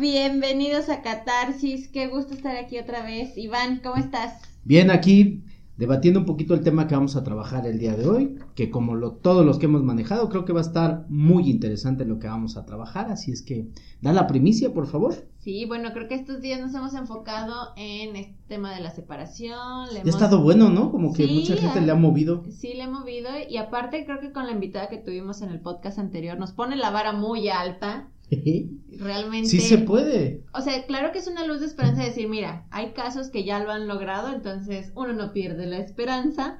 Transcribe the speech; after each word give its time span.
bienvenidos 0.00 0.88
a 0.88 1.02
Catarsis. 1.02 1.88
Qué 1.88 2.06
gusto 2.06 2.32
estar 2.32 2.56
aquí 2.56 2.78
otra 2.78 3.02
vez. 3.02 3.36
Iván, 3.36 3.80
¿cómo 3.84 3.96
estás? 3.96 4.40
Bien, 4.64 4.90
aquí 4.90 5.44
debatiendo 5.76 6.20
un 6.20 6.26
poquito 6.26 6.54
el 6.54 6.62
tema 6.62 6.86
que 6.86 6.94
vamos 6.94 7.16
a 7.16 7.22
trabajar 7.22 7.66
el 7.66 7.78
día 7.78 7.94
de 7.94 8.08
hoy, 8.08 8.38
que 8.54 8.70
como 8.70 8.94
lo, 8.94 9.12
todos 9.12 9.44
los 9.44 9.58
que 9.58 9.66
hemos 9.66 9.82
manejado, 9.82 10.30
creo 10.30 10.46
que 10.46 10.54
va 10.54 10.60
a 10.60 10.62
estar 10.62 11.04
muy 11.10 11.50
interesante 11.50 12.06
lo 12.06 12.18
que 12.18 12.28
vamos 12.28 12.56
a 12.56 12.64
trabajar, 12.64 13.10
así 13.10 13.30
es 13.30 13.42
que 13.42 13.68
da 14.00 14.14
la 14.14 14.26
primicia, 14.26 14.72
por 14.72 14.86
favor. 14.86 15.14
Sí, 15.38 15.66
bueno, 15.66 15.92
creo 15.92 16.08
que 16.08 16.14
estos 16.14 16.40
días 16.40 16.60
nos 16.60 16.74
hemos 16.74 16.94
enfocado 16.94 17.72
en 17.76 18.16
este 18.16 18.36
tema 18.48 18.74
de 18.74 18.80
la 18.80 18.90
separación. 18.90 19.92
Le 19.92 20.00
Ha 20.00 20.04
estado 20.04 20.42
bueno, 20.42 20.70
¿no? 20.70 20.90
Como 20.90 21.12
que 21.12 21.26
mucha 21.26 21.56
gente 21.56 21.82
le 21.82 21.92
ha 21.92 21.94
movido. 21.94 22.42
Sí, 22.50 22.72
le 22.72 22.84
ha 22.84 22.90
movido 22.90 23.28
y 23.48 23.58
aparte 23.58 24.06
creo 24.06 24.18
que 24.18 24.32
con 24.32 24.46
la 24.46 24.52
invitada 24.52 24.88
que 24.88 24.98
tuvimos 24.98 25.42
en 25.42 25.50
el 25.50 25.60
podcast 25.60 25.98
anterior 25.98 26.38
nos 26.38 26.52
pone 26.52 26.76
la 26.76 26.90
vara 26.90 27.12
muy 27.12 27.50
alta 27.50 28.08
Realmente. 28.98 29.48
Sí 29.48 29.60
se 29.60 29.78
puede. 29.78 30.44
O 30.52 30.60
sea, 30.60 30.84
claro 30.86 31.12
que 31.12 31.18
es 31.18 31.26
una 31.26 31.46
luz 31.46 31.60
de 31.60 31.66
esperanza 31.66 32.02
decir, 32.02 32.28
mira, 32.28 32.66
hay 32.70 32.92
casos 32.92 33.30
que 33.30 33.44
ya 33.44 33.60
lo 33.60 33.70
han 33.70 33.88
logrado, 33.88 34.32
entonces 34.32 34.92
uno 34.94 35.12
no 35.12 35.32
pierde 35.32 35.66
la 35.66 35.78
esperanza. 35.78 36.58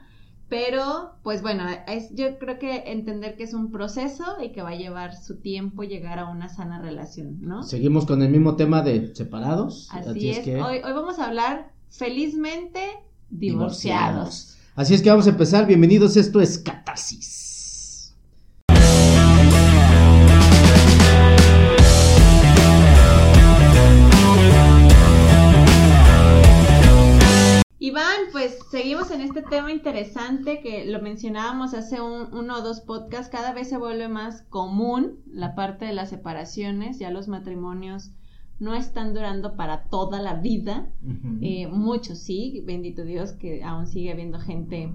Pero, 0.49 1.13
pues 1.23 1.43
bueno, 1.43 1.65
es, 1.87 2.13
yo 2.13 2.39
creo 2.41 2.59
que 2.59 2.83
entender 2.87 3.37
que 3.37 3.45
es 3.45 3.55
un 3.55 3.71
proceso 3.71 4.25
y 4.43 4.51
que 4.51 4.63
va 4.63 4.71
a 4.71 4.75
llevar 4.75 5.15
su 5.15 5.37
tiempo 5.37 5.85
llegar 5.85 6.19
a 6.19 6.29
una 6.29 6.49
sana 6.49 6.83
relación, 6.83 7.39
¿no? 7.41 7.63
Seguimos 7.63 8.05
con 8.05 8.21
el 8.21 8.31
mismo 8.31 8.57
tema 8.57 8.83
de 8.83 9.15
separados. 9.15 9.89
Así, 9.93 10.31
es. 10.31 10.41
que... 10.41 10.61
Hoy, 10.61 10.79
hoy 10.79 10.93
vamos 10.93 11.21
a 11.21 11.27
hablar 11.27 11.71
felizmente 11.89 12.81
divorciados. 13.31 14.57
Así 14.75 14.95
es 14.95 15.03
que 15.03 15.11
vamos 15.11 15.29
a 15.29 15.31
empezar. 15.31 15.69
Bienvenidos, 15.69 16.17
esto 16.17 16.41
es 16.41 16.59
Catarsis. 16.59 17.50
Iván, 27.91 28.31
pues 28.31 28.57
seguimos 28.71 29.11
en 29.11 29.21
este 29.21 29.43
tema 29.43 29.73
interesante 29.73 30.61
que 30.61 30.85
lo 30.85 31.03
mencionábamos 31.03 31.75
hace 31.75 32.01
uno 32.01 32.59
o 32.59 32.63
dos 32.63 32.81
podcasts, 32.81 33.33
cada 33.33 33.53
vez 33.53 33.69
se 33.69 33.79
vuelve 33.79 34.07
más 34.07 34.43
común 34.43 35.19
la 35.27 35.57
parte 35.57 35.87
de 35.87 35.93
las 35.93 36.11
separaciones, 36.11 37.01
ya 37.01 37.11
los 37.11 37.27
matrimonios 37.27 38.13
no 38.61 38.75
están 38.77 39.13
durando 39.13 39.57
para 39.57 39.89
toda 39.89 40.23
la 40.23 40.35
vida, 40.35 40.89
eh, 41.41 41.67
muchos 41.67 42.21
sí, 42.21 42.63
bendito 42.65 43.03
Dios 43.03 43.33
que 43.33 43.65
aún 43.65 43.89
sigue 43.89 44.13
habiendo 44.13 44.39
gente 44.39 44.93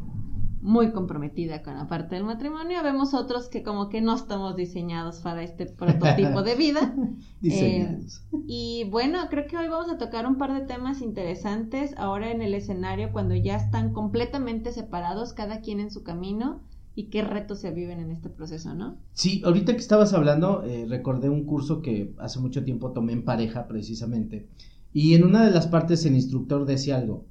muy 0.66 0.91
comprometida 0.91 1.61
con 1.61 1.75
la 1.75 1.88
parte 1.88 2.16
del 2.16 2.23
matrimonio. 2.23 2.81
Vemos 2.81 3.13
otros 3.13 3.49
que 3.49 3.61
como 3.61 3.88
que 3.88 4.02
no 4.02 4.16
estamos 4.16 4.55
diseñados 4.55 5.19
para 5.19 5.44
este 5.44 5.67
prototipo 5.67 6.41
de 6.44 6.55
vida. 6.55 6.95
Eh, 7.47 7.99
y 8.47 8.85
bueno, 8.89 9.19
creo 9.30 9.45
que 9.45 9.55
hoy 9.55 9.67
vamos 9.67 9.88
a 9.91 9.99
tocar 9.99 10.25
un 10.25 10.38
par 10.38 10.52
de 10.52 10.66
temas 10.66 11.02
interesantes 11.02 11.94
ahora 11.95 12.31
en 12.31 12.41
el 12.41 12.55
escenario 12.55 13.11
cuando 13.11 13.35
ya 13.35 13.55
están 13.55 13.94
completamente 13.94 14.72
separados, 14.72 15.33
cada 15.33 15.61
quien 15.61 15.80
en 15.80 15.91
su 15.91 16.02
camino. 16.02 16.63
Y 16.95 17.09
qué 17.09 17.22
retos 17.22 17.59
se 17.59 17.69
viven 17.69 18.00
en 18.00 18.09
este 18.09 18.29
proceso, 18.29 18.73
¿no? 18.73 18.97
Sí, 19.13 19.44
ahorita 19.45 19.73
que 19.73 19.79
estabas 19.79 20.13
hablando, 20.13 20.63
eh, 20.63 20.88
recordé 20.89 21.29
un 21.29 21.45
curso 21.45 21.83
que 21.83 22.16
hace 22.17 22.39
mucho 22.39 22.63
tiempo 22.63 22.94
tomé 22.94 23.13
en 23.13 23.23
pareja, 23.23 23.67
precisamente. 23.67 24.47
Y 24.91 25.13
en 25.13 25.23
una 25.23 25.45
de 25.45 25.52
las 25.52 25.67
partes 25.67 26.03
el 26.05 26.16
instructor 26.16 26.66
decía 26.66 26.97
algo. 26.97 27.25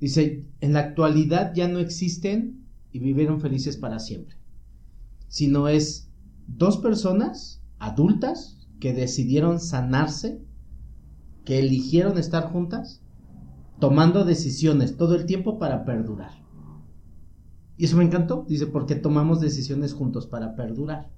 Dice, 0.00 0.44
en 0.60 0.74
la 0.74 0.80
actualidad 0.80 1.54
ya 1.54 1.66
no 1.66 1.78
existen 1.78 2.65
y 2.96 2.98
vivieron 2.98 3.42
felices 3.42 3.76
para 3.76 3.98
siempre, 3.98 4.36
sino 5.28 5.68
es 5.68 6.08
dos 6.46 6.78
personas 6.78 7.60
adultas 7.78 8.66
que 8.80 8.94
decidieron 8.94 9.60
sanarse, 9.60 10.40
que 11.44 11.58
eligieron 11.58 12.16
estar 12.16 12.50
juntas, 12.50 13.02
tomando 13.80 14.24
decisiones 14.24 14.96
todo 14.96 15.14
el 15.14 15.26
tiempo 15.26 15.58
para 15.58 15.84
perdurar. 15.84 16.32
Y 17.76 17.84
eso 17.84 17.98
me 17.98 18.04
encantó, 18.04 18.46
dice, 18.48 18.66
porque 18.66 18.94
tomamos 18.94 19.42
decisiones 19.42 19.92
juntos 19.92 20.26
para 20.26 20.56
perdurar. 20.56 21.10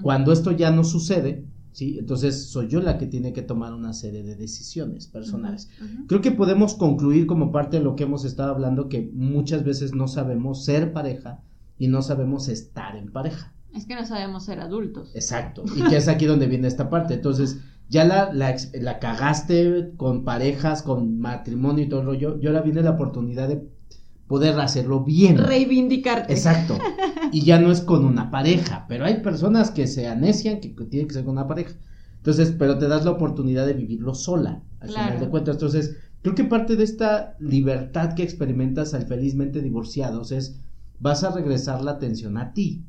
Cuando 0.00 0.32
esto 0.32 0.50
ya 0.52 0.70
no 0.70 0.82
sucede, 0.82 1.44
¿sí? 1.72 1.96
Entonces 1.98 2.48
soy 2.48 2.68
yo 2.68 2.80
la 2.80 2.98
que 2.98 3.06
tiene 3.06 3.32
que 3.32 3.42
tomar 3.42 3.74
una 3.74 3.92
serie 3.92 4.22
de 4.22 4.36
decisiones 4.36 5.06
personales. 5.06 5.68
Creo 6.06 6.20
que 6.20 6.32
podemos 6.32 6.74
concluir 6.74 7.26
como 7.26 7.52
parte 7.52 7.78
de 7.78 7.84
lo 7.84 7.96
que 7.96 8.04
hemos 8.04 8.24
estado 8.24 8.50
hablando 8.50 8.88
que 8.88 9.10
muchas 9.12 9.64
veces 9.64 9.94
no 9.94 10.08
sabemos 10.08 10.64
ser 10.64 10.92
pareja 10.92 11.42
y 11.78 11.88
no 11.88 12.02
sabemos 12.02 12.48
estar 12.48 12.96
en 12.96 13.12
pareja. 13.12 13.54
Es 13.74 13.86
que 13.86 13.94
no 13.94 14.04
sabemos 14.04 14.44
ser 14.44 14.60
adultos. 14.60 15.10
Exacto. 15.14 15.64
Y 15.76 15.82
que 15.88 15.96
es 15.96 16.08
aquí 16.08 16.26
donde 16.26 16.46
viene 16.46 16.68
esta 16.68 16.90
parte. 16.90 17.14
Entonces, 17.14 17.58
ya 17.88 18.04
la, 18.04 18.32
la, 18.32 18.98
cagaste 18.98 19.92
con 19.96 20.24
parejas, 20.24 20.82
con 20.82 21.18
matrimonio 21.20 21.84
y 21.84 21.88
todo 21.88 22.00
el 22.00 22.06
rollo. 22.06 22.38
Y 22.40 22.46
ahora 22.46 22.62
viene 22.62 22.82
la 22.82 22.90
oportunidad 22.90 23.48
de 23.48 23.68
poder 24.28 24.60
hacerlo 24.60 25.02
bien. 25.02 25.38
Reivindicarte. 25.38 26.32
Exacto. 26.32 26.78
Y 27.30 27.42
ya 27.42 27.60
no 27.60 27.70
es 27.70 27.82
con 27.82 28.06
una 28.06 28.30
pareja, 28.30 28.86
pero 28.88 29.04
hay 29.04 29.20
personas 29.20 29.70
que 29.70 29.86
se 29.86 30.06
anecian 30.06 30.60
que, 30.60 30.68
tiene 30.68 31.06
que 31.06 31.12
ser 31.12 31.24
con 31.24 31.32
una 31.32 31.46
pareja. 31.46 31.74
Entonces, 32.16 32.54
pero 32.58 32.78
te 32.78 32.88
das 32.88 33.04
la 33.04 33.10
oportunidad 33.10 33.66
de 33.66 33.74
vivirlo 33.74 34.14
sola, 34.14 34.62
al 34.80 34.88
final 34.88 35.20
de 35.20 35.28
cuentas. 35.28 35.56
Entonces, 35.56 35.98
creo 36.22 36.34
que 36.34 36.44
parte 36.44 36.76
de 36.76 36.84
esta 36.84 37.36
libertad 37.38 38.14
que 38.14 38.22
experimentas 38.22 38.94
al 38.94 39.06
felizmente 39.06 39.60
divorciados 39.60 40.32
es, 40.32 40.60
vas 41.00 41.22
a 41.22 41.32
regresar 41.32 41.82
la 41.82 41.92
atención 41.92 42.38
a 42.38 42.54
ti. 42.54 42.86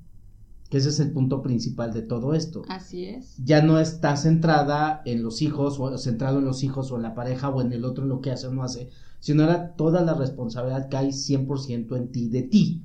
Que 0.70 0.78
ese 0.78 0.88
es 0.88 1.02
el 1.02 1.12
punto 1.12 1.42
principal 1.42 1.92
de 1.92 2.04
todo 2.04 2.34
esto. 2.34 2.62
Así 2.70 3.06
es. 3.06 3.36
Ya 3.44 3.62
no 3.62 3.78
estás 3.78 4.24
centrada 4.24 5.02
en 5.04 5.22
los 5.22 5.42
hijos, 5.42 5.82
o 5.82 5.98
centrado 5.98 6.40
en 6.40 6.46
los 6.46 6.64
hijos, 6.64 6.92
o 6.92 6.96
en 6.96 7.02
la 7.02 7.14
pareja, 7.14 7.50
o 7.50 7.62
en 7.62 7.74
el 7.74 7.84
otro, 7.84 8.04
en 8.04 8.10
lo 8.10 8.22
que 8.22 8.32
hace 8.32 8.48
o 8.48 8.54
no 8.54 8.64
hace, 8.64 8.90
sino 9.20 9.44
era 9.44 9.76
toda 9.76 10.02
la 10.02 10.14
responsabilidad 10.14 10.90
cae 10.90 11.10
100% 11.10 11.98
en 11.98 12.12
ti, 12.12 12.30
de 12.30 12.44
ti. 12.44 12.84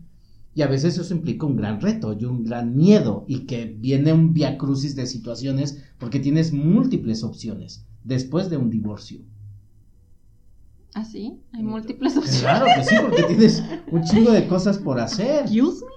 Y 0.54 0.62
a 0.62 0.68
veces 0.68 0.96
eso 0.98 1.14
implica 1.14 1.46
un 1.46 1.56
gran 1.56 1.80
reto 1.80 2.16
y 2.18 2.24
un 2.24 2.44
gran 2.44 2.76
miedo 2.76 3.24
y 3.26 3.40
que 3.40 3.64
viene 3.66 4.12
un 4.12 4.32
viacrucis 4.32 4.94
de 4.94 5.06
situaciones 5.06 5.82
porque 5.98 6.20
tienes 6.20 6.52
múltiples 6.52 7.24
opciones 7.24 7.84
después 8.04 8.50
de 8.50 8.56
un 8.56 8.70
divorcio. 8.70 9.20
¿Ah, 10.94 11.04
sí? 11.04 11.40
¿Hay 11.52 11.64
múltiples 11.64 12.16
opciones? 12.16 12.40
Claro 12.40 12.66
que 12.76 12.84
sí, 12.84 12.94
porque 13.02 13.24
tienes 13.24 13.64
un 13.90 14.04
chingo 14.04 14.30
de 14.30 14.46
cosas 14.46 14.78
por 14.78 15.00
hacer. 15.00 15.40
Excuse 15.40 15.84
me. 15.84 15.92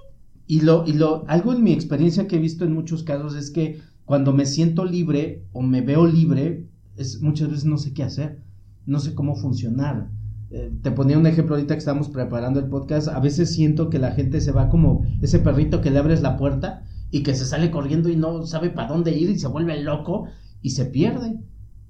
Y 0.48 0.62
lo, 0.62 0.84
y 0.86 0.94
lo, 0.94 1.24
algo 1.28 1.52
en 1.52 1.62
mi 1.62 1.72
experiencia 1.72 2.26
que 2.26 2.36
he 2.36 2.40
visto 2.40 2.64
en 2.64 2.72
muchos 2.72 3.04
casos 3.04 3.36
es 3.36 3.50
que 3.50 3.80
cuando 4.06 4.32
me 4.32 4.46
siento 4.46 4.84
libre 4.84 5.44
o 5.52 5.62
me 5.62 5.82
veo 5.82 6.06
libre, 6.06 6.66
es, 6.96 7.20
muchas 7.20 7.50
veces 7.50 7.64
no 7.66 7.76
sé 7.76 7.92
qué 7.92 8.02
hacer, 8.02 8.40
no 8.86 8.98
sé 8.98 9.14
cómo 9.14 9.36
funcionar. 9.36 10.10
Eh, 10.50 10.72
te 10.82 10.90
ponía 10.90 11.18
un 11.18 11.26
ejemplo 11.26 11.54
ahorita 11.54 11.74
que 11.74 11.78
estamos 11.78 12.08
preparando 12.08 12.58
el 12.58 12.66
podcast, 12.66 13.08
a 13.08 13.20
veces 13.20 13.52
siento 13.52 13.90
que 13.90 13.98
la 13.98 14.12
gente 14.12 14.40
se 14.40 14.52
va 14.52 14.70
como 14.70 15.04
ese 15.20 15.40
perrito 15.40 15.80
que 15.80 15.90
le 15.90 15.98
abres 15.98 16.22
la 16.22 16.38
puerta 16.38 16.84
y 17.10 17.22
que 17.22 17.34
se 17.34 17.44
sale 17.44 17.70
corriendo 17.70 18.08
y 18.08 18.16
no 18.16 18.46
sabe 18.46 18.70
para 18.70 18.88
dónde 18.88 19.12
ir 19.12 19.30
y 19.30 19.38
se 19.38 19.48
vuelve 19.48 19.82
loco 19.82 20.26
y 20.62 20.70
se 20.70 20.86
pierde. 20.86 21.38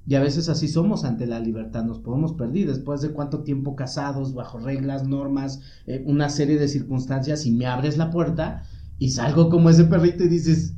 Y 0.06 0.14
a 0.14 0.20
veces 0.20 0.48
así 0.48 0.68
somos 0.68 1.04
ante 1.04 1.26
la 1.26 1.38
libertad, 1.38 1.84
nos 1.84 1.98
podemos 2.00 2.32
perder 2.32 2.66
después 2.66 3.02
de 3.02 3.10
cuánto 3.10 3.42
tiempo 3.42 3.76
casados, 3.76 4.32
bajo 4.32 4.58
reglas, 4.58 5.06
normas, 5.06 5.60
eh, 5.86 6.02
una 6.06 6.30
serie 6.30 6.58
de 6.58 6.66
circunstancias 6.66 7.44
y 7.44 7.52
me 7.52 7.66
abres 7.66 7.98
la 7.98 8.10
puerta 8.10 8.62
y 8.98 9.10
salgo 9.10 9.48
como 9.48 9.70
ese 9.70 9.84
perrito 9.84 10.24
y 10.24 10.28
dices, 10.28 10.74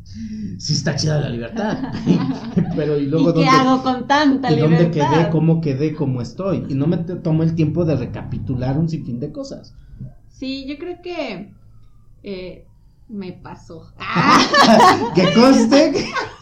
sí 0.58 0.72
está 0.74 0.94
chida 0.94 1.20
la 1.20 1.30
libertad. 1.30 1.92
Pero 2.76 2.98
y 2.98 3.06
luego 3.06 3.30
¿Y 3.30 3.42
qué 3.42 3.48
hago 3.48 3.82
con 3.82 4.06
tanta 4.06 4.52
¿y 4.52 4.56
libertad? 4.56 4.78
¿Dónde 4.78 4.90
quedé? 4.90 5.30
¿Cómo 5.30 5.60
quedé? 5.60 5.94
¿Cómo 5.94 6.20
estoy? 6.20 6.66
Y 6.68 6.74
no 6.74 6.86
me 6.86 6.98
tomo 6.98 7.42
el 7.42 7.54
tiempo 7.54 7.84
de 7.84 7.96
recapitular 7.96 8.78
un 8.78 8.88
sinfín 8.88 9.20
de 9.20 9.32
cosas. 9.32 9.74
Sí, 10.28 10.66
yo 10.66 10.78
creo 10.78 11.00
que 11.02 11.52
eh, 12.22 12.66
me 13.08 13.32
pasó. 13.32 13.92
que 15.14 15.32
conste, 15.34 15.92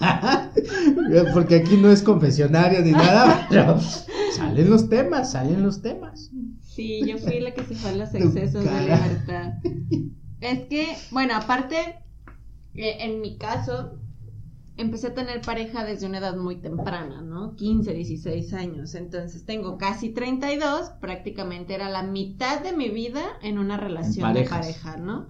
porque 1.35 1.57
aquí 1.57 1.77
no 1.77 1.91
es 1.91 2.03
confesionario 2.03 2.83
ni 2.83 2.93
nada, 2.93 3.47
pero 3.49 3.79
salen 4.33 4.69
los 4.69 4.89
temas, 4.89 5.33
salen 5.33 5.63
los 5.63 5.81
temas. 5.81 6.31
Sí, 6.61 7.01
yo 7.07 7.19
fui 7.19 7.41
la 7.41 7.53
que 7.55 7.65
se 7.65 7.75
fue 7.75 7.91
a 7.91 7.97
los 7.97 8.15
excesos 8.15 8.65
de 8.65 8.81
libertad. 8.83 9.55
Es 10.41 10.67
que, 10.69 10.97
bueno, 11.11 11.35
aparte, 11.35 11.99
eh, 12.75 12.97
en 13.01 13.21
mi 13.21 13.37
caso, 13.39 13.99
empecé 14.77 15.09
a 15.09 15.15
tener 15.15 15.41
pareja 15.41 15.85
desde 15.85 16.07
una 16.07 16.19
edad 16.19 16.37
muy 16.37 16.57
temprana, 16.57 17.21
¿no? 17.21 17.57
15, 17.57 17.93
16 17.93 18.55
años. 18.55 18.95
Entonces 18.95 19.45
tengo 19.45 19.77
casi 19.77 20.11
32, 20.11 20.91
prácticamente 21.01 21.75
era 21.75 21.91
la 21.91 22.05
mitad 22.05 22.61
de 22.61 22.73
mi 22.73 22.89
vida 22.89 23.25
en 23.43 23.59
una 23.59 23.77
relación 23.77 24.33
de 24.33 24.45
pareja, 24.45 24.97
¿no? 24.97 25.29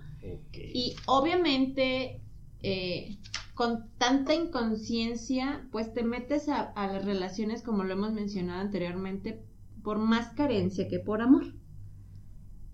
Y 0.53 0.95
obviamente, 1.07 2.21
eh, 2.63 3.17
con 3.55 3.89
tanta 3.97 4.35
inconsciencia, 4.35 5.67
pues 5.73 5.95
te 5.95 6.03
metes 6.03 6.51
a 6.51 6.73
las 6.77 7.05
relaciones, 7.05 7.63
como 7.63 7.85
lo 7.85 7.95
hemos 7.95 8.13
mencionado 8.13 8.61
anteriormente, 8.61 9.43
por 9.83 9.99
más 9.99 10.35
carencia 10.35 10.89
que 10.89 10.99
por 10.99 11.23
amor 11.23 11.58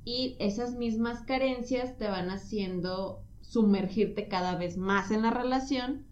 y 0.04 0.36
esas 0.38 0.74
mismas 0.74 1.22
carencias 1.22 1.96
te 1.96 2.08
van 2.08 2.30
haciendo 2.30 3.22
sumergirte 3.40 4.28
cada 4.28 4.56
vez 4.56 4.76
más 4.76 5.10
en 5.10 5.22
la 5.22 5.30
relación 5.30 6.04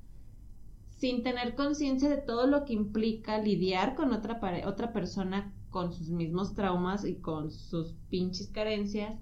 sin 1.02 1.22
tener 1.22 1.56
conciencia 1.56 2.08
de 2.08 2.18
todo 2.18 2.46
lo 2.46 2.64
que 2.64 2.74
implica 2.74 3.38
lidiar 3.38 3.96
con 3.96 4.12
otra, 4.12 4.40
otra 4.66 4.92
persona 4.92 5.52
con 5.68 5.92
sus 5.92 6.10
mismos 6.10 6.54
traumas 6.54 7.04
y 7.04 7.16
con 7.16 7.50
sus 7.50 7.96
pinches 8.08 8.48
carencias, 8.48 9.18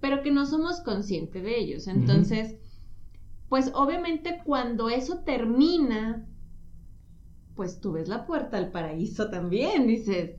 pero 0.00 0.22
que 0.22 0.30
no 0.30 0.46
somos 0.46 0.80
conscientes 0.80 1.42
de 1.42 1.58
ellos. 1.58 1.86
Entonces, 1.86 2.56
pues 3.48 3.70
obviamente 3.74 4.40
cuando 4.44 4.88
eso 4.88 5.18
termina, 5.18 6.26
pues 7.54 7.80
tú 7.80 7.92
ves 7.92 8.08
la 8.08 8.24
puerta 8.24 8.56
al 8.56 8.70
paraíso 8.70 9.28
también, 9.28 9.86
dices, 9.86 10.36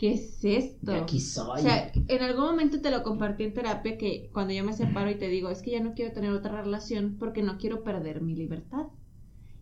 ¿qué 0.00 0.14
es 0.14 0.42
esto? 0.42 0.94
aquí 0.94 1.20
soy. 1.20 1.60
O 1.60 1.62
sea, 1.62 1.92
en 1.94 2.22
algún 2.22 2.46
momento 2.46 2.80
te 2.80 2.90
lo 2.90 3.02
compartí 3.02 3.44
en 3.44 3.52
terapia 3.52 3.98
que 3.98 4.30
cuando 4.32 4.54
yo 4.54 4.64
me 4.64 4.72
separo 4.72 5.10
y 5.10 5.18
te 5.18 5.28
digo, 5.28 5.50
es 5.50 5.60
que 5.60 5.72
ya 5.72 5.80
no 5.82 5.92
quiero 5.92 6.14
tener 6.14 6.32
otra 6.32 6.62
relación 6.62 7.16
porque 7.18 7.42
no 7.42 7.58
quiero 7.58 7.84
perder 7.84 8.22
mi 8.22 8.34
libertad. 8.34 8.86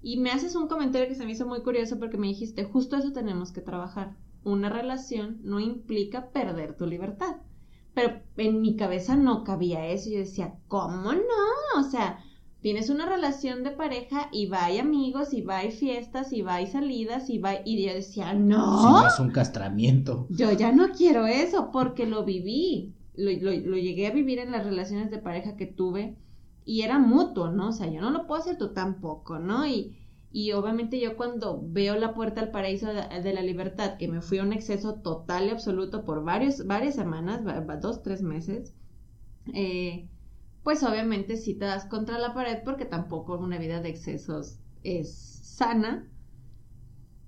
Y 0.00 0.18
me 0.18 0.30
haces 0.30 0.54
un 0.54 0.68
comentario 0.68 1.08
que 1.08 1.16
se 1.16 1.26
me 1.26 1.32
hizo 1.32 1.44
muy 1.44 1.62
curioso 1.62 1.98
porque 1.98 2.18
me 2.18 2.28
dijiste, 2.28 2.62
justo 2.62 2.96
eso 2.96 3.12
tenemos 3.12 3.50
que 3.50 3.62
trabajar. 3.62 4.14
Una 4.44 4.68
relación 4.68 5.40
no 5.42 5.58
implica 5.58 6.30
perder 6.30 6.76
tu 6.76 6.86
libertad. 6.86 7.38
Pero 7.92 8.20
en 8.36 8.60
mi 8.60 8.76
cabeza 8.76 9.16
no 9.16 9.42
cabía 9.42 9.88
eso. 9.88 10.08
Yo 10.08 10.18
decía, 10.18 10.54
¿cómo 10.68 11.14
no? 11.14 11.80
O 11.80 11.82
sea, 11.82 12.24
tienes 12.60 12.90
una 12.90 13.06
relación 13.06 13.62
de 13.64 13.70
pareja 13.70 14.28
y 14.32 14.46
va 14.46 14.64
hay 14.64 14.78
amigos 14.78 15.32
y 15.32 15.42
va 15.42 15.58
hay 15.58 15.70
fiestas 15.70 16.32
y 16.32 16.42
va 16.42 16.56
hay 16.56 16.66
salidas 16.66 17.30
y 17.30 17.38
va 17.38 17.54
y 17.64 17.86
yo 17.86 17.94
decía, 17.94 18.34
no. 18.34 18.80
Si 18.80 18.86
no 18.86 19.06
es 19.06 19.18
un 19.20 19.30
castramiento. 19.30 20.26
Yo 20.30 20.52
ya 20.52 20.72
no 20.72 20.88
quiero 20.90 21.26
eso 21.26 21.70
porque 21.72 22.06
lo 22.06 22.24
viví. 22.24 22.94
Lo, 23.14 23.30
lo 23.32 23.76
llegué 23.76 24.06
a 24.06 24.12
vivir 24.12 24.38
en 24.38 24.52
las 24.52 24.64
relaciones 24.64 25.10
de 25.10 25.18
pareja 25.18 25.56
que 25.56 25.66
tuve 25.66 26.16
y 26.68 26.82
era 26.82 26.98
mutuo, 26.98 27.50
¿no? 27.50 27.70
O 27.70 27.72
sea, 27.72 27.90
yo 27.90 28.02
no 28.02 28.10
lo 28.10 28.26
puedo 28.26 28.42
hacer 28.42 28.58
tú 28.58 28.74
tampoco, 28.74 29.38
¿no? 29.38 29.66
Y, 29.66 29.96
y 30.30 30.52
obviamente 30.52 31.00
yo 31.00 31.16
cuando 31.16 31.62
veo 31.64 31.96
la 31.96 32.12
puerta 32.12 32.42
al 32.42 32.50
paraíso 32.50 32.88
de, 32.88 33.32
la 33.32 33.40
libertad, 33.40 33.96
que 33.96 34.06
me 34.06 34.20
fui 34.20 34.36
a 34.36 34.42
un 34.42 34.52
exceso 34.52 34.96
total 34.96 35.46
y 35.46 35.50
absoluto 35.50 36.04
por 36.04 36.22
varios, 36.24 36.66
varias 36.66 36.94
semanas, 36.94 37.40
dos, 37.80 38.02
tres 38.02 38.20
meses, 38.20 38.74
eh, 39.54 40.08
pues 40.62 40.82
obviamente 40.82 41.36
sí 41.36 41.54
te 41.54 41.64
das 41.64 41.86
contra 41.86 42.18
la 42.18 42.34
pared 42.34 42.58
porque 42.64 42.84
tampoco 42.84 43.38
una 43.38 43.58
vida 43.58 43.80
de 43.80 43.88
excesos 43.88 44.58
es 44.82 45.12
sana 45.12 46.08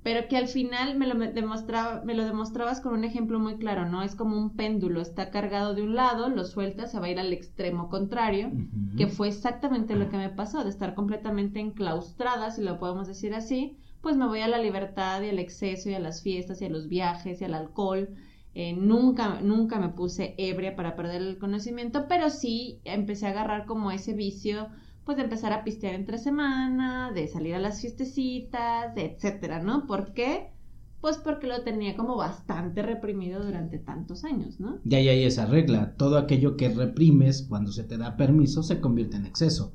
pero 0.03 0.29
que 0.29 0.37
al 0.37 0.49
final 0.49 0.97
me 0.97 1.07
lo, 1.07 1.15
demostraba, 1.15 2.03
me 2.05 2.15
lo 2.15 2.25
demostrabas 2.25 2.81
con 2.81 2.95
un 2.95 3.05
ejemplo 3.05 3.39
muy 3.39 3.57
claro, 3.57 3.87
¿no? 3.87 4.03
Es 4.03 4.15
como 4.15 4.39
un 4.39 4.57
péndulo, 4.57 5.01
está 5.01 5.31
cargado 5.31 5.75
de 5.75 5.83
un 5.83 5.95
lado, 5.95 6.31
lo 6.31 6.45
sueltas, 6.45 6.91
se 6.91 6.99
va 6.99 7.07
a 7.07 7.11
ir 7.11 7.21
al 7.21 7.33
extremo 7.33 7.91
contrario, 7.91 8.51
que 8.97 9.09
fue 9.09 9.29
exactamente 9.29 9.97
lo 9.97 10.09
que 10.09 10.17
me 10.17 10.31
pasó, 10.31 10.65
de 10.65 10.71
estar 10.71 10.95
completamente 10.95 11.61
enclaustrada, 11.61 12.51
si 12.51 12.63
lo 12.63 12.79
podemos 12.79 13.09
decir 13.09 13.35
así, 13.35 13.77
pues 14.01 14.17
me 14.17 14.27
voy 14.27 14.41
a 14.41 14.49
la 14.49 14.59
libertad 14.59 15.21
y 15.21 15.29
al 15.29 15.39
exceso 15.39 15.91
y 15.91 15.95
a 15.95 16.01
las 16.01 16.23
fiestas 16.23 16.63
y 16.63 16.65
a 16.65 16.71
los 16.71 16.89
viajes 16.89 17.43
y 17.43 17.45
al 17.45 17.53
alcohol. 17.53 18.09
Eh, 18.55 18.75
nunca, 18.75 19.41
nunca 19.43 19.79
me 19.79 19.91
puse 19.91 20.35
ebria 20.37 20.75
para 20.75 20.97
perder 20.97 21.23
el 21.23 21.39
conocimiento, 21.39 22.07
pero 22.09 22.31
sí 22.31 22.81
empecé 22.85 23.27
a 23.27 23.31
agarrar 23.31 23.65
como 23.65 23.93
ese 23.93 24.13
vicio 24.13 24.69
pues 25.05 25.17
de 25.17 25.25
empezar 25.25 25.53
a 25.53 25.65
pistear 25.65 25.95
entre 25.95 26.19
semana, 26.19 27.11
de 27.13 27.27
salir 27.27 27.55
a 27.55 27.59
las 27.59 27.81
fiestecitas, 27.81 28.95
de 28.95 29.07
etcétera, 29.07 29.63
¿no? 29.63 29.87
¿Por 29.87 30.13
qué? 30.13 30.53
Pues 31.01 31.17
porque 31.17 31.47
lo 31.47 31.63
tenía 31.63 31.97
como 31.97 32.17
bastante 32.17 32.83
reprimido 32.83 33.43
durante 33.43 33.79
tantos 33.79 34.25
años, 34.25 34.61
¿no? 34.61 34.79
Ya 34.85 34.99
hay 34.99 35.25
esa 35.25 35.47
regla, 35.47 35.95
todo 35.97 36.19
aquello 36.19 36.57
que 36.57 36.69
reprimes 36.69 37.43
cuando 37.43 37.73
se 37.73 37.85
te 37.85 37.97
da 37.97 38.17
permiso 38.17 38.63
se 38.63 38.81
convierte 38.81 39.17
en 39.17 39.27
exceso, 39.27 39.73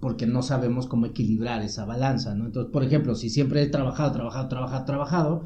porque 0.00 0.26
no 0.26 0.42
sabemos 0.42 0.86
cómo 0.86 1.06
equilibrar 1.06 1.62
esa 1.62 1.84
balanza, 1.84 2.34
¿no? 2.34 2.46
Entonces, 2.46 2.72
por 2.72 2.82
ejemplo, 2.82 3.14
si 3.14 3.30
siempre 3.30 3.62
he 3.62 3.68
trabajado, 3.68 4.12
trabajado, 4.12 4.48
trabajado, 4.48 4.84
trabajado, 4.84 5.42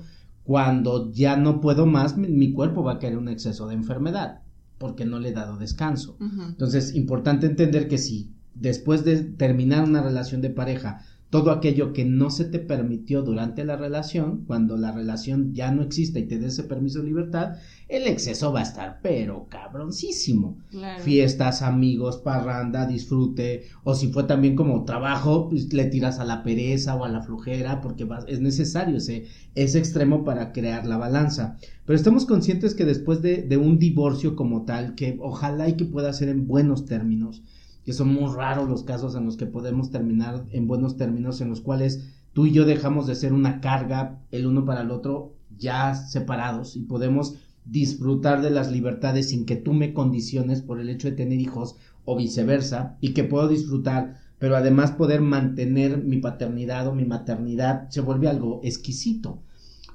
cuando 0.51 1.13
ya 1.13 1.37
no 1.37 1.61
puedo 1.61 1.87
más, 1.87 2.17
mi, 2.17 2.53
cuerpo 2.53 2.83
va 2.83 2.95
a 2.95 2.99
caer 2.99 3.13
en 3.13 3.21
un 3.21 3.29
exceso 3.29 3.69
de 3.69 3.77
enfermedad, 3.77 4.41
porque 4.79 5.05
no 5.05 5.21
le 5.21 5.29
he 5.29 5.33
dado 5.33 5.57
descanso. 5.57 6.17
Entonces, 6.19 6.97
importante 6.97 7.47
entender 7.47 7.87
que 7.87 7.99
si 7.99 8.33
después 8.57 9.05
de 9.05 9.23
terminar 9.23 9.85
una 9.85 10.03
relación 10.03 10.41
de 10.41 10.51
pareja, 10.51 11.05
todo 11.31 11.53
aquello 11.53 11.93
que 11.93 12.05
no 12.05 12.29
se 12.29 12.45
te 12.45 12.59
permitió 12.59 13.23
durante 13.23 13.65
la 13.65 13.77
relación, 13.77 14.45
cuando 14.47 14.77
la 14.77 14.91
relación 14.91 15.55
ya 15.55 15.71
no 15.71 15.83
existe 15.83 16.19
y 16.19 16.27
te 16.27 16.39
dé 16.39 16.49
ese 16.49 16.65
permiso 16.65 16.99
de 16.99 17.07
libertad, 17.07 17.57
el 17.89 18.09
exceso 18.09 18.53
va 18.53 18.61
a 18.61 18.65
estar 18.65 18.99
pero 19.01 19.47
cabroncísimo. 19.49 20.59
Fiestas, 20.99 21.63
amigos, 21.63 22.19
parranda, 22.19 22.85
disfrute, 22.85 23.63
o 23.85 23.95
si 23.95 24.13
fue 24.13 24.25
también 24.25 24.57
como 24.57 24.85
trabajo, 24.85 25.49
pues 25.49 25.73
le 25.73 25.85
tiras 25.85 26.19
a 26.19 26.25
la 26.25 26.43
pereza 26.43 26.97
o 26.97 27.05
a 27.05 27.09
la 27.09 27.23
flujera 27.23 27.81
porque 27.81 28.09
es 28.27 28.41
necesario 28.41 28.97
ese, 28.97 29.27
ese 29.55 29.79
extremo 29.79 30.25
para 30.25 30.53
crear 30.53 30.85
la 30.85 30.97
balanza. 30.97 31.59
Pero 31.87 31.97
estamos 31.97 32.27
conscientes 32.27 32.75
que 32.75 32.85
después 32.85 33.23
de, 33.23 33.43
de 33.43 33.57
un 33.57 33.79
divorcio 33.79 34.35
como 34.35 34.65
tal, 34.65 34.97
que 34.97 35.17
ojalá 35.21 35.69
y 35.69 35.75
que 35.75 35.85
pueda 35.85 36.13
ser 36.13 36.29
en 36.29 36.49
buenos 36.49 36.87
términos, 36.87 37.43
que 37.85 37.93
son 37.93 38.13
muy 38.13 38.33
raros 38.35 38.69
los 38.69 38.83
casos 38.83 39.15
en 39.15 39.25
los 39.25 39.37
que 39.37 39.47
podemos 39.47 39.91
terminar 39.91 40.45
en 40.53 40.67
buenos 40.67 40.97
términos, 40.97 41.41
en 41.41 41.49
los 41.49 41.61
cuales 41.61 42.05
tú 42.33 42.47
y 42.47 42.53
yo 42.53 42.65
dejamos 42.65 43.07
de 43.07 43.15
ser 43.15 43.33
una 43.33 43.61
carga 43.61 44.21
el 44.31 44.47
uno 44.47 44.65
para 44.65 44.83
el 44.83 44.91
otro, 44.91 45.35
ya 45.59 45.95
separados, 45.95 46.77
y 46.77 46.81
podemos 46.81 47.37
disfrutar 47.65 48.43
de 48.43 48.51
las 48.51 48.71
libertades 48.71 49.31
sin 49.31 49.47
que 49.47 49.57
tú 49.57 49.73
me 49.73 49.93
condiciones 49.93 50.63
por 50.63 50.81
el 50.81 50.89
hecho 50.89 51.09
de 51.09 51.17
tener 51.17 51.41
hijos 51.41 51.77
o 52.05 52.17
viceversa, 52.17 52.97
y 53.01 53.13
que 53.13 53.25
puedo 53.25 53.49
disfrutar, 53.49 54.19
pero 54.39 54.57
además 54.57 54.93
poder 54.93 55.21
mantener 55.21 55.99
mi 56.03 56.19
paternidad 56.19 56.87
o 56.87 56.95
mi 56.95 57.05
maternidad, 57.05 57.89
se 57.91 58.01
vuelve 58.01 58.29
algo 58.29 58.61
exquisito. 58.63 59.43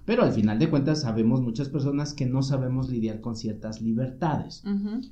Pero 0.05 0.23
al 0.23 0.31
final 0.31 0.59
de 0.59 0.69
cuentas 0.69 1.01
sabemos 1.01 1.41
muchas 1.41 1.69
personas 1.69 2.13
que 2.13 2.27
no 2.27 2.43
sabemos 2.43 2.89
lidiar 2.89 3.21
con 3.21 3.35
ciertas 3.35 3.81
libertades. 3.81 4.63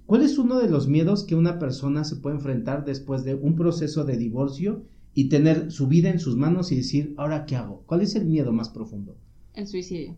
¿Cuál 0.05 0.21
es 0.21 0.37
uno 0.37 0.59
de 0.59 0.69
los 0.69 0.87
miedos 0.87 1.23
que 1.23 1.35
una 1.35 1.57
persona 1.57 2.03
se 2.03 2.17
puede 2.17 2.35
enfrentar 2.35 2.85
después 2.85 3.23
de 3.23 3.33
un 3.33 3.55
proceso 3.55 4.03
de 4.05 4.17
divorcio 4.17 4.83
y 5.15 5.29
tener 5.29 5.71
su 5.71 5.87
vida 5.87 6.09
en 6.09 6.19
sus 6.19 6.37
manos 6.37 6.71
y 6.71 6.75
decir, 6.75 7.15
ahora 7.17 7.45
qué 7.45 7.55
hago? 7.55 7.83
¿Cuál 7.87 8.01
es 8.01 8.15
el 8.15 8.25
miedo 8.25 8.53
más 8.53 8.69
profundo? 8.69 9.15
El 9.55 9.67
suicidio. 9.67 10.15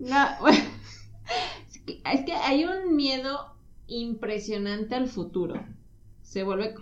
no, 0.00 0.48
es 2.12 2.24
que 2.24 2.32
hay 2.34 2.64
un 2.64 2.96
miedo 2.96 3.38
impresionante 3.86 4.94
al 4.94 5.08
futuro. 5.08 5.54
Se 6.22 6.42
vuelve 6.42 6.74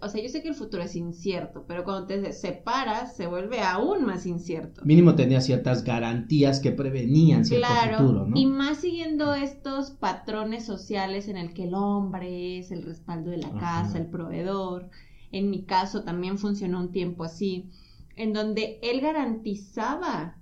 o 0.00 0.08
sea, 0.08 0.22
yo 0.22 0.28
sé 0.28 0.40
que 0.42 0.48
el 0.48 0.54
futuro 0.54 0.82
es 0.82 0.94
incierto, 0.94 1.64
pero 1.66 1.84
cuando 1.84 2.06
te 2.06 2.32
separas 2.32 3.16
se 3.16 3.26
vuelve 3.26 3.60
aún 3.60 4.04
más 4.04 4.24
incierto. 4.24 4.82
Mínimo 4.84 5.14
tenía 5.16 5.40
ciertas 5.40 5.82
garantías 5.82 6.60
que 6.60 6.70
prevenían 6.70 7.44
cierto 7.44 7.66
futuro, 7.98 8.26
¿no? 8.26 8.36
Y 8.36 8.46
más 8.46 8.78
siguiendo 8.78 9.34
estos 9.34 9.90
patrones 9.90 10.64
sociales 10.64 11.28
en 11.28 11.36
el 11.36 11.52
que 11.54 11.64
el 11.64 11.74
hombre 11.74 12.58
es 12.58 12.70
el 12.70 12.82
respaldo 12.82 13.30
de 13.30 13.38
la 13.38 13.50
casa, 13.52 13.98
el 13.98 14.06
proveedor. 14.06 14.88
En 15.32 15.50
mi 15.50 15.64
caso 15.64 16.04
también 16.04 16.38
funcionó 16.38 16.78
un 16.80 16.92
tiempo 16.92 17.24
así, 17.24 17.68
en 18.14 18.32
donde 18.32 18.78
él 18.82 19.00
garantizaba 19.00 20.36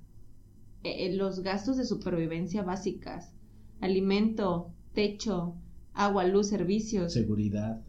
eh, 0.85 1.07
eh, 1.07 1.17
los 1.17 1.41
gastos 1.41 1.79
de 1.79 1.87
supervivencia 1.87 2.63
básicas, 2.63 3.33
alimento, 3.81 4.75
techo, 4.93 5.55
agua, 5.95 6.25
luz, 6.25 6.49
servicios. 6.49 7.15
Seguridad 7.15 7.81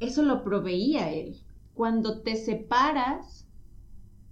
eso 0.00 0.22
lo 0.22 0.44
proveía 0.44 1.10
él. 1.12 1.36
Cuando 1.74 2.22
te 2.22 2.36
separas, 2.36 3.46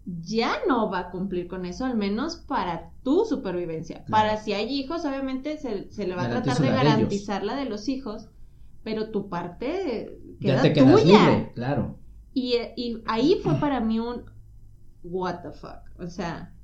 ya 0.05 0.59
no 0.69 0.91
va 0.91 0.99
a 1.01 1.11
cumplir 1.11 1.49
con 1.49 1.65
eso, 1.65 1.85
al 1.85 1.97
menos 1.97 2.37
para 2.37 2.91
tu 3.03 3.25
supervivencia. 3.25 4.05
Para 4.09 4.37
si 4.37 4.53
hay 4.53 4.69
hijos, 4.69 5.05
obviamente 5.05 5.59
se, 5.59 6.07
le 6.07 6.15
va 6.15 6.25
a 6.25 6.31
tratar 6.31 6.59
de 6.59 6.71
garantizar 6.71 7.45
la 7.45 7.57
de 7.57 7.67
los 7.67 7.89
hijos, 7.89 8.29
pero 8.83 9.11
tu 9.11 9.29
parte 9.29 10.19
queda 10.41 10.63
ya 10.63 10.73
te 10.73 10.83
tuya. 10.83 11.53
claro. 11.55 11.99
Y, 12.35 12.55
y 12.77 13.03
ahí 13.07 13.39
fue 13.43 13.55
para 13.57 13.81
mí 13.81 14.01
un 14.01 14.25
what 15.03 15.43
the 15.43 15.53
fuck. 15.53 15.81
O 15.99 16.07
sea, 16.07 16.55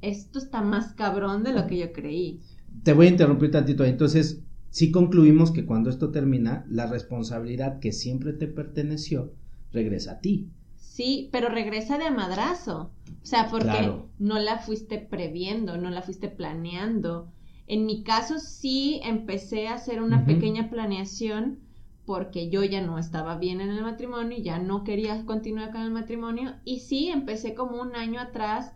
esto 0.00 0.38
está 0.38 0.62
más 0.62 0.92
cabrón 0.94 1.44
de 1.44 1.52
lo 1.52 1.66
que 1.66 1.78
yo 1.78 1.92
creí. 1.92 2.40
Te 2.82 2.92
voy 2.92 3.06
a 3.06 3.10
interrumpir 3.10 3.50
tantito. 3.50 3.84
Entonces, 3.84 4.42
si 4.70 4.92
concluimos 4.92 5.50
que 5.50 5.66
cuando 5.66 5.90
esto 5.90 6.10
termina, 6.10 6.64
la 6.68 6.86
responsabilidad 6.86 7.80
que 7.80 7.92
siempre 7.92 8.32
te 8.32 8.46
perteneció 8.46 9.32
regresa 9.72 10.12
a 10.12 10.20
ti. 10.20 10.48
Sí, 10.76 11.28
pero 11.32 11.48
regresa 11.48 11.98
de 11.98 12.10
madrazo. 12.10 12.92
O 13.22 13.26
sea, 13.26 13.48
porque 13.50 13.92
no 14.18 14.38
la 14.38 14.58
fuiste 14.58 14.98
previendo, 14.98 15.76
no 15.76 15.90
la 15.90 16.02
fuiste 16.02 16.28
planeando. 16.28 17.32
En 17.66 17.86
mi 17.86 18.02
caso 18.02 18.38
sí 18.38 19.00
empecé 19.04 19.68
a 19.68 19.74
hacer 19.74 20.02
una 20.02 20.24
pequeña 20.24 20.70
planeación 20.70 21.60
porque 22.04 22.50
yo 22.50 22.64
ya 22.64 22.80
no 22.80 22.98
estaba 22.98 23.38
bien 23.38 23.60
en 23.60 23.70
el 23.70 23.82
matrimonio, 23.82 24.38
ya 24.38 24.58
no 24.58 24.82
quería 24.82 25.24
continuar 25.26 25.70
con 25.70 25.82
el 25.82 25.92
matrimonio 25.92 26.54
y 26.64 26.80
sí 26.80 27.08
empecé 27.08 27.54
como 27.54 27.80
un 27.80 27.94
año 27.94 28.20
atrás 28.20 28.72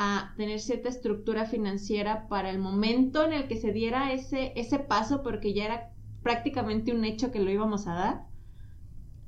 a 0.00 0.32
tener 0.36 0.60
cierta 0.60 0.88
estructura 0.88 1.44
financiera 1.44 2.28
para 2.28 2.50
el 2.50 2.60
momento 2.60 3.24
en 3.24 3.32
el 3.32 3.48
que 3.48 3.56
se 3.56 3.72
diera 3.72 4.12
ese, 4.12 4.52
ese 4.54 4.78
paso, 4.78 5.24
porque 5.24 5.52
ya 5.52 5.64
era 5.64 5.90
prácticamente 6.22 6.92
un 6.94 7.04
hecho 7.04 7.32
que 7.32 7.40
lo 7.40 7.50
íbamos 7.50 7.88
a 7.88 7.94
dar, 7.94 8.24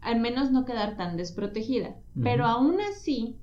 al 0.01 0.21
menos 0.21 0.53
no 0.53 0.65
quedar 0.65 0.97
tan 0.97 1.17
desprotegida. 1.17 1.97
Pero 2.23 2.47
aún 2.47 2.77
así, 2.81 3.37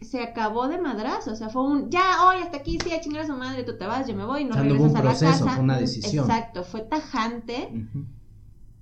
se 0.00 0.22
acabó 0.22 0.66
de 0.68 0.78
madrazo, 0.78 1.32
o 1.32 1.36
sea, 1.36 1.50
fue 1.50 1.62
un, 1.62 1.90
ya, 1.90 2.26
hoy 2.26 2.42
hasta 2.42 2.56
aquí, 2.56 2.78
sí, 2.82 2.90
a 2.90 3.02
chingar 3.02 3.24
a 3.24 3.26
su 3.26 3.34
madre, 3.34 3.62
tú 3.62 3.76
te 3.76 3.84
vas, 3.84 4.08
yo 4.08 4.16
me 4.16 4.24
voy, 4.24 4.46
no 4.46 4.54
regresas 4.54 4.94
a 4.94 5.04
la 5.04 5.10
casa. 5.10 5.52
Fue 5.52 5.62
una 5.62 5.78
decisión. 5.78 6.24
Exacto, 6.24 6.64
fue 6.64 6.80
tajante. 6.80 7.86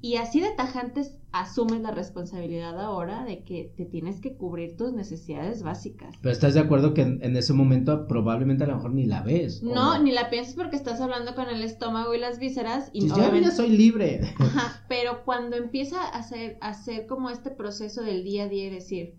Y 0.04 0.16
así 0.16 0.38
de 0.38 0.50
tajantes 0.50 1.16
asumes 1.32 1.80
la 1.80 1.90
responsabilidad 1.90 2.78
ahora 2.78 3.24
de 3.24 3.42
que 3.42 3.72
te 3.74 3.86
tienes 3.86 4.20
que 4.20 4.36
cubrir 4.36 4.76
tus 4.76 4.92
necesidades 4.92 5.62
básicas. 5.62 6.14
Pero 6.20 6.30
estás 6.30 6.52
de 6.52 6.60
acuerdo 6.60 6.92
que 6.92 7.00
en, 7.00 7.36
ese 7.38 7.54
momento 7.54 8.06
probablemente 8.06 8.64
a 8.64 8.66
lo 8.66 8.76
mejor 8.76 8.92
ni 8.92 9.06
la 9.06 9.22
ves. 9.22 9.62
No, 9.62 9.98
ni 10.02 10.12
la 10.12 10.28
piensas 10.28 10.56
porque 10.56 10.76
estás 10.76 11.00
hablando 11.00 11.34
con 11.34 11.48
el 11.48 11.62
estómago 11.62 12.12
y 12.12 12.18
las 12.18 12.38
vísceras 12.38 12.90
y 12.92 13.06
no. 13.06 13.16
Ya, 13.16 13.50
soy 13.50 13.70
libre. 13.70 14.20
Ajá, 14.38 14.84
pero 14.90 15.24
cuando 15.24 15.56
empieza 15.56 16.02
a 16.02 16.18
hacer, 16.18 16.58
a 16.60 16.68
hacer 16.68 17.06
como 17.06 17.30
este 17.30 17.50
proceso 17.50 18.02
del 18.02 18.24
día 18.24 18.44
a 18.44 18.48
día 18.50 18.66
y 18.66 18.70
decir, 18.70 19.14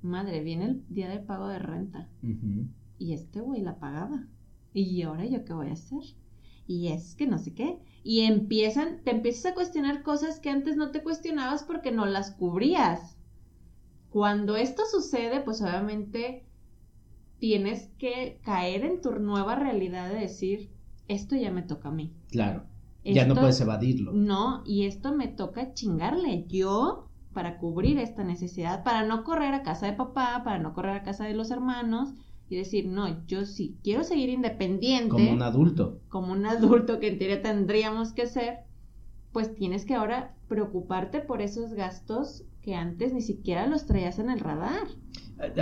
madre, 0.00 0.44
viene 0.44 0.66
el 0.66 0.84
día 0.90 1.08
del 1.08 1.24
pago 1.24 1.48
de 1.48 1.58
renta. 1.58 2.08
Y 3.00 3.14
este 3.14 3.40
güey 3.40 3.62
la 3.62 3.80
pagaba. 3.80 4.28
¿Y 4.74 5.02
ahora 5.02 5.26
yo 5.26 5.44
qué 5.44 5.54
voy 5.54 5.70
a 5.70 5.72
hacer? 5.72 6.04
Y 6.70 6.86
es 6.92 7.16
que 7.16 7.26
no 7.26 7.36
sé 7.36 7.52
qué. 7.52 7.80
Y 8.04 8.20
empiezan, 8.20 9.02
te 9.02 9.10
empiezas 9.10 9.46
a 9.50 9.54
cuestionar 9.54 10.04
cosas 10.04 10.38
que 10.38 10.50
antes 10.50 10.76
no 10.76 10.92
te 10.92 11.02
cuestionabas 11.02 11.64
porque 11.64 11.90
no 11.90 12.06
las 12.06 12.30
cubrías. 12.30 13.16
Cuando 14.08 14.54
esto 14.54 14.84
sucede, 14.88 15.40
pues 15.40 15.60
obviamente 15.62 16.46
tienes 17.40 17.88
que 17.98 18.40
caer 18.44 18.84
en 18.84 19.00
tu 19.00 19.10
nueva 19.18 19.56
realidad 19.56 20.10
de 20.10 20.20
decir, 20.20 20.70
esto 21.08 21.34
ya 21.34 21.50
me 21.50 21.62
toca 21.62 21.88
a 21.88 21.92
mí. 21.92 22.14
Claro. 22.28 22.66
ya 23.02 23.26
no 23.26 23.34
puedes 23.34 23.60
evadirlo. 23.60 24.12
No, 24.12 24.62
y 24.64 24.84
esto 24.86 25.12
me 25.12 25.26
toca 25.26 25.74
chingarle. 25.74 26.44
Yo 26.46 27.08
para 27.32 27.58
cubrir 27.58 27.98
esta 27.98 28.22
necesidad, 28.22 28.84
para 28.84 29.04
no 29.04 29.24
correr 29.24 29.54
a 29.54 29.64
casa 29.64 29.86
de 29.86 29.94
papá, 29.94 30.42
para 30.44 30.60
no 30.60 30.72
correr 30.72 30.94
a 30.94 31.02
casa 31.02 31.24
de 31.24 31.34
los 31.34 31.50
hermanos 31.50 32.14
y 32.50 32.56
decir, 32.56 32.88
no, 32.88 33.24
yo 33.26 33.46
sí 33.46 33.76
quiero 33.84 34.02
seguir 34.02 34.28
independiente. 34.28 35.08
Como 35.08 35.30
un 35.30 35.42
adulto. 35.42 36.00
Como 36.08 36.32
un 36.32 36.44
adulto 36.44 36.98
que 36.98 37.08
en 37.08 37.18
teoría 37.18 37.40
tendríamos 37.40 38.12
que 38.12 38.26
ser, 38.26 38.58
pues 39.32 39.54
tienes 39.54 39.84
que 39.84 39.94
ahora 39.94 40.34
preocuparte 40.48 41.20
por 41.20 41.42
esos 41.42 41.74
gastos 41.74 42.44
que 42.60 42.74
antes 42.74 43.14
ni 43.14 43.22
siquiera 43.22 43.68
los 43.68 43.86
traías 43.86 44.18
en 44.18 44.30
el 44.30 44.40
radar. 44.40 44.88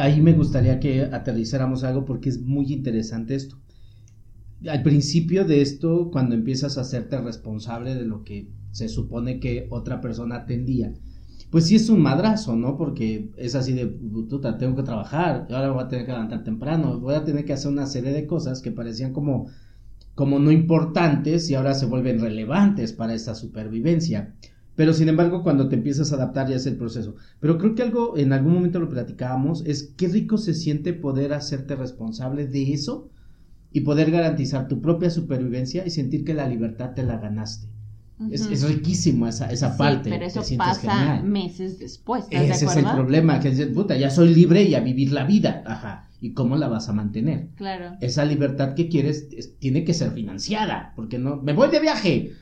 Ahí 0.00 0.23
me 0.23 0.33
gustaría 0.33 0.80
que 0.80 1.02
aterrizáramos 1.02 1.85
algo 1.85 2.07
porque 2.07 2.30
es 2.30 2.40
muy 2.40 2.73
interesante 2.73 3.35
esto. 3.35 3.61
Al 4.66 4.83
principio 4.83 5.45
de 5.45 5.61
esto, 5.61 6.11
cuando 6.11 6.35
empiezas 6.35 6.78
a 6.78 6.80
hacerte 6.80 7.21
responsable 7.21 7.95
de 7.95 8.07
lo 8.07 8.25
que 8.25 8.49
se 8.73 8.88
supone 8.88 9.40
que 9.40 9.68
otra 9.71 10.00
persona 10.00 10.37
atendía, 10.37 10.95
pues 11.50 11.67
sí 11.67 11.76
es 11.76 11.88
un 11.88 12.02
madrazo, 12.02 12.57
¿no? 12.57 12.76
Porque 12.76 13.31
es 13.37 13.55
así 13.55 13.73
de, 13.73 13.87
puta, 13.87 14.59
tengo 14.59 14.76
que 14.76 14.83
trabajar, 14.83 15.47
ahora 15.50 15.71
voy 15.71 15.83
a 15.83 15.88
tener 15.88 16.05
que 16.05 16.12
levantar 16.12 16.45
temprano, 16.45 17.00
voy 17.00 17.14
a 17.14 17.25
tener 17.25 17.45
que 17.45 17.55
hacer 17.55 17.71
una 17.71 17.87
serie 17.87 18.12
de 18.12 18.26
cosas 18.26 18.61
que 18.61 18.71
parecían 18.71 19.12
como, 19.12 19.49
como 20.14 20.38
no 20.38 20.50
importantes 20.50 21.49
y 21.49 21.55
ahora 21.55 21.75
se 21.75 21.87
vuelven 21.87 22.21
relevantes 22.21 22.93
para 22.93 23.14
esta 23.14 23.35
supervivencia. 23.35 24.35
Pero 24.76 24.93
sin 24.93 25.09
embargo, 25.09 25.43
cuando 25.43 25.69
te 25.69 25.76
empiezas 25.76 26.12
a 26.12 26.17
adaptar 26.17 26.49
ya 26.49 26.57
es 26.57 26.67
el 26.67 26.76
proceso. 26.76 27.17
Pero 27.40 27.59
creo 27.59 27.75
que 27.75 27.83
algo, 27.83 28.17
en 28.17 28.33
algún 28.33 28.52
momento 28.52 28.78
lo 28.78 28.88
platicábamos, 28.88 29.64
es 29.67 29.95
qué 29.97 30.09
rico 30.09 30.37
se 30.37 30.55
siente 30.55 30.93
poder 30.93 31.33
hacerte 31.33 31.75
responsable 31.75 32.47
de 32.47 32.73
eso 32.73 33.11
y 33.73 33.81
poder 33.81 34.11
garantizar 34.11 34.69
tu 34.69 34.81
propia 34.81 35.11
supervivencia 35.11 35.87
y 35.87 35.90
sentir 35.90 36.25
que 36.25 36.35
la 36.35 36.47
libertad 36.47 36.93
te 36.95 37.02
la 37.02 37.19
ganaste 37.19 37.77
es, 38.30 38.62
riquísimo 38.62 39.28
esa, 39.28 39.50
esa 39.50 39.76
parte. 39.76 40.10
Pero 40.10 40.25
eso 40.25 40.42
pasa 40.56 41.22
meses 41.22 41.78
después. 41.78 42.25
Ese 42.30 42.66
es 42.66 42.76
el 42.76 42.84
problema, 42.84 43.40
que 43.40 43.50
dices, 43.50 43.68
puta, 43.68 43.96
ya 43.96 44.10
soy 44.10 44.34
libre 44.34 44.62
y 44.62 44.75
a 44.75 44.80
vivir 44.80 45.12
la 45.12 45.25
vida. 45.25 45.62
Ajá. 45.66 46.08
¿Y 46.20 46.32
cómo 46.32 46.56
la 46.56 46.66
vas 46.68 46.88
a 46.88 46.92
mantener? 46.92 47.48
Claro. 47.54 47.96
Esa 48.00 48.25
libertad 48.25 48.75
que 48.75 48.88
quieres 48.88 49.28
tiene 49.60 49.84
que 49.84 49.94
ser 49.94 50.10
financiada, 50.10 50.92
porque 50.96 51.18
no, 51.18 51.37
me 51.37 51.52
voy 51.52 51.68
de 51.70 51.80
viaje. 51.80 52.32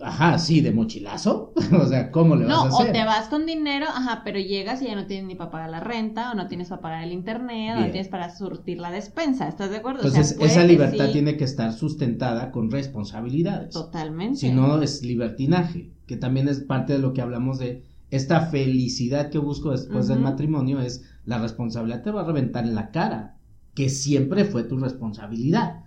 Ajá, 0.00 0.38
sí, 0.38 0.60
de 0.60 0.72
mochilazo. 0.72 1.52
o 1.80 1.86
sea, 1.86 2.10
¿cómo 2.10 2.36
le 2.36 2.46
vas 2.46 2.54
a 2.54 2.68
hacer? 2.68 2.86
No, 2.86 2.90
o 2.90 2.92
te 2.92 3.04
vas 3.04 3.28
con 3.28 3.46
dinero, 3.46 3.86
ajá, 3.88 4.22
pero 4.24 4.38
llegas 4.38 4.82
y 4.82 4.86
ya 4.86 4.94
no 4.94 5.06
tienes 5.06 5.26
ni 5.26 5.34
para 5.34 5.50
pagar 5.50 5.70
la 5.70 5.80
renta, 5.80 6.32
o 6.32 6.34
no 6.34 6.48
tienes 6.48 6.68
para 6.68 6.82
pagar 6.82 7.04
el 7.04 7.12
internet, 7.12 7.76
o 7.76 7.80
no 7.80 7.90
tienes 7.90 8.08
para 8.08 8.34
surtir 8.34 8.78
la 8.78 8.90
despensa. 8.90 9.48
¿Estás 9.48 9.70
de 9.70 9.76
acuerdo? 9.76 10.02
Entonces, 10.02 10.36
esa 10.40 10.64
libertad 10.64 11.10
tiene 11.10 11.36
que 11.36 11.44
estar 11.44 11.72
sustentada 11.72 12.50
con 12.50 12.70
responsabilidades. 12.70 13.70
Totalmente. 13.72 14.38
Si 14.38 14.50
no, 14.50 14.82
es 14.82 15.02
libertinaje, 15.02 15.92
que 16.06 16.16
también 16.16 16.48
es 16.48 16.60
parte 16.60 16.94
de 16.94 16.98
lo 16.98 17.12
que 17.12 17.20
hablamos 17.20 17.58
de 17.58 17.84
esta 18.10 18.46
felicidad 18.46 19.30
que 19.30 19.38
busco 19.38 19.70
después 19.72 20.08
del 20.08 20.20
matrimonio, 20.20 20.80
es 20.80 21.04
la 21.24 21.38
responsabilidad 21.38 22.02
te 22.02 22.10
va 22.10 22.22
a 22.22 22.26
reventar 22.26 22.64
en 22.64 22.74
la 22.74 22.90
cara, 22.90 23.36
que 23.74 23.88
siempre 23.88 24.44
fue 24.44 24.64
tu 24.64 24.76
responsabilidad 24.76 25.83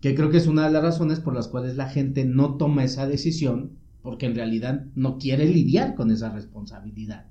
que 0.00 0.14
creo 0.14 0.30
que 0.30 0.36
es 0.36 0.46
una 0.46 0.66
de 0.66 0.72
las 0.72 0.82
razones 0.82 1.20
por 1.20 1.34
las 1.34 1.48
cuales 1.48 1.76
la 1.76 1.88
gente 1.88 2.24
no 2.24 2.56
toma 2.56 2.84
esa 2.84 3.06
decisión, 3.06 3.72
porque 4.02 4.26
en 4.26 4.34
realidad 4.34 4.86
no 4.94 5.18
quiere 5.18 5.46
lidiar 5.46 5.94
con 5.94 6.10
esa 6.10 6.30
responsabilidad. 6.30 7.26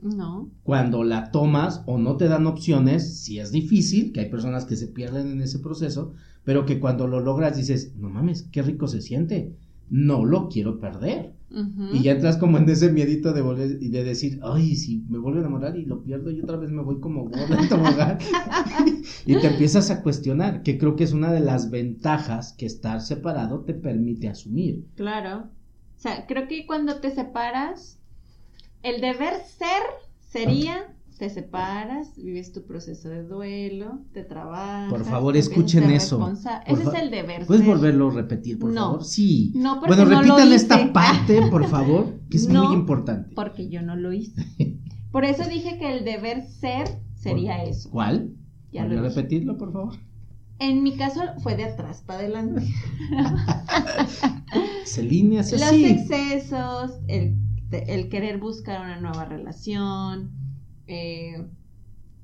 No. 0.00 0.50
Cuando 0.62 1.02
la 1.02 1.30
tomas 1.30 1.82
o 1.86 1.98
no 1.98 2.16
te 2.16 2.28
dan 2.28 2.46
opciones, 2.46 3.18
si 3.18 3.40
es 3.40 3.50
difícil, 3.50 4.12
que 4.12 4.20
hay 4.20 4.30
personas 4.30 4.64
que 4.64 4.76
se 4.76 4.88
pierden 4.88 5.28
en 5.30 5.40
ese 5.40 5.58
proceso, 5.58 6.12
pero 6.44 6.66
que 6.66 6.78
cuando 6.80 7.06
lo 7.06 7.20
logras 7.20 7.56
dices, 7.56 7.94
no 7.96 8.08
mames, 8.08 8.44
qué 8.52 8.62
rico 8.62 8.86
se 8.86 9.00
siente, 9.00 9.56
no 9.90 10.24
lo 10.24 10.48
quiero 10.48 10.78
perder. 10.78 11.34
Y 11.50 12.02
ya 12.02 12.12
entras 12.12 12.36
como 12.36 12.58
en 12.58 12.68
ese 12.68 12.92
miedito 12.92 13.32
de 13.32 13.40
volver 13.40 13.78
y 13.80 13.88
de 13.88 14.04
decir, 14.04 14.38
ay, 14.42 14.76
si 14.76 14.98
me 15.08 15.18
vuelvo 15.18 15.38
a 15.38 15.40
enamorar 15.40 15.76
y 15.76 15.86
lo 15.86 16.02
pierdo 16.02 16.30
y 16.30 16.40
otra 16.42 16.58
vez 16.58 16.70
me 16.70 16.82
voy 16.82 17.00
como 17.00 17.24
gorda 17.24 17.58
en 17.58 19.02
y 19.26 19.36
te 19.36 19.46
empiezas 19.46 19.90
a 19.90 20.02
cuestionar, 20.02 20.62
que 20.62 20.76
creo 20.76 20.94
que 20.94 21.04
es 21.04 21.12
una 21.12 21.32
de 21.32 21.40
las 21.40 21.70
ventajas 21.70 22.52
que 22.52 22.66
estar 22.66 23.00
separado 23.00 23.60
te 23.60 23.72
permite 23.72 24.28
asumir. 24.28 24.84
Claro. 24.94 25.48
O 25.96 26.00
sea, 26.00 26.26
creo 26.26 26.48
que 26.48 26.66
cuando 26.66 27.00
te 27.00 27.10
separas, 27.10 27.98
el 28.82 29.00
deber 29.00 29.34
ser 29.40 29.82
sería 30.20 30.94
te 31.18 31.28
separas, 31.30 32.14
vives 32.16 32.52
tu 32.52 32.64
proceso 32.64 33.08
de 33.08 33.24
duelo, 33.24 34.04
te 34.12 34.22
trabajas. 34.22 34.88
Por 34.88 35.04
favor, 35.04 35.36
escuchen 35.36 35.90
eso. 35.90 36.32
Ese 36.66 36.82
es 36.82 36.94
el 36.94 37.10
deber. 37.10 37.44
¿Puedes 37.44 37.66
volverlo 37.66 38.10
a 38.10 38.14
repetir, 38.14 38.58
por 38.58 38.72
favor? 38.72 39.04
Sí. 39.04 39.52
No, 39.54 39.80
bueno, 39.80 40.04
repitan 40.04 40.52
esta 40.52 40.92
parte, 40.92 41.42
por 41.50 41.66
favor, 41.66 42.20
que 42.30 42.36
es 42.36 42.48
muy 42.48 42.72
importante. 42.72 43.34
Porque 43.34 43.68
yo 43.68 43.82
no 43.82 43.96
lo 43.96 44.12
hice. 44.12 44.46
Por 45.10 45.24
eso 45.24 45.42
dije 45.48 45.78
que 45.78 45.98
el 45.98 46.04
deber 46.04 46.42
ser 46.42 46.86
sería 47.14 47.64
eso. 47.64 47.90
¿Cuál? 47.90 48.30
Ya 48.70 48.84
a 48.84 48.86
repetirlo, 48.86 49.58
por 49.58 49.72
favor? 49.72 49.94
En 50.60 50.82
mi 50.82 50.96
caso 50.96 51.20
fue 51.38 51.56
de 51.56 51.64
atrás 51.64 52.02
para 52.06 52.20
adelante. 52.20 52.62
Se 54.84 55.02
línea 55.02 55.42
Los 55.42 55.62
excesos, 55.62 56.98
el, 57.06 57.36
el 57.70 58.08
querer 58.08 58.38
buscar 58.38 58.84
una 58.84 59.00
nueva 59.00 59.24
relación, 59.24 60.30
eh, 60.88 61.46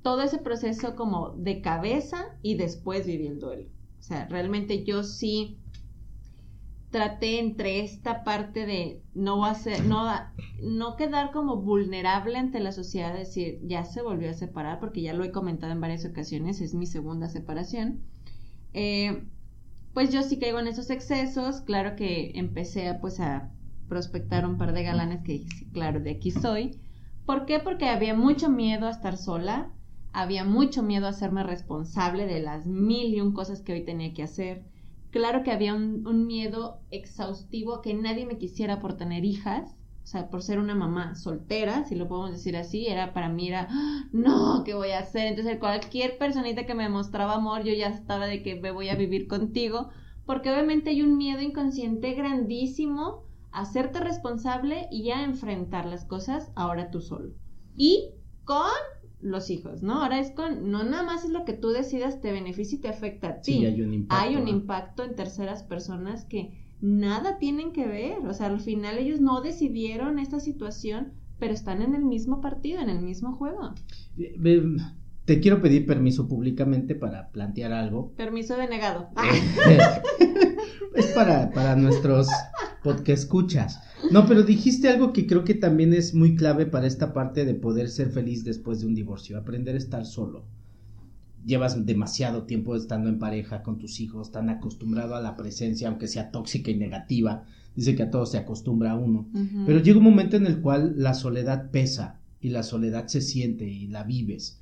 todo 0.02 0.22
ese 0.22 0.38
proceso 0.38 0.96
como 0.96 1.30
de 1.30 1.60
cabeza 1.60 2.36
y 2.42 2.56
después 2.56 3.06
viví 3.06 3.26
el 3.26 3.38
duelo. 3.38 3.68
O 4.00 4.02
sea, 4.02 4.26
realmente 4.26 4.84
yo 4.84 5.02
sí 5.02 5.58
traté 6.90 7.40
entre 7.40 7.80
esta 7.80 8.22
parte 8.22 8.66
de 8.66 9.02
no 9.14 9.44
hacer, 9.44 9.84
no, 9.84 10.08
no 10.62 10.94
quedar 10.96 11.32
como 11.32 11.56
vulnerable 11.56 12.38
ante 12.38 12.60
la 12.60 12.70
sociedad, 12.70 13.12
decir, 13.12 13.58
ya 13.64 13.84
se 13.84 14.00
volvió 14.00 14.30
a 14.30 14.34
separar, 14.34 14.78
porque 14.78 15.02
ya 15.02 15.12
lo 15.12 15.24
he 15.24 15.32
comentado 15.32 15.72
en 15.72 15.80
varias 15.80 16.04
ocasiones, 16.04 16.60
es 16.60 16.72
mi 16.74 16.86
segunda 16.86 17.28
separación. 17.28 18.00
Eh, 18.74 19.24
pues 19.92 20.12
yo 20.12 20.22
sí 20.22 20.38
caigo 20.38 20.60
en 20.60 20.68
esos 20.68 20.90
excesos, 20.90 21.62
claro 21.62 21.96
que 21.96 22.30
empecé 22.36 22.88
a, 22.88 23.00
pues 23.00 23.18
a 23.18 23.50
prospectar 23.88 24.46
un 24.46 24.56
par 24.56 24.72
de 24.72 24.82
galanes 24.82 25.22
que 25.24 25.46
claro, 25.72 25.98
de 25.98 26.12
aquí 26.12 26.30
soy, 26.30 26.78
¿Por 27.26 27.46
qué? 27.46 27.58
Porque 27.58 27.88
había 27.88 28.14
mucho 28.14 28.50
miedo 28.50 28.86
a 28.86 28.90
estar 28.90 29.16
sola, 29.16 29.70
había 30.12 30.44
mucho 30.44 30.82
miedo 30.82 31.06
a 31.06 31.10
hacerme 31.10 31.42
responsable 31.42 32.26
de 32.26 32.40
las 32.40 32.66
mil 32.66 33.14
y 33.14 33.20
un 33.20 33.32
cosas 33.32 33.62
que 33.62 33.72
hoy 33.72 33.84
tenía 33.84 34.12
que 34.12 34.22
hacer. 34.22 34.64
Claro 35.10 35.42
que 35.42 35.50
había 35.50 35.74
un, 35.74 36.26
miedo 36.26 36.80
exhaustivo 36.90 37.80
que 37.80 37.94
nadie 37.94 38.26
me 38.26 38.36
quisiera 38.36 38.78
por 38.78 38.96
tener 38.96 39.24
hijas, 39.24 39.74
o 40.02 40.06
sea, 40.06 40.28
por 40.28 40.42
ser 40.42 40.58
una 40.58 40.74
mamá 40.74 41.14
soltera, 41.14 41.84
si 41.84 41.94
lo 41.94 42.08
podemos 42.08 42.32
decir 42.32 42.56
así, 42.58 42.88
era 42.88 43.14
para 43.14 43.30
mí 43.30 43.48
era, 43.48 43.68
¡Ah! 43.70 44.04
no, 44.12 44.62
¿qué 44.64 44.74
voy 44.74 44.90
a 44.90 44.98
hacer? 44.98 45.28
Entonces 45.28 45.58
cualquier 45.58 46.18
personita 46.18 46.66
que 46.66 46.74
me 46.74 46.90
mostraba 46.90 47.34
amor, 47.34 47.64
yo 47.64 47.72
ya 47.72 47.88
estaba 47.88 48.26
de 48.26 48.42
que 48.42 48.56
me 48.56 48.70
voy 48.70 48.90
a 48.90 48.96
vivir 48.96 49.28
contigo, 49.28 49.88
porque 50.26 50.50
obviamente 50.50 50.90
hay 50.90 51.00
un 51.00 51.16
miedo 51.16 51.40
inconsciente 51.40 52.12
grandísimo 52.12 53.23
hacerte 53.54 54.00
responsable 54.00 54.88
y 54.90 55.04
ya 55.04 55.24
enfrentar 55.24 55.86
las 55.86 56.04
cosas 56.04 56.50
ahora 56.56 56.90
tú 56.90 57.00
solo. 57.00 57.32
Y 57.76 58.10
con 58.44 58.70
los 59.20 59.48
hijos, 59.48 59.82
¿no? 59.82 60.02
Ahora 60.02 60.18
es 60.18 60.32
con, 60.32 60.70
no 60.70 60.82
nada 60.82 61.02
más 61.02 61.24
es 61.24 61.30
lo 61.30 61.44
que 61.44 61.54
tú 61.54 61.68
decidas 61.68 62.20
te 62.20 62.32
beneficia 62.32 62.76
y 62.76 62.80
te 62.80 62.88
afecta 62.88 63.28
a 63.28 63.40
ti. 63.40 63.52
Sí, 63.52 63.66
hay 63.66 63.80
un 63.80 63.94
impacto. 63.94 64.22
Hay 64.22 64.36
un 64.36 64.48
impacto 64.48 65.04
en 65.04 65.14
terceras 65.14 65.62
personas 65.62 66.24
que 66.24 66.60
nada 66.80 67.38
tienen 67.38 67.72
que 67.72 67.86
ver, 67.86 68.18
o 68.26 68.34
sea, 68.34 68.46
al 68.46 68.60
final 68.60 68.98
ellos 68.98 69.20
no 69.20 69.40
decidieron 69.40 70.18
esta 70.18 70.40
situación, 70.40 71.12
pero 71.38 71.54
están 71.54 71.80
en 71.80 71.94
el 71.94 72.04
mismo 72.04 72.40
partido, 72.40 72.80
en 72.80 72.90
el 72.90 73.00
mismo 73.00 73.36
juego. 73.36 73.72
Te 75.24 75.40
quiero 75.40 75.62
pedir 75.62 75.86
permiso 75.86 76.28
públicamente 76.28 76.94
para 76.94 77.30
plantear 77.30 77.72
algo. 77.72 78.12
Permiso 78.12 78.56
denegado. 78.56 79.08
es 80.94 81.06
para, 81.08 81.50
para 81.50 81.76
nuestros 81.76 82.28
podcast 82.84 83.22
escuchas. 83.22 83.80
No, 84.12 84.26
pero 84.26 84.42
dijiste 84.42 84.88
algo 84.88 85.12
que 85.14 85.26
creo 85.26 85.42
que 85.42 85.54
también 85.54 85.94
es 85.94 86.14
muy 86.14 86.36
clave 86.36 86.66
para 86.66 86.86
esta 86.86 87.14
parte 87.14 87.46
de 87.46 87.54
poder 87.54 87.88
ser 87.88 88.10
feliz 88.10 88.44
después 88.44 88.80
de 88.80 88.86
un 88.86 88.94
divorcio, 88.94 89.38
aprender 89.38 89.74
a 89.74 89.78
estar 89.78 90.04
solo. 90.04 90.44
Llevas 91.44 91.86
demasiado 91.86 92.44
tiempo 92.44 92.76
estando 92.76 93.08
en 93.08 93.18
pareja 93.18 93.62
con 93.62 93.78
tus 93.78 94.00
hijos, 94.00 94.30
tan 94.30 94.50
acostumbrado 94.50 95.14
a 95.14 95.22
la 95.22 95.36
presencia, 95.36 95.88
aunque 95.88 96.08
sea 96.08 96.30
tóxica 96.30 96.70
y 96.70 96.76
negativa. 96.76 97.44
Dice 97.74 97.94
que 97.94 98.02
a 98.02 98.10
todos 98.10 98.30
se 98.30 98.38
acostumbra 98.38 98.94
uno. 98.94 99.28
Pero 99.66 99.80
llega 99.80 99.98
un 99.98 100.04
momento 100.04 100.36
en 100.36 100.46
el 100.46 100.60
cual 100.60 100.94
la 100.96 101.14
soledad 101.14 101.70
pesa 101.70 102.20
y 102.40 102.50
la 102.50 102.62
soledad 102.62 103.06
se 103.06 103.22
siente 103.22 103.66
y 103.66 103.88
la 103.88 104.04
vives. 104.04 104.60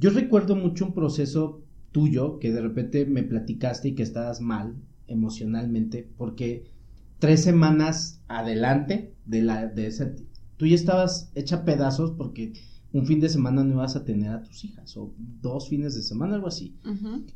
Yo 0.00 0.08
recuerdo 0.08 0.56
mucho 0.56 0.86
un 0.86 0.94
proceso 0.94 1.62
tuyo 1.92 2.38
que 2.38 2.52
de 2.52 2.62
repente 2.62 3.04
me 3.04 3.22
platicaste 3.22 3.88
y 3.88 3.94
que 3.94 4.02
estabas 4.02 4.40
mal 4.40 4.74
emocionalmente 5.06 6.10
porque 6.16 6.72
tres 7.18 7.42
semanas 7.42 8.22
adelante 8.26 9.14
de 9.26 9.42
la 9.42 9.66
de 9.66 9.88
ese 9.88 10.16
tú 10.56 10.66
ya 10.66 10.74
estabas 10.74 11.30
hecha 11.34 11.66
pedazos 11.66 12.12
porque 12.12 12.54
un 12.94 13.04
fin 13.04 13.20
de 13.20 13.28
semana 13.28 13.62
no 13.62 13.74
ibas 13.74 13.94
a 13.94 14.04
tener 14.06 14.30
a 14.30 14.42
tus 14.42 14.64
hijas 14.64 14.96
o 14.96 15.12
dos 15.18 15.68
fines 15.68 15.94
de 15.94 16.02
semana 16.02 16.36
algo 16.36 16.48
así. 16.48 16.78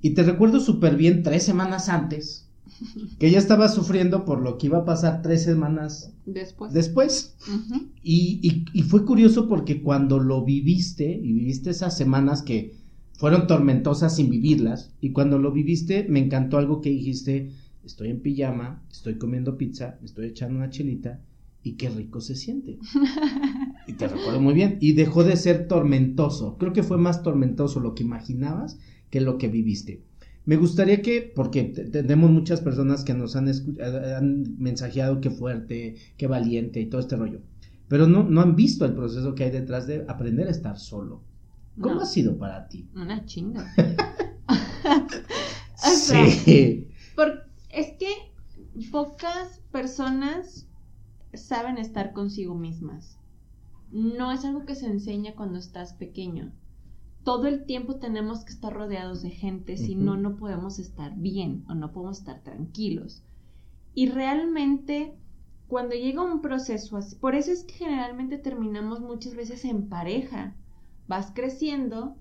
Y 0.01 0.15
te 0.15 0.23
recuerdo 0.23 0.59
súper 0.59 0.97
bien 0.97 1.23
tres 1.23 1.43
semanas 1.43 1.91
antes 1.91 2.44
que 3.19 3.29
ella 3.29 3.39
estaba 3.39 3.69
sufriendo 3.69 4.25
por 4.25 4.41
lo 4.41 4.59
que 4.59 4.67
iba 4.67 4.79
a 4.79 4.85
pasar 4.85 5.23
tres 5.23 5.43
semanas 5.43 6.13
después. 6.27 6.73
Después. 6.73 7.37
y, 8.03 8.65
y, 8.73 8.83
fue 8.83 9.05
curioso 9.05 9.49
porque 9.49 9.83
cuando 9.83 10.19
lo 10.19 10.45
viviste 10.45 11.11
y 11.11 11.33
viviste 11.33 11.71
esas 11.71 11.97
semanas 11.97 12.43
que 12.43 12.77
fueron 13.17 13.47
tormentosas 13.47 14.17
sin 14.17 14.31
vivirlas, 14.31 14.93
y 15.01 15.13
cuando 15.13 15.39
lo 15.39 15.53
viviste 15.53 16.07
me 16.09 16.21
encantó 16.21 16.59
algo 16.59 16.81
que 16.81 16.91
dijiste, 16.91 17.53
estoy 17.85 18.11
en 18.11 18.21
pijama, 18.21 18.83
estoy 18.91 19.17
comiendo 19.19 19.57
pizza, 19.57 19.99
me 20.01 20.07
estoy 20.07 20.27
echando 20.27 20.59
una 20.59 20.71
chelita 20.71 21.21
y 21.63 21.73
qué 21.73 21.89
rico 21.89 22.21
se 22.21 22.37
siente. 22.37 22.79
y 23.87 23.95
te 23.95 24.07
recuerdo 24.07 24.41
muy 24.41 24.55
bien. 24.55 24.77
Y 24.81 24.93
dejó 24.93 25.25
de 25.25 25.37
ser 25.37 25.67
tormentoso. 25.67 26.57
Creo 26.59 26.73
que 26.73 26.83
fue 26.83 26.99
más 26.99 27.23
tormentoso 27.23 27.81
lo 27.81 27.95
que 27.95 28.03
imaginabas 28.03 28.79
que 29.11 29.21
lo 29.21 29.39
que 29.39 29.49
viviste. 29.49 30.03
Me 30.47 30.57
gustaría 30.57 31.01
que, 31.01 31.33
porque 31.35 31.63
tenemos 31.63 32.31
muchas 32.31 32.61
personas 32.61 33.03
que 33.03 33.15
nos 33.15 33.35
han, 33.35 33.49
han 33.49 34.57
mensajeado 34.59 35.21
qué 35.21 35.31
fuerte, 35.31 35.97
qué 36.19 36.27
valiente 36.27 36.81
y 36.81 36.87
todo 36.87 37.01
este 37.01 37.17
rollo, 37.17 37.41
pero 37.89 38.07
no, 38.07 38.25
no 38.25 38.43
han 38.43 38.55
visto 38.55 38.85
el 38.85 38.95
proceso 38.95 39.35
que 39.35 39.45
hay 39.45 39.51
detrás 39.51 39.87
de 39.87 40.05
aprender 40.07 40.49
a 40.49 40.51
estar 40.51 40.79
solo. 40.79 41.23
¿Cómo 41.81 42.03
ha 42.03 42.07
sido 42.07 42.37
para 42.39 42.69
ti? 42.69 42.89
Una 42.95 43.25
chinga. 43.25 43.75
sí. 45.77 46.89
es 47.71 47.93
que 47.99 48.33
pocas 48.91 49.61
personas 49.73 50.67
saben 51.33 51.79
estar 51.79 52.13
consigo 52.13 52.55
mismas. 52.55 53.19
No 53.91 54.31
es 54.31 54.45
algo 54.45 54.67
que 54.67 54.75
se 54.75 54.87
enseña 54.87 55.35
cuando 55.35 55.59
estás 55.59 55.95
pequeño 55.95 56.53
todo 57.25 57.47
el 57.47 57.65
tiempo 57.65 57.97
tenemos 57.97 58.45
que 58.45 58.53
estar 58.53 58.73
rodeados 58.73 59.23
de 59.23 59.31
gente, 59.31 59.77
si 59.79 59.95
no, 59.95 60.17
no 60.17 60.37
podemos 60.37 60.79
estar 60.79 61.17
bien 61.17 61.65
o 61.69 61.75
no 61.75 61.91
podemos 61.91 62.19
estar 62.19 62.43
tranquilos. 62.43 63.23
Y 63.95 64.11
realmente, 64.11 65.15
cuando 65.67 65.95
llega 65.95 66.23
un 66.23 66.43
proceso 66.43 66.99
así, 66.99 67.17
por 67.17 67.35
eso 67.35 67.51
es 67.51 67.65
que 67.65 67.75
generalmente 67.75 68.37
terminamos 68.37 69.01
muchas 69.01 69.35
veces 69.35 69.65
en 69.65 69.89
pareja. 69.89 70.55
Vas 71.09 71.33
creciendo 71.35 72.17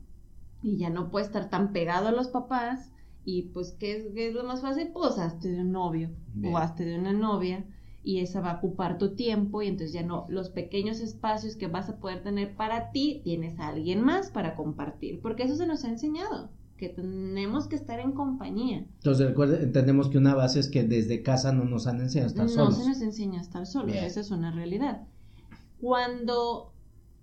y 0.62 0.78
ya 0.78 0.90
no 0.90 1.12
puedes 1.12 1.28
estar 1.28 1.50
tan 1.50 1.74
pegado 1.74 2.08
a 2.08 2.12
los 2.14 2.30
papás 2.30 2.92
y 3.26 3.44
pues, 3.54 3.76
¿qué 3.80 4.10
es, 4.16 4.34
lo 4.34 4.44
más 4.46 4.62
fácil? 4.62 4.90
Pues 4.94 5.18
hazte 5.18 5.50
de 5.50 5.62
un 5.62 5.72
novio 5.72 6.12
o 6.44 6.58
hazte 6.58 6.86
de 6.86 6.98
una 6.98 7.14
novia 7.14 7.66
y 8.04 8.20
esa 8.20 8.42
va 8.42 8.52
a 8.52 8.58
ocupar 8.58 8.98
tu 8.98 9.16
tiempo 9.16 9.62
y 9.62 9.68
entonces 9.68 9.94
ya 9.94 10.04
no, 10.04 10.26
los 10.28 10.50
pequeños 10.50 11.00
espacios 11.00 11.56
que 11.56 11.68
vas 11.68 11.90
a 11.90 11.98
poder 11.98 12.22
tener 12.22 12.56
para 12.56 12.92
ti, 12.92 13.22
tienes 13.24 13.58
a 13.60 13.70
alguien 13.70 14.02
más 14.02 14.30
para 14.30 14.56
compartir, 14.56 15.22
porque 15.22 15.44
eso 15.44 15.56
se 15.56 15.66
nos 15.66 15.86
ha 15.86 15.90
enseñado, 15.90 16.50
que 16.78 16.90
tenemos 16.90 17.68
que 17.68 17.78
estar 17.78 18.00
en 18.00 18.12
compañía. 18.12 18.86
Entonces 18.96 19.28
recuerda, 19.28 19.62
entendemos 19.62 20.10
que 20.10 20.18
una 20.18 20.36
base 20.36 20.60
es 20.60 20.68
que 20.68 20.84
desde 20.84 21.24
casa 21.24 21.54
no 21.54 21.64
nos 21.64 21.88
han 21.88 22.02
enseñado 22.02 22.28
a 22.28 22.32
estar 22.32 22.50
solos. 22.50 22.78
No 22.78 22.84
se 22.84 22.90
nos 22.90 23.02
enseña 23.02 23.40
a 23.40 23.44
estar 23.44 23.66
solos, 23.66 23.96
esa 23.96 24.20
es 24.20 24.32
una 24.32 24.52
realidad. 24.52 25.04
Cuando 25.80 26.74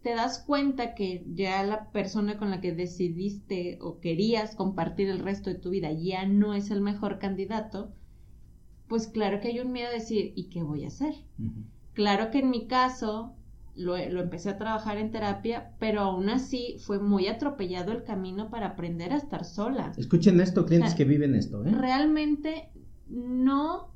te 0.03 0.15
das 0.15 0.39
cuenta 0.39 0.95
que 0.95 1.27
ya 1.35 1.63
la 1.63 1.91
persona 1.91 2.39
con 2.39 2.51
la 2.51 2.63
que 2.63 2.73
decidiste 2.73 3.79
o 3.83 4.01
querías 4.01 4.57
compartir 4.57 5.11
el 5.11 5.19
resto 5.19 5.51
de 5.51 5.57
tu 5.57 5.69
vida 5.69 5.93
ya 5.93 6.27
no 6.27 6.55
es 6.55 6.71
el 6.71 6.81
mejor 6.81 7.19
candidato, 7.19 7.93
pues 8.91 9.07
claro 9.07 9.41
que 9.41 9.49
hay 9.49 9.61
un 9.61 9.71
miedo 9.71 9.89
de 9.89 10.01
decir, 10.01 10.33
¿y 10.35 10.51
qué 10.51 10.65
voy 10.65 10.85
a 10.85 10.89
hacer? 10.89 11.15
Claro 11.95 12.33
que 12.33 12.41
en 12.41 12.51
mi 12.51 12.67
caso 12.67 13.37
lo, 13.77 13.97
empecé 13.97 14.51
a 14.51 14.59
trabajar 14.59 14.99
en 14.99 15.13
terapia, 15.13 15.77
pero 15.79 16.01
aún 16.01 16.29
así 16.29 16.77
fue 16.81 16.99
muy 16.99 17.29
atropellado 17.29 17.93
el 17.93 18.03
camino 18.03 18.51
para 18.51 18.67
aprender 18.67 19.13
a 19.13 19.17
estar 19.17 19.45
sola. 19.45 19.93
Escuchen 19.97 20.41
esto, 20.41 20.67
clientes 20.67 20.97
que 20.97 21.05
viven 21.05 21.37
esto. 21.37 21.65
¿eh? 21.65 21.71
Realmente 21.71 22.71
no, 23.09 23.95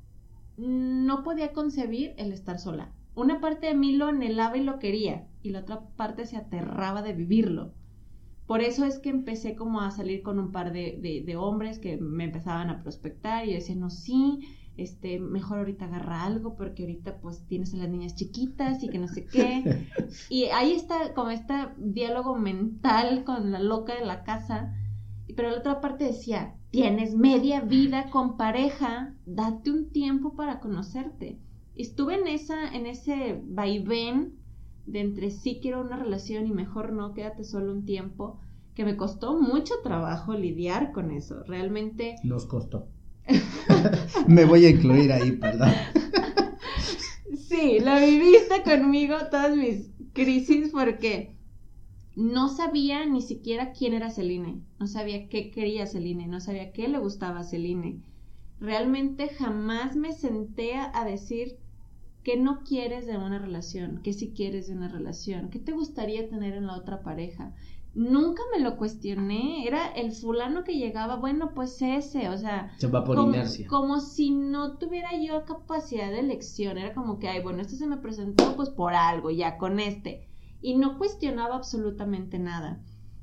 no 0.57 1.25
podía 1.25 1.53
concebir 1.53 2.15
el 2.17 2.33
estar 2.33 2.61
sola. 2.61 2.93
Una 3.17 3.41
parte 3.41 3.67
de 3.67 3.75
mí 3.75 3.97
lo 3.97 4.07
anhelaba 4.07 4.57
y 4.57 4.63
lo 4.63 4.79
quería, 4.79 5.27
y 5.43 5.51
la 5.51 5.61
otra 5.61 5.89
parte 5.97 6.25
se 6.25 6.37
aterraba 6.37 7.03
de 7.03 7.15
vivirlo. 7.15 7.73
Por 8.47 8.61
eso 8.61 8.85
es 8.85 9.01
que 9.01 9.11
empecé 9.11 9.57
como 9.57 9.81
a 9.81 9.91
salir 9.91 10.23
con 10.23 10.39
un 10.39 10.53
par 10.53 10.73
de, 10.73 11.01
de 11.27 11.37
hombres 11.37 11.81
que 11.81 11.97
me 11.97 12.25
empezaban 12.25 12.71
a 12.71 12.81
prospectar 12.81 13.49
y 13.49 13.55
decían, 13.55 13.81
no, 13.81 13.91
sí, 13.91 14.41
este, 14.77 15.19
mejor 15.21 15.59
ahorita 15.59 15.85
agarra 15.85 16.25
algo 16.25 16.57
porque 16.57 16.83
ahorita 16.83 17.19
pues 17.21 17.47
tienes 17.47 17.75
a 17.75 17.77
las 17.77 17.89
niñas 17.89 18.17
chiquitas 18.17 18.83
y 18.83 18.89
que 18.89 18.99
no 18.99 19.09
sé 19.09 19.27
qué. 19.27 19.87
Y 20.29 20.45
ahí 20.47 20.73
está 20.73 21.15
como 21.15 21.31
este 21.31 21.55
diálogo 21.79 22.37
mental 22.37 23.25
con 23.25 23.53
la 23.53 23.61
loca 23.61 23.95
de 23.95 24.05
la 24.05 24.25
casa. 24.25 24.75
Pero 25.37 25.51
la 25.51 25.59
otra 25.59 25.81
parte 25.81 26.05
decía, 26.05 26.55
tienes 26.71 27.15
media 27.15 27.61
vida 27.61 28.11
con 28.11 28.37
pareja, 28.37 29.15
date 29.27 29.71
un 29.71 29.91
tiempo 29.91 30.35
para 30.35 30.61
conocerte. 30.61 31.39
Estuve 31.75 32.17
en 32.17 32.27
esa, 32.29 32.69
en 32.75 32.87
ese 32.87 33.41
vaivén 33.45 34.35
de 34.87 35.01
entre 35.01 35.31
sí 35.31 35.61
quiero 35.63 35.81
una 35.81 35.97
relación 35.97 36.47
y 36.47 36.53
mejor 36.53 36.93
no, 36.93 37.15
quédate 37.15 37.45
solo 37.45 37.73
un 37.73 37.85
tiempo, 37.85 38.39
que 38.75 38.85
me 38.85 38.97
costó 38.97 39.41
mucho 39.41 39.75
trabajo 39.83 40.35
lidiar 40.35 40.93
con 40.93 41.11
eso. 41.11 41.43
Realmente. 41.45 42.17
Nos 42.25 42.47
costó. 42.47 42.89
Me 44.29 44.45
voy 44.45 44.67
a 44.67 44.71
incluir 44.71 45.13
ahí, 45.13 45.33
perdón. 45.33 45.73
Sí, 47.49 47.79
lo 47.81 47.99
viviste 48.01 48.63
conmigo 48.65 49.17
todas 49.31 49.57
mis 49.57 49.91
crisis 50.13 50.71
porque 50.73 51.37
no 52.17 52.49
sabía 52.49 53.07
ni 53.07 53.23
siquiera 53.23 53.73
quién 53.73 53.95
era 53.95 54.11
Celine, 54.11 54.63
no 54.79 54.87
sabía 54.87 55.29
qué 55.29 55.51
quería 55.51 55.87
Celine, 55.87 56.27
no 56.27 56.41
sabía 56.41 56.73
qué 56.73 56.89
le 56.89 56.99
gustaba 56.99 57.41
a 57.41 57.45
Celine. 57.45 58.03
Realmente 58.61 59.29
jamás 59.29 59.97
me 59.97 60.13
senté 60.13 60.75
a 60.75 61.05
decir 61.05 61.59
qué 62.23 62.37
no 62.37 62.63
quieres 62.65 63.07
de 63.07 63.19
una 63.19 63.39
relación, 63.39 64.01
qué 64.03 64.13
sí 64.13 64.33
quieres 64.35 64.69
de 64.69 64.75
una 64.75 64.89
relación, 64.89 65.51
qué 65.51 65.59
te 65.59 65.73
gustaría 65.73 66.29
tener 66.29 66.55
en 66.55 66.67
la 66.67 66.77
otra 66.77 67.03
pareja 67.03 67.55
nunca 67.95 68.43
me 68.53 68.63
lo 68.63 68.77
cuestioné, 68.77 69.67
era 69.67 69.87
el 69.87 70.13
fulano 70.13 70.65
que 70.65 70.77
llegaba, 70.77 71.17
bueno, 71.17 71.53
pues 71.55 71.81
ese, 71.81 72.29
o 72.29 72.37
sea, 72.37 72.73
se 72.77 72.89
va 72.89 73.05
por 73.05 73.17
como, 73.17 73.29
inercia. 73.29 73.69
Como 73.69 74.01
si 74.01 74.31
no 74.33 74.79
tuviera 74.79 75.11
yo 75.21 75.45
capacidad 75.45 76.11
de 76.11 76.21
elección, 76.21 76.77
era 76.77 76.93
como 76.93 77.19
que, 77.19 77.29
ay, 77.29 77.43
bueno, 77.43 77.63
este 77.63 77.77
se 77.77 77.87
me 77.87 77.97
presentó 77.97 78.57
pues 78.57 78.71
por 78.71 78.95
algo, 78.95 79.31
ya 79.31 79.59
con 79.59 79.79
este, 79.79 80.29
y 80.61 80.77
no 80.77 80.99
cuestionaba 80.99 81.55
absolutamente 81.55 82.39
nada. 82.39 82.83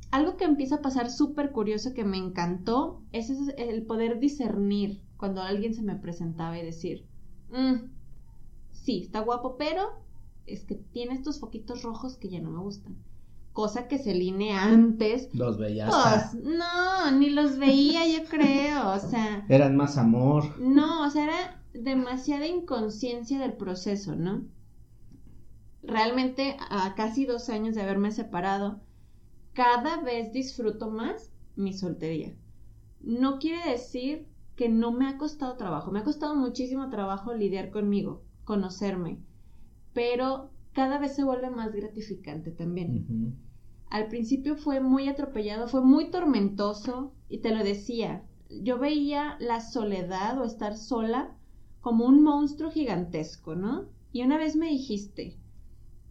Algo 0.09 0.37
que 0.37 0.45
empieza 0.45 0.75
a 0.75 0.81
pasar 0.81 1.09
súper 1.09 1.51
curioso 1.51 1.93
que 1.93 2.03
me 2.03 2.17
encantó 2.17 3.01
es 3.11 3.29
el 3.57 3.85
poder 3.85 4.19
discernir 4.19 5.01
cuando 5.17 5.41
alguien 5.41 5.73
se 5.73 5.83
me 5.83 5.95
presentaba 5.95 6.57
y 6.57 6.65
decir, 6.65 7.07
mm, 7.49 7.89
sí, 8.71 9.01
está 9.03 9.19
guapo, 9.19 9.55
pero 9.57 9.83
es 10.45 10.65
que 10.65 10.75
tiene 10.75 11.13
estos 11.13 11.39
foquitos 11.39 11.83
rojos 11.83 12.17
que 12.17 12.29
ya 12.29 12.41
no 12.41 12.51
me 12.51 12.59
gustan 12.59 12.97
cosa 13.53 13.87
que 13.87 13.97
Celine 13.97 14.53
antes. 14.53 15.29
Los 15.33 15.57
veía. 15.57 15.87
Pues, 15.87 16.43
no, 16.43 17.11
ni 17.11 17.29
los 17.29 17.57
veía, 17.57 18.07
yo 18.07 18.25
creo, 18.29 18.91
o 18.91 18.99
sea. 18.99 19.45
Eran 19.49 19.75
más 19.75 19.97
amor. 19.97 20.59
No, 20.59 21.05
o 21.05 21.09
sea, 21.09 21.23
era 21.25 21.63
demasiada 21.73 22.47
inconsciencia 22.47 23.39
del 23.39 23.53
proceso, 23.53 24.15
¿no? 24.15 24.43
Realmente, 25.83 26.57
a 26.69 26.93
casi 26.95 27.25
dos 27.25 27.49
años 27.49 27.75
de 27.75 27.81
haberme 27.81 28.11
separado, 28.11 28.81
cada 29.53 30.01
vez 30.01 30.31
disfruto 30.31 30.89
más 30.89 31.31
mi 31.55 31.73
soltería. 31.73 32.33
No 33.01 33.39
quiere 33.39 33.69
decir 33.69 34.27
que 34.55 34.69
no 34.69 34.91
me 34.91 35.07
ha 35.07 35.17
costado 35.17 35.57
trabajo, 35.57 35.91
me 35.91 35.99
ha 35.99 36.03
costado 36.03 36.35
muchísimo 36.35 36.89
trabajo 36.89 37.33
lidiar 37.33 37.71
conmigo, 37.71 38.21
conocerme, 38.43 39.17
pero 39.93 40.51
cada 40.73 40.97
vez 40.97 41.15
se 41.15 41.23
vuelve 41.23 41.49
más 41.49 41.73
gratificante 41.73 42.51
también. 42.51 43.35
Al 43.89 44.07
principio 44.07 44.55
fue 44.55 44.79
muy 44.79 45.07
atropellado, 45.07 45.67
fue 45.67 45.81
muy 45.81 46.09
tormentoso 46.11 47.13
y 47.27 47.39
te 47.39 47.53
lo 47.53 47.63
decía, 47.63 48.23
yo 48.49 48.79
veía 48.79 49.37
la 49.39 49.59
soledad 49.59 50.39
o 50.39 50.45
estar 50.45 50.77
sola 50.77 51.35
como 51.81 52.05
un 52.05 52.23
monstruo 52.23 52.71
gigantesco, 52.71 53.55
¿no? 53.55 53.85
Y 54.13 54.23
una 54.23 54.37
vez 54.37 54.55
me 54.55 54.69
dijiste, 54.69 55.37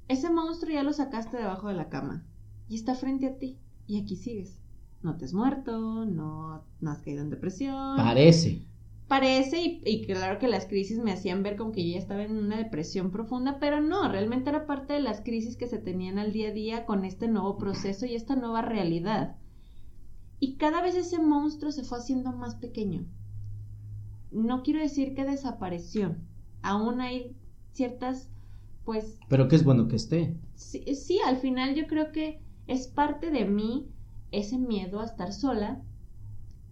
ese 0.09 0.31
monstruo 0.31 0.73
ya 0.73 0.83
lo 0.83 0.93
sacaste 0.93 1.37
debajo 1.37 1.69
de 1.69 1.75
la 1.75 1.89
cama 1.89 2.27
y 2.69 2.75
está 2.75 2.95
frente 2.95 3.27
a 3.27 3.39
ti 3.39 3.59
y 3.87 4.01
aquí 4.01 4.17
sigues. 4.17 4.59
No 5.03 5.17
te 5.17 5.25
has 5.25 5.33
muerto, 5.33 6.05
no, 6.05 6.63
no 6.81 6.91
has 6.91 7.01
caído 7.01 7.23
en 7.23 7.31
depresión. 7.31 7.97
Parece 7.97 8.67
parece 9.11 9.81
y, 9.85 10.07
claro 10.07 10.39
que 10.39 10.47
las 10.47 10.67
crisis 10.67 11.01
me 11.01 11.11
hacían 11.11 11.43
ver 11.43 11.57
como 11.57 11.73
que 11.73 11.85
yo 11.85 11.95
ya 11.95 11.99
estaba 11.99 12.23
en 12.23 12.39
una 12.39 12.57
depresión 12.57 13.11
profunda, 13.11 13.59
pero 13.59 13.81
no, 13.81 14.09
realmente 14.09 14.51
era 14.51 14.69
parte 14.69 14.93
de 14.93 15.01
las 15.01 15.21
crisis 15.21 15.57
que 15.57 15.67
se 15.67 15.79
tenían 15.79 16.21
al 16.21 16.33
día 16.33 16.51
a 16.51 16.53
día 16.53 16.87
con 16.87 17.05
este 17.05 17.27
nuevo 17.27 17.59
proceso 17.59 18.07
y 18.07 18.15
esta 18.15 18.37
nueva 18.37 18.63
realidad. 18.63 19.37
Y 20.39 20.59
cada 20.59 20.81
vez 20.81 20.95
ese 20.95 21.19
monstruo 21.19 21.73
se 21.73 21.83
fue 21.83 21.99
haciendo 21.99 22.31
más 22.31 22.55
pequeño. 22.55 23.05
No 24.31 24.63
quiero 24.63 24.79
decir 24.79 25.13
que 25.17 25.25
desapareció, 25.25 26.15
aún 26.63 27.01
hay 27.01 27.35
ciertas, 27.73 28.31
pues... 28.85 29.19
Pero 29.29 29.49
que 29.49 29.57
es 29.57 29.65
bueno 29.65 29.89
que 29.89 29.97
esté. 29.97 30.37
Sí, 30.55 30.85
sí, 30.95 31.19
al 31.27 31.39
final 31.39 31.75
yo 31.75 31.89
creo 31.89 32.13
que 32.13 32.41
es 32.69 32.87
parte 32.87 33.33
de 33.33 33.45
mí 33.45 33.89
ese 34.31 34.57
miedo 34.57 35.01
a 35.01 35.07
estar 35.07 35.33
sola, 35.33 35.83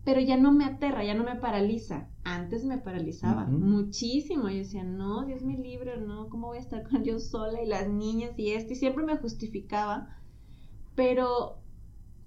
pero 0.09 0.23
ya 0.23 0.38
no 0.38 0.53
me 0.53 0.64
aterra, 0.64 1.05
ya 1.05 1.12
no 1.12 1.23
me 1.23 1.37
paraliza. 1.37 2.09
Antes 2.25 2.64
me 2.64 2.79
paralizaba 2.79 3.44
muchísimo. 3.44 4.49
Yo 4.49 4.57
decía, 4.57 4.83
no, 4.83 5.27
Dios 5.27 5.42
me 5.42 5.59
libre, 5.59 6.01
no, 6.01 6.31
¿cómo 6.31 6.47
voy 6.47 6.57
a 6.57 6.61
estar 6.62 6.88
con 6.88 7.05
yo 7.05 7.18
sola 7.18 7.62
y 7.62 7.66
las 7.66 7.90
niñas 7.90 8.33
y 8.38 8.53
esto? 8.53 8.73
Y 8.73 8.77
siempre 8.77 9.05
me 9.05 9.18
justificaba. 9.18 10.09
Pero 10.94 11.59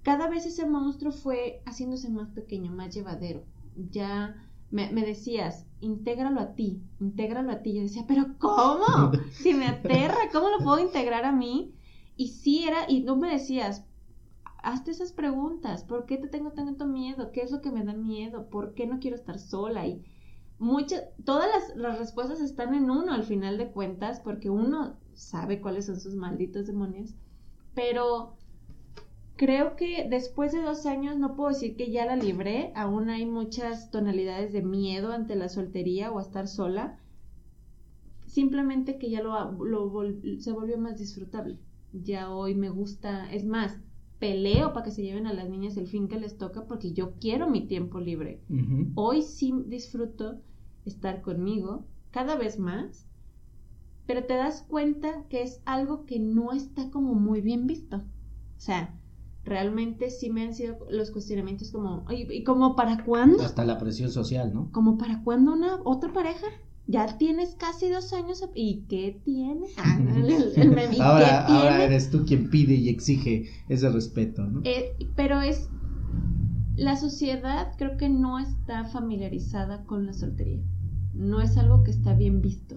cada 0.04 0.28
vez 0.28 0.46
ese 0.46 0.64
monstruo 0.64 1.10
fue 1.10 1.60
haciéndose 1.66 2.08
más 2.08 2.30
pequeño, 2.30 2.70
más 2.70 2.94
llevadero. 2.94 3.42
Ya 3.90 4.36
me, 4.70 4.88
decías, 4.92 5.66
intégralo 5.80 6.40
a 6.40 6.54
ti, 6.54 6.84
intégralo 7.00 7.50
a 7.50 7.62
ti. 7.62 7.74
Yo 7.74 7.82
decía, 7.82 8.04
pero 8.06 8.38
¿cómo? 8.38 9.10
Si 9.32 9.54
me 9.54 9.66
aterra, 9.66 10.30
¿cómo 10.30 10.50
lo 10.50 10.58
puedo 10.58 10.78
integrar 10.78 11.24
a 11.24 11.32
mí? 11.32 11.74
Y 12.14 12.28
sí 12.28 12.62
era, 12.62 12.88
y 12.88 13.04
tú 13.04 13.16
me 13.16 13.32
decías, 13.32 13.84
hazte 14.62 14.92
esas 14.92 15.12
preguntas. 15.12 15.84
¿Por 15.84 16.06
qué 16.06 16.16
te 16.16 16.28
tengo 16.28 16.52
tanto 16.52 16.86
miedo? 16.86 17.32
¿Qué 17.32 17.42
es 17.42 17.50
lo 17.50 17.60
que 17.60 17.72
me 17.72 17.84
da 17.84 17.92
miedo? 17.92 18.48
¿Por 18.48 18.74
qué 18.74 18.86
no 18.86 19.00
quiero 19.00 19.16
estar 19.16 19.38
sola? 19.38 19.86
Y 19.86 20.04
muchas, 20.58 21.04
todas 21.24 21.48
las, 21.76 21.98
respuestas 21.98 22.40
están 22.40 22.74
en 22.74 22.90
uno 22.90 23.12
al 23.12 23.24
final 23.24 23.58
de 23.58 23.70
cuentas, 23.70 24.20
porque 24.20 24.50
uno 24.50 24.96
sabe 25.14 25.60
cuáles 25.60 25.86
son 25.86 26.00
sus 26.00 26.14
malditos 26.14 26.66
demonios. 26.66 27.14
Pero 27.74 28.36
creo 29.36 29.76
que 29.76 30.06
después 30.08 30.52
de 30.52 30.62
dos 30.62 30.86
años 30.86 31.18
no 31.18 31.34
puedo 31.34 31.50
decir 31.50 31.76
que 31.76 31.90
ya 31.90 32.06
la 32.06 32.16
libré. 32.16 32.72
Aún 32.76 33.10
hay 33.10 33.26
muchas 33.26 33.90
tonalidades 33.90 34.52
de 34.52 34.62
miedo 34.62 35.12
ante 35.12 35.34
la 35.34 35.48
soltería 35.48 36.12
o 36.12 36.18
a 36.18 36.22
estar 36.22 36.46
sola. 36.46 36.98
Simplemente 38.26 38.96
que 38.96 39.10
ya 39.10 39.22
lo, 39.22 39.58
se 40.38 40.52
volvió 40.52 40.78
más 40.78 40.98
disfrutable. 40.98 41.58
Ya 41.92 42.30
hoy 42.30 42.54
me 42.54 42.70
gusta, 42.70 43.30
es 43.30 43.44
más, 43.44 43.78
peleo 44.22 44.72
para 44.72 44.84
que 44.84 44.92
se 44.92 45.02
lleven 45.02 45.26
a 45.26 45.32
las 45.32 45.48
niñas 45.48 45.76
el 45.76 45.88
fin 45.88 46.06
que 46.06 46.20
les 46.20 46.38
toca 46.38 46.64
porque 46.66 46.92
yo 46.92 47.14
quiero 47.18 47.50
mi 47.50 47.66
tiempo 47.66 47.98
libre. 47.98 48.40
Hoy 48.94 49.22
sí 49.22 49.52
disfruto 49.66 50.38
estar 50.84 51.22
conmigo 51.22 51.86
cada 52.12 52.36
vez 52.36 52.56
más, 52.56 53.08
pero 54.06 54.22
te 54.22 54.34
das 54.34 54.62
cuenta 54.62 55.24
que 55.28 55.42
es 55.42 55.60
algo 55.64 56.04
que 56.04 56.20
no 56.20 56.52
está 56.52 56.88
como 56.92 57.14
muy 57.14 57.40
bien 57.40 57.66
visto. 57.66 57.96
O 57.96 58.60
sea, 58.60 58.94
realmente 59.42 60.08
sí 60.10 60.30
me 60.30 60.42
han 60.42 60.54
sido 60.54 60.78
los 60.88 61.10
cuestionamientos 61.10 61.72
como, 61.72 62.04
¿y 62.08 62.44
como 62.44 62.76
para 62.76 63.04
cuándo? 63.04 63.42
Hasta 63.42 63.64
la 63.64 63.78
presión 63.78 64.12
social, 64.12 64.54
¿no? 64.54 64.70
Como 64.70 64.98
para 64.98 65.24
cuándo 65.24 65.52
una 65.52 65.80
otra 65.82 66.12
pareja 66.12 66.46
ya 66.86 67.18
tienes 67.18 67.54
casi 67.54 67.88
dos 67.88 68.12
años 68.12 68.42
y 68.54 68.84
¿qué 68.88 69.20
tiene? 69.24 69.66
Ah, 69.76 69.98
ahora, 71.00 71.46
ahora 71.46 71.84
eres 71.84 72.10
tú 72.10 72.24
quien 72.26 72.50
pide 72.50 72.74
y 72.74 72.88
exige 72.88 73.50
ese 73.68 73.88
respeto, 73.88 74.44
¿no? 74.44 74.62
Eh, 74.64 74.96
pero 75.14 75.40
es 75.40 75.68
la 76.76 76.96
sociedad 76.96 77.72
creo 77.76 77.96
que 77.96 78.08
no 78.08 78.38
está 78.38 78.84
familiarizada 78.84 79.84
con 79.84 80.06
la 80.06 80.12
soltería. 80.12 80.62
No 81.14 81.40
es 81.40 81.56
algo 81.56 81.82
que 81.82 81.90
está 81.90 82.14
bien 82.14 82.40
visto. 82.40 82.76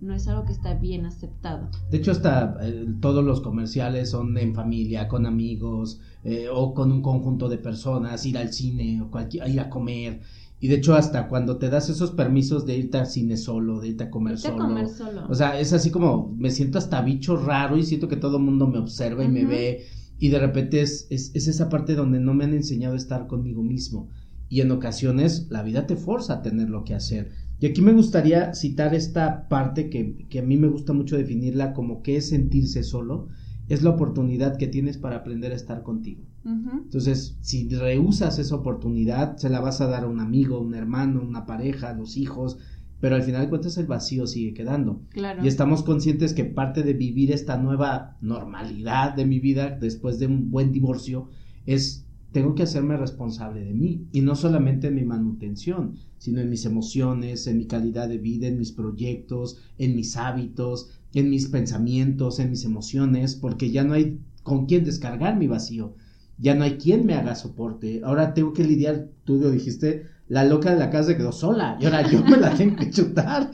No 0.00 0.14
es 0.14 0.28
algo 0.28 0.44
que 0.44 0.52
está 0.52 0.74
bien 0.74 1.06
aceptado. 1.06 1.70
De 1.90 1.96
hecho, 1.96 2.10
hasta 2.10 2.56
eh, 2.60 2.86
todos 3.00 3.24
los 3.24 3.40
comerciales 3.40 4.10
son 4.10 4.36
en 4.36 4.54
familia, 4.54 5.08
con 5.08 5.24
amigos, 5.24 6.00
eh, 6.24 6.46
o 6.52 6.74
con 6.74 6.92
un 6.92 7.00
conjunto 7.00 7.48
de 7.48 7.58
personas, 7.58 8.26
ir 8.26 8.36
al 8.36 8.52
cine, 8.52 9.00
o 9.00 9.10
cualquier, 9.10 9.48
ir 9.48 9.60
a 9.60 9.70
comer 9.70 10.20
y 10.64 10.68
de 10.68 10.76
hecho, 10.76 10.94
hasta 10.94 11.28
cuando 11.28 11.58
te 11.58 11.68
das 11.68 11.90
esos 11.90 12.12
permisos 12.12 12.64
de 12.64 12.74
irte 12.74 12.96
al 12.96 13.06
cine 13.06 13.36
solo, 13.36 13.80
de 13.80 13.88
irte 13.88 14.04
a 14.04 14.10
comer, 14.10 14.38
solo, 14.38 14.64
comer 14.64 14.88
solo. 14.88 15.26
O 15.28 15.34
sea, 15.34 15.60
es 15.60 15.74
así 15.74 15.90
como 15.90 16.34
me 16.38 16.50
siento 16.50 16.78
hasta 16.78 17.02
bicho 17.02 17.36
raro 17.36 17.76
y 17.76 17.84
siento 17.84 18.08
que 18.08 18.16
todo 18.16 18.38
el 18.38 18.44
mundo 18.44 18.66
me 18.66 18.78
observa 18.78 19.22
y 19.22 19.28
me 19.28 19.44
ve. 19.44 19.84
Y 20.18 20.30
de 20.30 20.38
repente 20.38 20.80
es, 20.80 21.06
es, 21.10 21.34
esa 21.34 21.68
parte 21.68 21.94
donde 21.94 22.18
no 22.18 22.32
me 22.32 22.44
han 22.44 22.54
enseñado 22.54 22.94
a 22.94 22.96
estar 22.96 23.26
conmigo 23.26 23.62
mismo. 23.62 24.08
Y 24.48 24.62
en 24.62 24.70
ocasiones 24.70 25.48
la 25.50 25.62
vida 25.62 25.86
te 25.86 25.96
forza 25.96 26.32
a 26.32 26.42
tener 26.42 26.70
lo 26.70 26.84
que 26.84 26.94
hacer. 26.94 27.32
Y 27.60 27.66
aquí 27.66 27.82
me 27.82 27.92
gustaría 27.92 28.54
citar 28.54 28.94
esta 28.94 29.50
parte 29.50 29.90
que, 29.90 30.26
que 30.30 30.38
a 30.38 30.42
mí 30.42 30.56
me 30.56 30.68
gusta 30.68 30.94
mucho 30.94 31.18
definirla 31.18 31.74
como 31.74 32.02
que 32.02 32.16
es 32.16 32.30
sentirse 32.30 32.84
solo. 32.84 33.28
Es 33.68 33.82
la 33.82 33.90
oportunidad 33.90 34.56
que 34.56 34.66
tienes 34.66 34.98
para 34.98 35.16
aprender 35.16 35.52
a 35.52 35.56
estar 35.56 35.82
contigo. 35.82 36.22
Entonces, 36.44 37.38
si 37.40 37.68
rehusas 37.68 38.38
esa 38.38 38.56
oportunidad, 38.56 39.36
se 39.38 39.48
la 39.48 39.60
vas 39.60 39.80
a 39.80 39.86
dar 39.86 40.04
a 40.04 40.08
un 40.08 40.20
amigo, 40.20 40.60
un 40.60 40.74
hermano, 40.74 41.22
una 41.22 41.46
pareja, 41.46 41.90
a 41.90 41.94
los 41.94 42.16
hijos, 42.16 42.58
pero 43.00 43.16
al 43.16 43.22
final 43.22 43.42
de 43.42 43.48
cuentas 43.48 43.76
el 43.78 43.86
vacío 43.86 44.26
sigue 44.26 44.54
quedando. 44.54 45.02
Y 45.42 45.48
estamos 45.48 45.82
conscientes 45.82 46.32
que 46.34 46.44
parte 46.44 46.82
de 46.82 46.94
vivir 46.94 47.32
esta 47.32 47.56
nueva 47.56 48.16
normalidad 48.20 49.14
de 49.14 49.26
mi 49.26 49.40
vida 49.40 49.70
después 49.70 50.18
de 50.18 50.26
un 50.26 50.50
buen 50.50 50.72
divorcio 50.72 51.28
es 51.66 52.04
tengo 52.32 52.56
que 52.56 52.64
hacerme 52.64 52.96
responsable 52.96 53.64
de 53.64 53.72
mí 53.74 54.08
y 54.10 54.20
no 54.20 54.34
solamente 54.34 54.88
en 54.88 54.96
mi 54.96 55.04
manutención, 55.04 55.94
sino 56.18 56.40
en 56.40 56.50
mis 56.50 56.64
emociones, 56.64 57.46
en 57.46 57.58
mi 57.58 57.66
calidad 57.66 58.08
de 58.08 58.18
vida, 58.18 58.48
en 58.48 58.58
mis 58.58 58.72
proyectos, 58.72 59.58
en 59.78 59.94
mis 59.94 60.16
hábitos, 60.16 60.98
en 61.20 61.30
mis 61.30 61.48
pensamientos, 61.48 62.38
en 62.38 62.50
mis 62.50 62.64
emociones, 62.64 63.36
porque 63.36 63.70
ya 63.70 63.84
no 63.84 63.94
hay 63.94 64.20
con 64.42 64.66
quién 64.66 64.84
descargar 64.84 65.36
mi 65.36 65.46
vacío 65.46 65.94
ya 66.38 66.54
no 66.54 66.64
hay 66.64 66.76
quien 66.78 67.06
me 67.06 67.14
haga 67.14 67.34
soporte. 67.34 68.02
Ahora 68.04 68.34
tengo 68.34 68.52
que 68.52 68.64
lidiar, 68.64 69.08
tú 69.24 69.36
lo 69.36 69.50
dijiste, 69.50 70.06
la 70.28 70.44
loca 70.44 70.72
de 70.72 70.78
la 70.78 70.90
casa 70.90 71.10
se 71.10 71.16
quedó 71.16 71.32
sola. 71.32 71.76
Y 71.80 71.84
ahora 71.84 72.08
yo 72.08 72.24
me 72.24 72.36
la 72.36 72.50
tengo 72.56 72.76
que 72.76 72.90
chutar. 72.90 73.50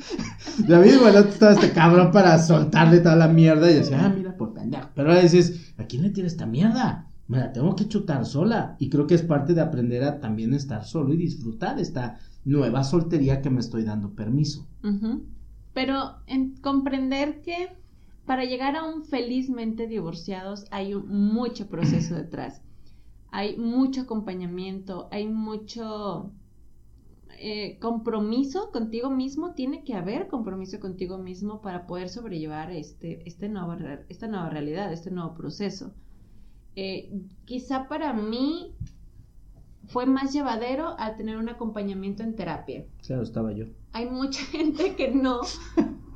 El 0.67 1.17
otro 1.17 1.31
estaba 1.31 1.53
este 1.53 1.73
cabrón 1.73 2.11
para 2.13 2.39
soltarle 2.39 3.01
toda 3.01 3.17
la 3.17 3.29
mierda 3.29 3.71
y 3.71 3.75
decía, 3.75 4.05
ah, 4.05 4.13
mira, 4.15 4.37
por 4.37 4.55
pendejo. 4.55 4.89
Pero 4.95 5.11
ahora 5.11 5.23
dices, 5.23 5.75
¿a 5.79 5.85
quién 5.85 6.03
le 6.03 6.11
tiene 6.11 6.29
esta 6.29 6.47
mierda? 6.47 7.07
Me 7.29 7.39
la 7.39 7.53
tengo 7.53 7.77
que 7.77 7.89
chutar 7.89 8.25
sola. 8.25 8.77
Y 8.79 8.89
creo 8.89 9.07
que 9.07 9.15
es 9.15 9.23
parte 9.23 9.55
de 9.55 9.61
aprender 9.61 10.03
a 10.05 10.21
también 10.21 10.55
estar 10.55 10.85
solo 10.85 11.13
y 11.13 11.17
disfrutar 11.17 11.79
esta 11.79 12.19
nueva 12.45 12.83
soltería 12.85 13.43
que 13.43 13.51
me 13.51 13.61
estoy 13.61 13.85
dando 13.85 14.15
permiso. 14.15 14.67
Pero 15.73 16.17
en 16.27 16.57
comprender 16.57 17.43
que 17.43 17.69
para 18.27 18.45
llegar 18.45 18.77
a 18.77 18.85
un 18.85 19.05
felizmente 19.05 19.87
divorciados 19.87 20.67
hay 20.71 20.95
mucho 20.95 21.69
proceso 21.69 22.15
detrás 22.15 22.63
hay 23.31 23.57
mucho 23.57 24.03
acompañamiento, 24.03 25.09
hay 25.11 25.29
mucho 25.29 26.33
eh, 27.39 27.79
compromiso 27.81 28.71
contigo 28.73 29.11
mismo, 29.11 29.55
tiene 29.55 29.85
que 29.85 29.95
haber 29.95 30.27
compromiso 30.27 30.81
contigo 30.81 31.19
mismo 31.19 31.61
para 31.61 31.87
poder 31.87 32.09
sobrellevar 32.09 32.71
este, 32.73 33.27
este 33.27 33.49
nuevo, 33.49 33.77
esta 34.09 34.27
nueva 34.27 34.51
realidad, 34.51 34.93
este 34.93 35.11
nuevo 35.11 35.35
proceso. 35.35 35.93
Eh, 36.77 37.13
quizá 37.45 37.89
para 37.89 38.13
mí 38.13 38.75
fue 39.91 40.07
más 40.07 40.33
llevadero 40.33 40.99
al 40.99 41.17
tener 41.17 41.37
un 41.37 41.49
acompañamiento 41.49 42.23
en 42.23 42.37
terapia. 42.37 42.87
Claro, 43.07 43.23
estaba 43.23 43.53
yo. 43.53 43.67
Hay 43.93 44.09
mucha 44.09 44.43
gente 44.47 44.95
que 44.95 45.11
no, 45.11 45.41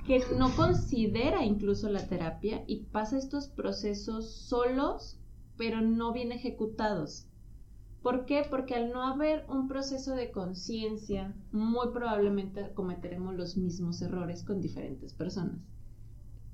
que 0.06 0.22
no 0.38 0.54
considera 0.56 1.44
incluso 1.44 1.88
la 1.88 2.06
terapia 2.06 2.64
y 2.66 2.84
pasa 2.84 3.18
estos 3.18 3.48
procesos 3.48 4.32
solos 4.32 5.18
pero 5.56 5.80
no 5.80 6.12
bien 6.12 6.32
ejecutados. 6.32 7.26
¿Por 8.02 8.26
qué? 8.26 8.42
Porque 8.48 8.74
al 8.74 8.92
no 8.92 9.02
haber 9.02 9.46
un 9.48 9.66
proceso 9.66 10.14
de 10.14 10.30
conciencia, 10.30 11.34
muy 11.52 11.88
probablemente 11.92 12.72
cometeremos 12.74 13.34
los 13.34 13.56
mismos 13.56 14.02
errores 14.02 14.42
con 14.44 14.60
diferentes 14.60 15.14
personas. 15.14 15.58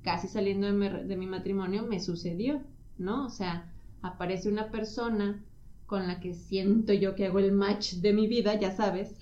Casi 0.03 0.29
saliendo 0.29 0.69
de 0.69 1.17
mi, 1.17 1.27
matrimonio 1.27 1.87
me 1.87 1.99
sucedió, 1.99 2.63
¿no? 2.99 3.27
O 3.27 3.31
sea, 3.31 3.73
aparece 4.01 4.49
una 4.49 4.71
persona 4.71 5.45
con 5.91 6.07
la 6.07 6.21
que 6.21 6.35
siento 6.35 6.93
yo 6.93 7.17
que 7.17 7.27
hago 7.27 7.41
el 7.41 7.51
match 7.51 7.95
de 7.95 8.13
mi 8.13 8.29
vida, 8.29 8.55
ya 8.55 8.71
sabes, 8.71 9.13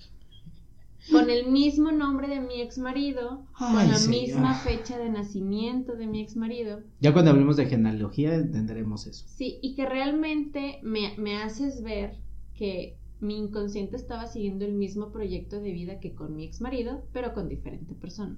con 1.11 1.31
el 1.31 1.47
mismo 1.47 1.91
nombre 1.91 2.27
de 2.27 2.41
mi 2.41 2.61
ex 2.61 2.77
marido, 2.77 3.43
con 3.57 3.73
la 3.73 3.95
señor. 3.95 4.21
misma 4.21 4.53
fecha 4.53 4.99
de 4.99 5.09
nacimiento 5.09 5.95
de 5.95 6.05
mi 6.05 6.21
ex 6.21 6.35
marido. 6.35 6.81
Ya 6.99 7.11
cuando 7.11 7.31
hablemos 7.31 7.57
de 7.57 7.65
genealogía 7.65 8.35
entenderemos 8.35 9.07
eso. 9.07 9.25
Sí, 9.27 9.57
y 9.63 9.73
que 9.73 9.87
realmente 9.87 10.79
me, 10.83 11.17
me 11.17 11.37
haces 11.37 11.81
ver 11.81 12.17
que 12.53 12.97
mi 13.19 13.35
inconsciente 13.39 13.95
estaba 13.95 14.27
siguiendo 14.27 14.63
el 14.63 14.73
mismo 14.73 15.11
proyecto 15.11 15.59
de 15.59 15.71
vida 15.71 15.99
que 15.99 16.13
con 16.13 16.35
mi 16.35 16.45
ex 16.45 16.61
marido, 16.61 17.03
pero 17.13 17.33
con 17.33 17.49
diferente 17.49 17.95
persona. 17.95 18.37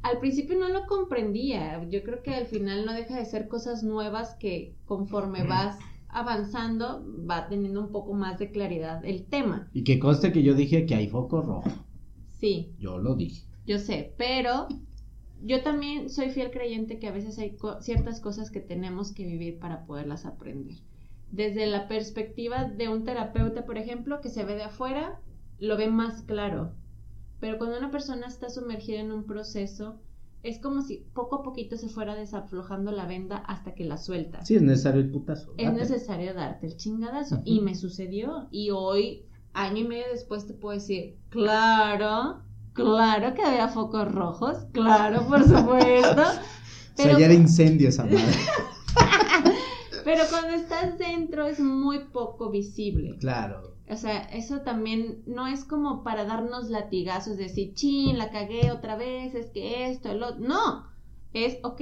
Al 0.00 0.18
principio 0.18 0.58
no 0.58 0.68
lo 0.70 0.86
comprendía, 0.86 1.86
yo 1.90 2.02
creo 2.04 2.22
que 2.22 2.34
al 2.34 2.46
final 2.46 2.86
no 2.86 2.94
deja 2.94 3.18
de 3.18 3.26
ser 3.26 3.48
cosas 3.48 3.82
nuevas 3.82 4.34
que 4.36 4.72
conforme 4.86 5.42
vas 5.44 5.76
avanzando 6.08 7.04
va 7.28 7.48
teniendo 7.48 7.80
un 7.80 7.92
poco 7.92 8.14
más 8.14 8.38
de 8.38 8.50
claridad 8.50 9.04
el 9.04 9.26
tema. 9.26 9.68
Y 9.72 9.84
que 9.84 9.98
conste 9.98 10.32
que 10.32 10.42
yo 10.42 10.54
dije 10.54 10.86
que 10.86 10.94
hay 10.94 11.08
foco 11.08 11.42
rojo. 11.42 11.70
Sí, 12.38 12.72
Yo 12.78 12.98
lo 12.98 13.14
dije. 13.14 13.42
yo 13.66 13.78
sé, 13.78 14.14
pero 14.16 14.68
yo 15.42 15.62
también 15.62 16.08
soy 16.10 16.30
fiel 16.30 16.50
creyente 16.50 16.98
que 16.98 17.08
a 17.08 17.12
veces 17.12 17.38
hay 17.38 17.56
co- 17.56 17.80
ciertas 17.82 18.20
cosas 18.20 18.50
que 18.50 18.60
tenemos 18.60 19.12
que 19.12 19.24
vivir 19.26 19.58
para 19.58 19.84
poderlas 19.86 20.24
aprender. 20.26 20.76
Desde 21.30 21.66
la 21.66 21.88
perspectiva 21.88 22.64
de 22.64 22.88
un 22.88 23.04
terapeuta, 23.04 23.64
por 23.66 23.76
ejemplo, 23.78 24.20
que 24.20 24.30
se 24.30 24.44
ve 24.44 24.54
de 24.54 24.64
afuera, 24.64 25.20
lo 25.58 25.76
ve 25.76 25.88
más 25.88 26.22
claro. 26.22 26.72
Pero 27.40 27.58
cuando 27.58 27.78
una 27.78 27.90
persona 27.90 28.26
está 28.26 28.48
sumergida 28.50 29.00
en 29.00 29.12
un 29.12 29.24
proceso, 29.24 30.00
es 30.42 30.58
como 30.58 30.82
si 30.82 31.06
poco 31.12 31.36
a 31.36 31.42
poquito 31.42 31.76
se 31.76 31.88
fuera 31.88 32.14
desaflojando 32.14 32.92
la 32.92 33.06
venda 33.06 33.36
hasta 33.36 33.74
que 33.74 33.84
la 33.84 33.98
suelta. 33.98 34.44
Sí, 34.44 34.56
es 34.56 34.62
necesario 34.62 35.00
el 35.00 35.10
putazo. 35.10 35.52
Es 35.56 35.66
date. 35.66 35.80
necesario 35.80 36.34
darte 36.34 36.66
el 36.66 36.76
chingadazo. 36.76 37.42
Y 37.44 37.60
me 37.60 37.74
sucedió. 37.74 38.48
Y 38.50 38.70
hoy, 38.70 39.26
año 39.52 39.78
y 39.78 39.88
medio 39.88 40.04
después, 40.12 40.46
te 40.46 40.54
puedo 40.54 40.78
decir, 40.78 41.16
claro, 41.28 42.42
claro 42.72 43.34
que 43.34 43.42
había 43.42 43.68
focos 43.68 44.10
rojos, 44.10 44.66
claro, 44.72 45.26
por 45.26 45.42
supuesto. 45.44 46.22
O 46.98 47.00
sea, 47.00 47.16
ya 47.16 47.26
era 47.26 47.34
incendio 47.34 47.90
esa 47.90 48.02
madre. 48.02 48.18
pero 50.04 50.24
cuando 50.30 50.56
estás 50.56 50.98
dentro 50.98 51.46
es 51.46 51.60
muy 51.60 52.00
poco 52.06 52.50
visible. 52.50 53.16
claro. 53.20 53.77
O 53.90 53.96
sea, 53.96 54.18
eso 54.24 54.60
también 54.60 55.22
no 55.26 55.46
es 55.46 55.64
como 55.64 56.02
para 56.02 56.24
darnos 56.24 56.68
latigazos, 56.68 57.38
decir, 57.38 57.74
chin, 57.74 58.18
la 58.18 58.30
cagué 58.30 58.70
otra 58.70 58.96
vez, 58.96 59.34
es 59.34 59.50
que 59.50 59.88
esto, 59.88 60.10
el 60.10 60.22
otro. 60.22 60.40
No, 60.40 60.84
es, 61.32 61.58
ok, 61.62 61.80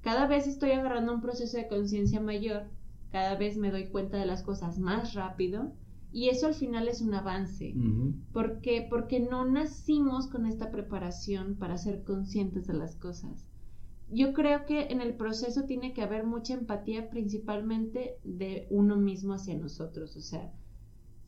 cada 0.00 0.26
vez 0.26 0.46
estoy 0.46 0.70
agarrando 0.72 1.12
un 1.12 1.20
proceso 1.20 1.58
de 1.58 1.68
conciencia 1.68 2.20
mayor, 2.20 2.70
cada 3.12 3.36
vez 3.36 3.56
me 3.58 3.70
doy 3.70 3.88
cuenta 3.88 4.16
de 4.16 4.26
las 4.26 4.42
cosas 4.42 4.78
más 4.78 5.14
rápido 5.14 5.74
y 6.12 6.28
eso 6.28 6.46
al 6.46 6.54
final 6.54 6.88
es 6.88 7.02
un 7.02 7.14
avance. 7.14 7.74
Ujú. 7.76 8.14
¿Por 8.32 8.60
qué? 8.60 8.86
Porque 8.88 9.20
no 9.20 9.44
nacimos 9.44 10.28
con 10.28 10.46
esta 10.46 10.70
preparación 10.70 11.56
para 11.56 11.76
ser 11.76 12.02
conscientes 12.02 12.66
de 12.66 12.74
las 12.74 12.96
cosas. 12.96 13.46
Yo 14.08 14.32
creo 14.32 14.66
que 14.66 14.88
en 14.88 15.00
el 15.00 15.14
proceso 15.14 15.64
tiene 15.64 15.92
que 15.92 16.02
haber 16.02 16.24
mucha 16.24 16.54
empatía 16.54 17.10
principalmente 17.10 18.16
de 18.24 18.66
uno 18.70 18.96
mismo 18.96 19.34
hacia 19.34 19.56
nosotros. 19.56 20.16
O 20.16 20.20
sea, 20.20 20.52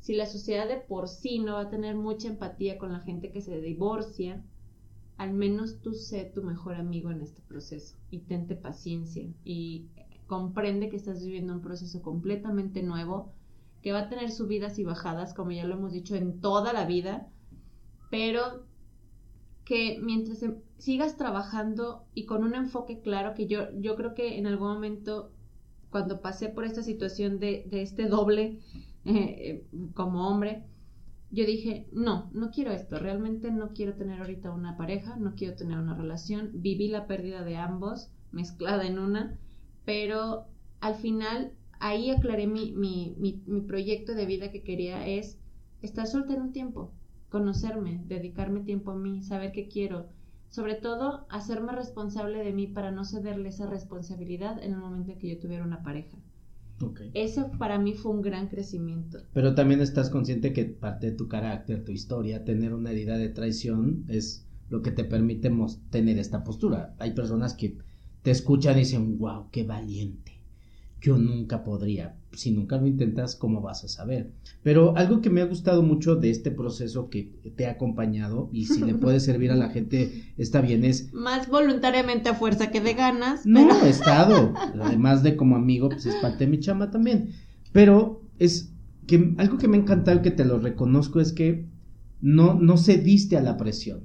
si 0.03 0.15
la 0.17 0.27
sociedad 0.27 0.69
de 0.69 0.79
por 0.79 1.09
sí 1.09 1.41
no 1.41 1.55
va 1.55 1.63
a 1.63 1.71
tener 1.71 1.97
mucha 1.97 2.29
empatía 2.29 2.79
con 2.79 2.93
la 2.93 3.01
gente 3.01 3.33
que 3.33 3.43
se 3.43 3.63
divorcia, 3.63 4.45
al 5.17 5.33
menos 5.35 5.81
tú 5.83 5.95
sé 5.95 6.25
tu 6.35 6.43
mejor 6.43 6.75
amigo 6.77 7.11
en 7.11 7.23
este 7.23 7.43
proceso 7.43 7.97
y 8.11 8.21
tente 8.21 8.57
paciencia 8.57 9.27
y 9.45 9.87
comprende 10.27 10.91
que 10.91 10.97
estás 10.97 11.25
viviendo 11.25 11.55
un 11.55 11.63
proceso 11.63 12.03
completamente 12.03 12.83
nuevo 12.83 13.33
que 13.83 13.93
va 13.93 14.01
a 14.01 14.11
tener 14.11 14.31
subidas 14.33 14.79
y 14.79 14.85
bajadas, 14.85 15.35
como 15.35 15.53
ya 15.53 15.65
lo 15.67 15.75
hemos 15.77 15.93
dicho 15.93 16.17
en 16.17 16.41
toda 16.41 16.73
la 16.75 16.87
vida, 16.87 17.29
pero 18.11 18.67
que 19.65 19.99
mientras 20.03 20.43
em- 20.43 20.57
sigas 20.79 21.17
trabajando 21.17 22.05
y 22.15 22.27
con 22.27 22.45
un 22.45 22.55
enfoque 22.55 23.01
claro, 23.01 23.35
que 23.35 23.47
yo, 23.47 23.69
yo 23.81 23.97
creo 23.97 24.15
que 24.15 24.39
en 24.39 24.47
algún 24.47 24.69
momento, 24.75 25.31
cuando 25.91 26.21
pasé 26.21 26.49
por 26.49 26.65
esta 26.65 26.83
situación 26.83 27.39
de, 27.39 27.65
de 27.71 27.83
este 27.83 28.07
doble 28.07 28.61
eh, 29.05 29.67
como 29.95 30.29
hombre, 30.29 30.65
yo 31.31 31.47
dije, 31.47 31.87
no, 31.93 32.31
no 32.35 32.51
quiero 32.51 32.73
esto, 32.73 32.99
realmente 32.99 33.51
no 33.51 33.73
quiero 33.73 33.95
tener 33.95 34.21
ahorita 34.21 34.53
una 34.53 34.77
pareja, 34.77 35.17
no 35.17 35.35
quiero 35.35 35.57
tener 35.57 35.79
una 35.79 35.95
relación, 35.95 36.51
viví 36.53 36.89
la 36.89 37.07
pérdida 37.07 37.43
de 37.43 37.57
ambos 37.57 38.11
mezclada 38.33 38.87
en 38.87 38.99
una, 38.99 39.39
pero 39.87 40.45
al 40.81 40.95
final 40.97 41.53
ahí 41.81 42.11
aclaré 42.11 42.47
mi, 42.47 42.73
mi, 42.73 43.17
mi, 43.19 43.61
proyecto 43.63 44.15
de 44.15 44.27
vida 44.27 44.53
que 44.53 44.63
quería 44.63 45.07
es 45.07 45.39
estar 45.81 46.07
soltera 46.07 46.43
un 46.43 46.53
tiempo, 46.53 46.93
conocerme, 47.31 48.03
dedicarme 48.07 48.61
tiempo 48.61 48.91
a 48.91 48.97
mí, 48.97 49.23
saber 49.23 49.53
qué 49.53 49.69
quiero, 49.69 50.11
sobre 50.51 50.75
todo 50.75 51.27
hacerme 51.31 51.73
responsable 51.73 52.45
de 52.45 52.53
mí 52.53 52.67
para 52.67 52.91
no 52.91 53.05
cederle 53.05 53.49
esa 53.49 53.67
responsabilidad 53.67 54.63
en 54.63 54.75
el 54.75 54.79
momento 54.79 55.13
en 55.13 55.19
que 55.19 55.29
yo 55.29 55.41
tuviera 55.41 55.65
una 55.65 55.83
pareja. 55.83 56.19
Ese 57.15 57.45
para 57.59 57.79
mí 57.79 57.95
fue 57.95 58.13
un 58.13 58.23
gran 58.23 58.49
crecimiento. 58.49 59.19
Pero 59.33 59.55
también 59.55 59.81
estás 59.81 60.11
consciente 60.11 60.53
que 60.53 60.65
parte 60.65 61.11
de 61.11 61.17
tu 61.17 61.29
carácter, 61.29 61.85
tu 61.85 61.93
historia, 61.93 62.45
tener 62.45 62.75
una 62.75 62.91
herida 62.91 63.19
de 63.19 63.29
traición 63.29 64.05
es 64.09 64.47
lo 64.69 64.83
que 64.83 64.91
te 64.91 65.05
permite 65.05 65.53
tener 65.91 66.19
esta 66.19 66.45
postura. 66.45 66.95
Hay 66.99 67.13
personas 67.13 67.55
que 67.55 67.79
te 68.23 68.31
escuchan 68.31 68.77
y 68.77 68.81
dicen, 68.81 69.19
wow, 69.19 69.49
qué 69.51 69.65
valiente. 69.65 70.32
Yo 71.03 71.19
nunca 71.19 71.65
podría. 71.65 72.15
Si 72.33 72.53
nunca 72.53 72.77
lo 72.77 72.87
intentas, 72.87 73.35
¿cómo 73.35 73.61
vas 73.61 73.83
a 73.83 73.89
saber? 73.89 74.31
Pero 74.63 74.97
algo 74.97 75.21
que 75.21 75.31
me 75.31 75.41
ha 75.41 75.47
gustado 75.47 75.83
mucho 75.83 76.15
de 76.15 76.31
este 76.31 76.53
proceso 76.53 77.11
que 77.11 77.33
te 77.57 77.67
ha 77.67 77.73
acompañado 77.73 78.49
y 78.53 78.67
si 78.67 78.81
le 78.83 78.95
puede 78.95 79.19
servir 79.21 79.51
a 79.51 79.57
la 79.57 79.71
gente, 79.71 80.33
está 80.39 80.61
bien, 80.61 80.85
es 80.85 81.13
Más 81.13 81.49
voluntariamente 81.49 82.29
a 82.29 82.35
fuerza 82.35 82.71
que 82.71 82.81
de 82.81 82.95
ganas. 82.95 83.45
no, 83.45 83.85
he 83.85 83.91
estado. 83.91 84.55
Además 84.81 85.25
de 85.25 85.35
como 85.37 85.57
amigo, 85.57 85.89
pues 85.89 86.07
es 86.07 86.15
parte 86.17 86.45
de 86.45 86.51
mi 86.51 86.61
chama 86.61 86.93
también. 86.93 87.31
Pero 87.73 88.23
es 88.39 88.73
que 89.09 89.35
algo 89.39 89.59
que 89.59 89.67
me 89.67 89.77
ha 89.77 89.81
encantado 89.81 90.23
que 90.23 90.31
te 90.31 90.45
lo 90.45 90.61
reconozco 90.61 91.21
es 91.21 91.33
que 91.33 91.67
no, 92.21 92.55
no 92.55 92.79
cediste 92.79 93.37
a 93.37 93.43
la 93.43 93.57
presión 93.57 94.05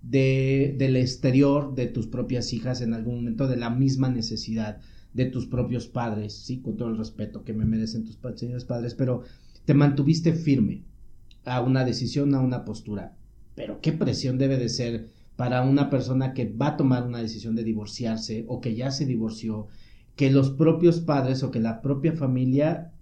de, 0.00 0.74
del 0.78 0.96
exterior, 0.96 1.74
de 1.74 1.86
tus 1.86 2.06
propias 2.06 2.54
hijas 2.54 2.80
en 2.80 2.94
algún 2.94 3.16
momento, 3.16 3.46
de 3.48 3.56
la 3.56 3.68
misma 3.68 4.08
necesidad 4.08 4.80
de 5.16 5.24
tus 5.24 5.46
propios 5.46 5.88
padres, 5.88 6.34
sí, 6.34 6.60
con 6.60 6.76
todo 6.76 6.88
el 6.90 6.98
respeto 6.98 7.42
que 7.42 7.54
me 7.54 7.64
merecen 7.64 8.04
tus 8.04 8.18
señores 8.38 8.66
padres, 8.66 8.94
pero 8.94 9.22
te 9.64 9.72
mantuviste 9.72 10.34
firme 10.34 10.84
a 11.46 11.62
una 11.62 11.84
decisión, 11.84 12.34
a 12.34 12.40
una 12.40 12.64
postura. 12.66 13.16
Pero 13.54 13.80
qué 13.80 13.92
presión 13.92 14.36
debe 14.36 14.58
de 14.58 14.68
ser 14.68 15.08
para 15.36 15.62
una 15.62 15.88
persona 15.88 16.34
que 16.34 16.44
va 16.52 16.68
a 16.68 16.76
tomar 16.76 17.06
una 17.06 17.22
decisión 17.22 17.56
de 17.56 17.64
divorciarse 17.64 18.44
o 18.48 18.60
que 18.60 18.74
ya 18.74 18.90
se 18.90 19.06
divorció, 19.06 19.68
que 20.16 20.30
los 20.30 20.50
propios 20.50 21.00
padres 21.00 21.42
o 21.42 21.50
que 21.50 21.60
la 21.60 21.80
propia 21.80 22.12
familia 22.12 22.92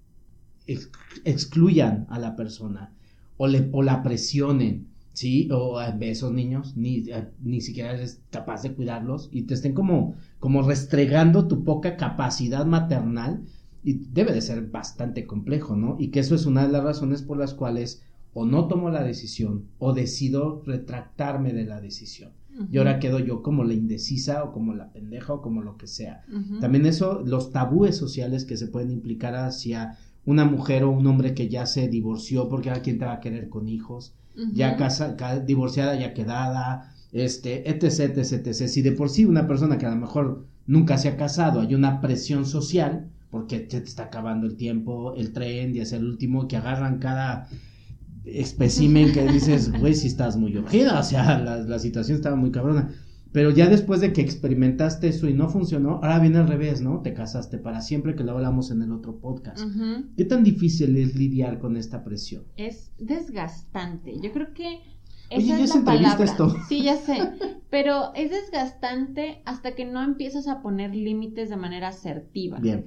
ex- 0.66 0.90
excluyan 1.24 2.06
a 2.10 2.18
la 2.20 2.36
persona 2.36 2.92
o, 3.36 3.48
le, 3.48 3.68
o 3.72 3.82
la 3.82 4.02
presionen, 4.04 4.86
¿sí? 5.14 5.48
O 5.50 5.78
a 5.78 5.88
esos 6.00 6.32
niños 6.32 6.76
ni, 6.76 7.10
a- 7.10 7.30
ni 7.42 7.62
siquiera 7.62 7.92
eres 7.94 8.20
capaz 8.30 8.62
de 8.62 8.74
cuidarlos 8.74 9.30
y 9.32 9.42
te 9.44 9.54
estén 9.54 9.72
como, 9.72 10.14
como 10.38 10.60
restregando 10.62 11.48
tu 11.48 11.64
poca 11.64 11.96
capacidad 11.96 12.66
maternal 12.66 13.44
y 13.82 13.94
debe 14.12 14.32
de 14.32 14.40
ser 14.42 14.66
bastante 14.70 15.26
complejo, 15.26 15.74
¿no? 15.76 15.96
Y 15.98 16.08
que 16.08 16.20
eso 16.20 16.34
es 16.34 16.44
una 16.44 16.66
de 16.66 16.72
las 16.72 16.84
razones 16.84 17.22
por 17.22 17.38
las 17.38 17.54
cuales 17.54 18.02
o 18.34 18.44
no 18.44 18.66
tomo 18.66 18.90
la 18.90 19.02
decisión 19.04 19.66
o 19.78 19.92
decido 19.94 20.62
retractarme 20.66 21.52
de 21.52 21.64
la 21.64 21.80
decisión. 21.80 22.32
Y 22.70 22.78
ahora 22.78 22.98
quedo 23.00 23.18
yo 23.18 23.42
como 23.42 23.64
la 23.64 23.74
indecisa 23.74 24.44
o 24.44 24.52
como 24.52 24.74
la 24.74 24.92
pendeja 24.92 25.32
o 25.34 25.42
como 25.42 25.62
lo 25.62 25.76
que 25.76 25.86
sea. 25.88 26.22
También 26.60 26.86
eso, 26.86 27.20
los 27.24 27.50
tabúes 27.52 27.96
sociales 27.96 28.44
que 28.44 28.56
se 28.56 28.68
pueden 28.68 28.90
implicar 28.92 29.34
hacia 29.34 29.96
una 30.24 30.44
mujer 30.44 30.84
o 30.84 30.90
un 30.90 31.06
hombre 31.06 31.34
que 31.34 31.48
ya 31.48 31.66
se 31.66 31.88
divorció 31.88 32.48
porque 32.48 32.70
a 32.70 32.80
quién 32.80 32.98
te 32.98 33.04
va 33.04 33.14
a 33.14 33.20
querer 33.20 33.48
con 33.48 33.68
hijos, 33.68 34.14
Ya 34.52 34.76
casa, 34.76 35.16
ca- 35.16 35.40
divorciada, 35.40 35.94
ya 35.96 36.12
quedada, 36.14 36.92
este, 37.12 37.70
etc, 37.70 37.84
etc, 38.18 38.46
etc. 38.48 38.68
Si 38.68 38.82
de 38.82 38.92
por 38.92 39.08
sí 39.10 39.24
una 39.24 39.46
persona 39.46 39.78
que 39.78 39.86
a 39.86 39.90
lo 39.90 39.96
mejor 39.96 40.46
nunca 40.66 40.98
se 40.98 41.08
ha 41.08 41.16
casado, 41.16 41.60
hay 41.60 41.74
una 41.74 42.00
presión 42.00 42.44
social, 42.46 43.10
porque 43.30 43.60
te, 43.60 43.80
te 43.80 43.86
está 43.88 44.04
acabando 44.04 44.46
el 44.46 44.56
tiempo, 44.56 45.14
el 45.16 45.32
tren, 45.32 45.74
y 45.74 45.80
es 45.80 45.92
el 45.92 46.04
último 46.04 46.48
que 46.48 46.56
agarran 46.56 46.98
cada 46.98 47.48
especimen 48.24 49.12
que 49.12 49.26
dices, 49.26 49.70
güey, 49.78 49.94
si 49.94 50.06
estás 50.08 50.36
muy 50.36 50.56
urgida, 50.56 50.98
o 50.98 51.02
sea, 51.02 51.38
la, 51.38 51.58
la 51.58 51.78
situación 51.78 52.16
estaba 52.16 52.36
muy 52.36 52.50
cabrona. 52.50 52.90
Pero 53.34 53.50
ya 53.50 53.68
después 53.68 54.00
de 54.00 54.12
que 54.12 54.20
experimentaste 54.20 55.08
eso 55.08 55.28
y 55.28 55.34
no 55.34 55.48
funcionó, 55.48 55.94
ahora 55.96 56.20
viene 56.20 56.38
al 56.38 56.46
revés, 56.46 56.80
¿no? 56.80 57.02
Te 57.02 57.14
casaste 57.14 57.58
para 57.58 57.80
siempre, 57.80 58.14
que 58.14 58.22
lo 58.22 58.30
hablamos 58.30 58.70
en 58.70 58.80
el 58.80 58.92
otro 58.92 59.18
podcast. 59.18 59.60
¿Qué 60.16 60.24
tan 60.24 60.44
difícil 60.44 60.96
es 60.96 61.16
lidiar 61.16 61.58
con 61.58 61.76
esta 61.76 62.04
presión? 62.04 62.44
Es 62.56 62.92
desgastante. 62.96 64.20
Yo 64.20 64.30
creo 64.32 64.54
que 64.54 64.82
esa 65.30 65.54
Oye, 65.54 65.58
ya 65.58 65.64
es 65.64 65.70
se 65.72 65.74
la 65.74 65.80
entrevista 65.80 66.16
palabra. 66.16 66.24
esto. 66.24 66.56
Sí, 66.68 66.84
ya 66.84 66.96
sé. 66.96 67.32
Pero 67.70 68.14
es 68.14 68.30
desgastante 68.30 69.42
hasta 69.46 69.74
que 69.74 69.84
no 69.84 70.00
empiezas 70.04 70.46
a 70.46 70.62
poner 70.62 70.94
límites 70.94 71.48
de 71.50 71.56
manera 71.56 71.88
asertiva. 71.88 72.60
Bien. 72.60 72.84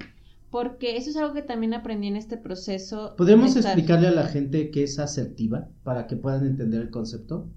porque 0.50 0.96
eso 0.96 1.10
es 1.10 1.16
algo 1.18 1.34
que 1.34 1.42
también 1.42 1.74
aprendí 1.74 2.06
en 2.08 2.16
este 2.16 2.38
proceso. 2.38 3.14
¿Podemos 3.18 3.54
explicarle 3.54 4.08
a 4.08 4.12
la 4.12 4.28
gente 4.28 4.70
qué 4.70 4.84
es 4.84 4.98
asertiva 4.98 5.68
para 5.82 6.06
que 6.06 6.16
puedan 6.16 6.46
entender 6.46 6.80
el 6.80 6.90
concepto? 6.90 7.50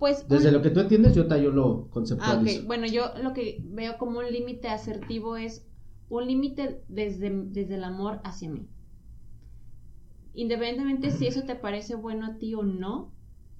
Pues 0.00 0.26
desde 0.26 0.50
lo 0.50 0.62
que 0.62 0.70
tú 0.70 0.80
entiendes, 0.80 1.14
yo, 1.14 1.28
yo 1.28 1.50
lo 1.50 1.90
conceptualizo. 1.90 2.62
Ah, 2.62 2.64
Bueno, 2.66 2.86
yo 2.86 3.12
lo 3.22 3.34
que 3.34 3.62
veo 3.66 3.98
como 3.98 4.20
un 4.20 4.32
límite 4.32 4.68
asertivo 4.68 5.36
es 5.36 5.66
un 6.08 6.26
límite 6.26 6.82
desde, 6.88 7.30
desde 7.30 7.74
el 7.74 7.84
amor 7.84 8.22
hacia 8.24 8.48
mí. 8.48 8.66
Independientemente 10.32 11.10
si 11.10 11.26
eso 11.26 11.42
te 11.42 11.54
parece 11.54 11.96
bueno 11.96 12.24
a 12.24 12.38
ti 12.38 12.54
o 12.54 12.62
no, 12.62 13.12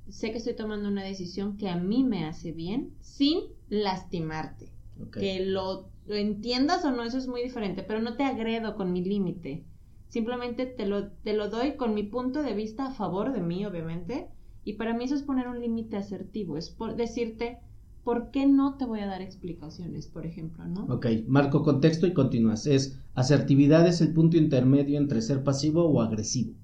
sé 0.09 0.33
que 0.33 0.39
estoy 0.39 0.57
tomando 0.57 0.89
una 0.89 1.05
decisión 1.05 1.59
que 1.59 1.69
a 1.69 1.77
mí 1.77 2.05
me 2.05 2.25
hace 2.25 2.53
bien 2.53 2.95
sin 3.01 3.41
lastimarte. 3.69 4.73
Que 5.13 5.45
lo, 5.45 5.91
entiendas 6.09 6.87
o 6.87 6.91
no, 6.91 7.03
eso 7.03 7.19
es 7.19 7.29
muy 7.29 7.43
diferente, 7.43 7.83
pero 7.83 8.01
no 8.01 8.17
te 8.17 8.25
agredo 8.25 8.77
con 8.77 8.95
mi 8.95 9.05
límite. 9.05 9.67
Simplemente 10.09 10.65
te 10.65 10.87
lo, 10.87 11.11
te 11.11 11.35
lo 11.35 11.51
doy 11.51 11.77
con 11.77 11.93
mi 11.93 12.05
punto 12.05 12.43
de 12.43 12.55
vista 12.55 12.87
a 12.87 12.95
favor 12.95 13.35
de 13.35 13.43
mí, 13.43 13.67
obviamente. 13.67 14.31
Y 14.65 14.75
para 14.75 14.95
mí 14.95 15.05
eso 15.05 15.15
es 15.15 15.23
poner 15.23 15.49
un 15.49 15.61
límite 15.61 15.97
asertivo, 15.97 16.57
es 16.57 16.71
por 16.71 16.97
decirte, 16.97 17.59
¿por 18.05 18.31
qué 18.31 18.47
no 18.47 18.77
te 18.77 18.85
voy 18.85 19.01
a 19.01 19.07
dar 19.07 19.23
explicaciones, 19.23 20.07
por 20.07 20.27
ejemplo, 20.27 20.67
no? 20.67 20.85
Ok, 20.93 21.07
marco 21.27 21.63
contexto 21.63 22.07
y 22.07 22.13
continúas. 22.13 22.67
Es 22.67 22.99
asertividad 23.15 23.87
es 23.87 24.01
el 24.01 24.13
punto 24.13 24.37
intermedio 24.37 24.99
entre 24.99 25.23
ser 25.23 25.43
pasivo 25.43 25.85
o 25.85 26.03
agresivo. 26.03 26.55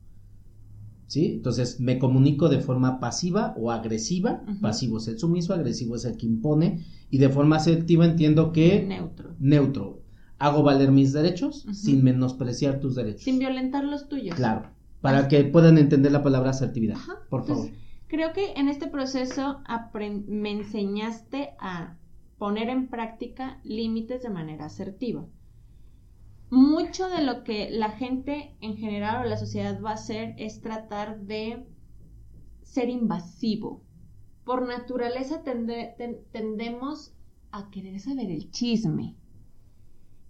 ¿sí? 1.06 1.32
Entonces 1.34 1.80
me 1.80 1.98
comunico 1.98 2.48
de 2.48 2.60
forma 2.60 3.00
pasiva 3.00 3.54
o 3.56 3.70
agresiva, 3.70 4.42
pasivo 4.60 4.98
es 4.98 5.08
el 5.08 5.18
sumiso, 5.18 5.54
agresivo 5.54 5.96
es 5.96 6.04
el 6.04 6.16
que 6.16 6.26
impone, 6.26 6.84
y 7.10 7.18
de 7.18 7.28
forma 7.28 7.56
asertiva 7.56 8.04
entiendo 8.04 8.52
que... 8.52 8.84
Neutro. 8.86 9.34
Neutro. 9.38 10.02
Hago 10.38 10.62
valer 10.62 10.92
mis 10.92 11.12
derechos 11.12 11.66
sin 11.72 12.04
menospreciar 12.04 12.80
tus 12.80 12.94
derechos. 12.94 13.22
Sin 13.22 13.38
violentar 13.38 13.84
los 13.84 14.08
tuyos. 14.08 14.34
Claro, 14.34 14.70
para 15.00 15.28
que 15.28 15.44
puedan 15.44 15.78
entender 15.78 16.12
la 16.12 16.22
palabra 16.22 16.50
asertividad, 16.50 16.96
por 17.30 17.46
favor. 17.46 17.70
Creo 18.08 18.32
que 18.32 18.52
en 18.52 18.68
este 18.68 18.86
proceso 18.86 19.62
me 20.26 20.50
enseñaste 20.50 21.54
a 21.58 21.96
poner 22.38 22.68
en 22.68 22.88
práctica 22.88 23.60
límites 23.64 24.22
de 24.22 24.30
manera 24.30 24.66
asertiva 24.66 25.26
mucho 26.50 27.08
de 27.08 27.22
lo 27.22 27.42
que 27.42 27.70
la 27.70 27.90
gente 27.90 28.54
en 28.60 28.76
general 28.76 29.24
o 29.24 29.28
la 29.28 29.36
sociedad 29.36 29.80
va 29.82 29.90
a 29.90 29.94
hacer 29.94 30.34
es 30.38 30.60
tratar 30.60 31.20
de 31.22 31.66
ser 32.62 32.88
invasivo. 32.88 33.82
Por 34.44 34.66
naturaleza 34.66 35.42
tendemos 35.42 37.14
a 37.50 37.70
querer 37.70 37.98
saber 37.98 38.30
el 38.30 38.50
chisme. 38.50 39.16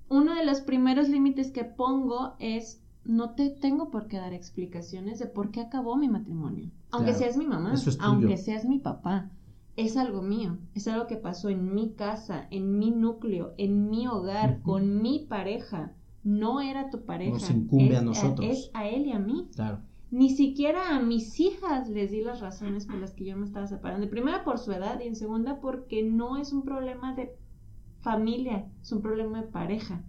Uno 0.08 0.34
de 0.34 0.44
los 0.44 0.60
primeros 0.60 1.08
límites 1.08 1.50
que 1.50 1.64
pongo 1.64 2.34
es 2.38 2.82
no 3.04 3.34
te 3.34 3.50
tengo 3.50 3.90
por 3.90 4.08
qué 4.08 4.16
dar 4.16 4.32
explicaciones 4.32 5.18
de 5.18 5.26
por 5.26 5.50
qué 5.50 5.60
acabó 5.60 5.96
mi 5.96 6.08
matrimonio. 6.08 6.70
Aunque 6.96 7.14
seas 7.14 7.36
mi 7.36 7.46
mamá, 7.46 7.74
aunque 8.00 8.36
seas 8.36 8.64
mi 8.64 8.78
papá. 8.78 9.30
Es 9.76 9.98
algo 9.98 10.22
mío, 10.22 10.56
es 10.74 10.88
algo 10.88 11.06
que 11.06 11.16
pasó 11.16 11.50
en 11.50 11.74
mi 11.74 11.92
casa, 11.92 12.46
en 12.50 12.78
mi 12.78 12.90
núcleo, 12.90 13.52
en 13.58 13.90
mi 13.90 14.06
hogar, 14.06 14.62
con 14.62 15.02
mi 15.02 15.26
pareja 15.28 15.92
no 16.26 16.60
era 16.60 16.90
tu 16.90 17.04
pareja. 17.04 17.30
Nos 17.30 17.50
incumbe 17.50 17.96
a 17.96 18.02
nosotros. 18.02 18.48
Es 18.50 18.70
a 18.74 18.88
él 18.88 19.06
y 19.06 19.12
a 19.12 19.20
mí. 19.20 19.48
Claro. 19.54 19.78
Ni 20.10 20.30
siquiera 20.30 20.96
a 20.96 21.00
mis 21.00 21.38
hijas 21.38 21.88
les 21.88 22.10
di 22.10 22.20
las 22.20 22.40
razones 22.40 22.86
por 22.86 22.96
las 22.96 23.12
que 23.12 23.24
yo 23.24 23.36
me 23.36 23.44
estaba 23.44 23.68
separando. 23.68 24.04
En 24.04 24.10
primera 24.10 24.42
por 24.44 24.58
su 24.58 24.72
edad 24.72 25.00
y 25.00 25.06
en 25.06 25.14
segunda 25.14 25.60
porque 25.60 26.02
no 26.02 26.36
es 26.36 26.52
un 26.52 26.62
problema 26.64 27.14
de 27.14 27.36
familia, 28.00 28.68
es 28.82 28.90
un 28.90 29.02
problema 29.02 29.42
de 29.42 29.48
pareja. 29.48 30.04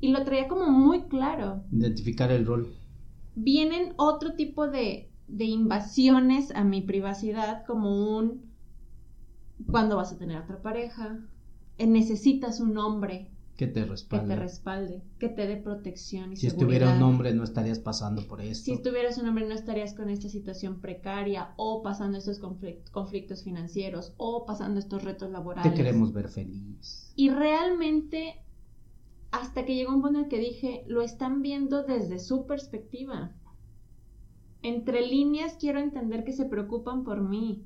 Y 0.00 0.08
lo 0.08 0.22
traía 0.24 0.48
como 0.48 0.70
muy 0.70 1.04
claro. 1.04 1.62
Identificar 1.72 2.30
el 2.30 2.44
rol. 2.44 2.74
Vienen 3.34 3.94
otro 3.96 4.34
tipo 4.34 4.68
de, 4.68 5.10
de 5.28 5.44
invasiones 5.44 6.50
a 6.52 6.64
mi 6.64 6.80
privacidad 6.82 7.64
como 7.66 8.16
un 8.16 8.52
cuando 9.70 9.96
vas 9.96 10.12
a 10.12 10.18
tener 10.18 10.38
otra 10.38 10.60
pareja, 10.60 11.20
necesitas 11.78 12.60
un 12.60 12.76
hombre 12.76 13.30
que 13.56 13.68
te 13.68 13.84
respalde. 13.84 14.26
Que 14.26 14.34
te 14.34 14.40
respalde, 14.40 15.02
que 15.18 15.28
te 15.28 15.46
dé 15.46 15.56
protección 15.56 16.32
y 16.32 16.36
Si 16.36 16.48
estuviera 16.48 16.92
un 16.96 17.02
hombre 17.02 17.32
no 17.34 17.44
estarías 17.44 17.78
pasando 17.78 18.26
por 18.26 18.40
esto. 18.40 18.64
Si 18.64 18.72
estuvieras 18.72 19.16
un 19.18 19.28
hombre 19.28 19.46
no 19.46 19.54
estarías 19.54 19.94
con 19.94 20.10
esta 20.10 20.28
situación 20.28 20.80
precaria 20.80 21.50
o 21.56 21.82
pasando 21.82 22.18
estos 22.18 22.40
conflictos 22.40 23.44
financieros 23.44 24.12
o 24.16 24.44
pasando 24.44 24.80
estos 24.80 25.04
retos 25.04 25.30
laborales. 25.30 25.70
Te 25.70 25.76
queremos 25.76 26.12
ver 26.12 26.28
feliz. 26.28 27.12
Y 27.14 27.30
realmente 27.30 28.40
hasta 29.30 29.64
que 29.64 29.74
llegó 29.74 29.94
un 29.94 30.02
punto 30.02 30.18
en 30.18 30.24
el 30.24 30.30
que 30.30 30.38
dije, 30.38 30.84
lo 30.86 31.02
están 31.02 31.42
viendo 31.42 31.82
desde 31.82 32.18
su 32.20 32.46
perspectiva. 32.46 33.32
Entre 34.64 35.06
líneas 35.06 35.58
quiero 35.60 35.78
entender 35.78 36.24
que 36.24 36.32
se 36.32 36.46
preocupan 36.46 37.04
por 37.04 37.20
mí 37.20 37.62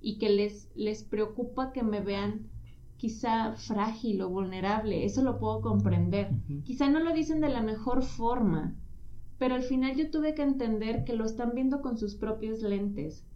y 0.00 0.16
que 0.16 0.30
les, 0.30 0.70
les 0.74 1.04
preocupa 1.04 1.72
que 1.72 1.82
me 1.82 2.00
vean 2.00 2.48
quizá 2.96 3.52
frágil 3.52 4.22
o 4.22 4.30
vulnerable, 4.30 5.04
eso 5.04 5.22
lo 5.22 5.38
puedo 5.38 5.60
comprender. 5.60 6.30
Quizá 6.64 6.88
no 6.88 7.00
lo 7.00 7.12
dicen 7.12 7.42
de 7.42 7.50
la 7.50 7.60
mejor 7.60 8.02
forma, 8.02 8.74
pero 9.38 9.56
al 9.56 9.62
final 9.62 9.94
yo 9.94 10.10
tuve 10.10 10.34
que 10.34 10.40
entender 10.40 11.04
que 11.04 11.12
lo 11.12 11.26
están 11.26 11.52
viendo 11.54 11.82
con 11.82 11.98
sus 11.98 12.14
propios 12.14 12.62
lentes. 12.62 13.26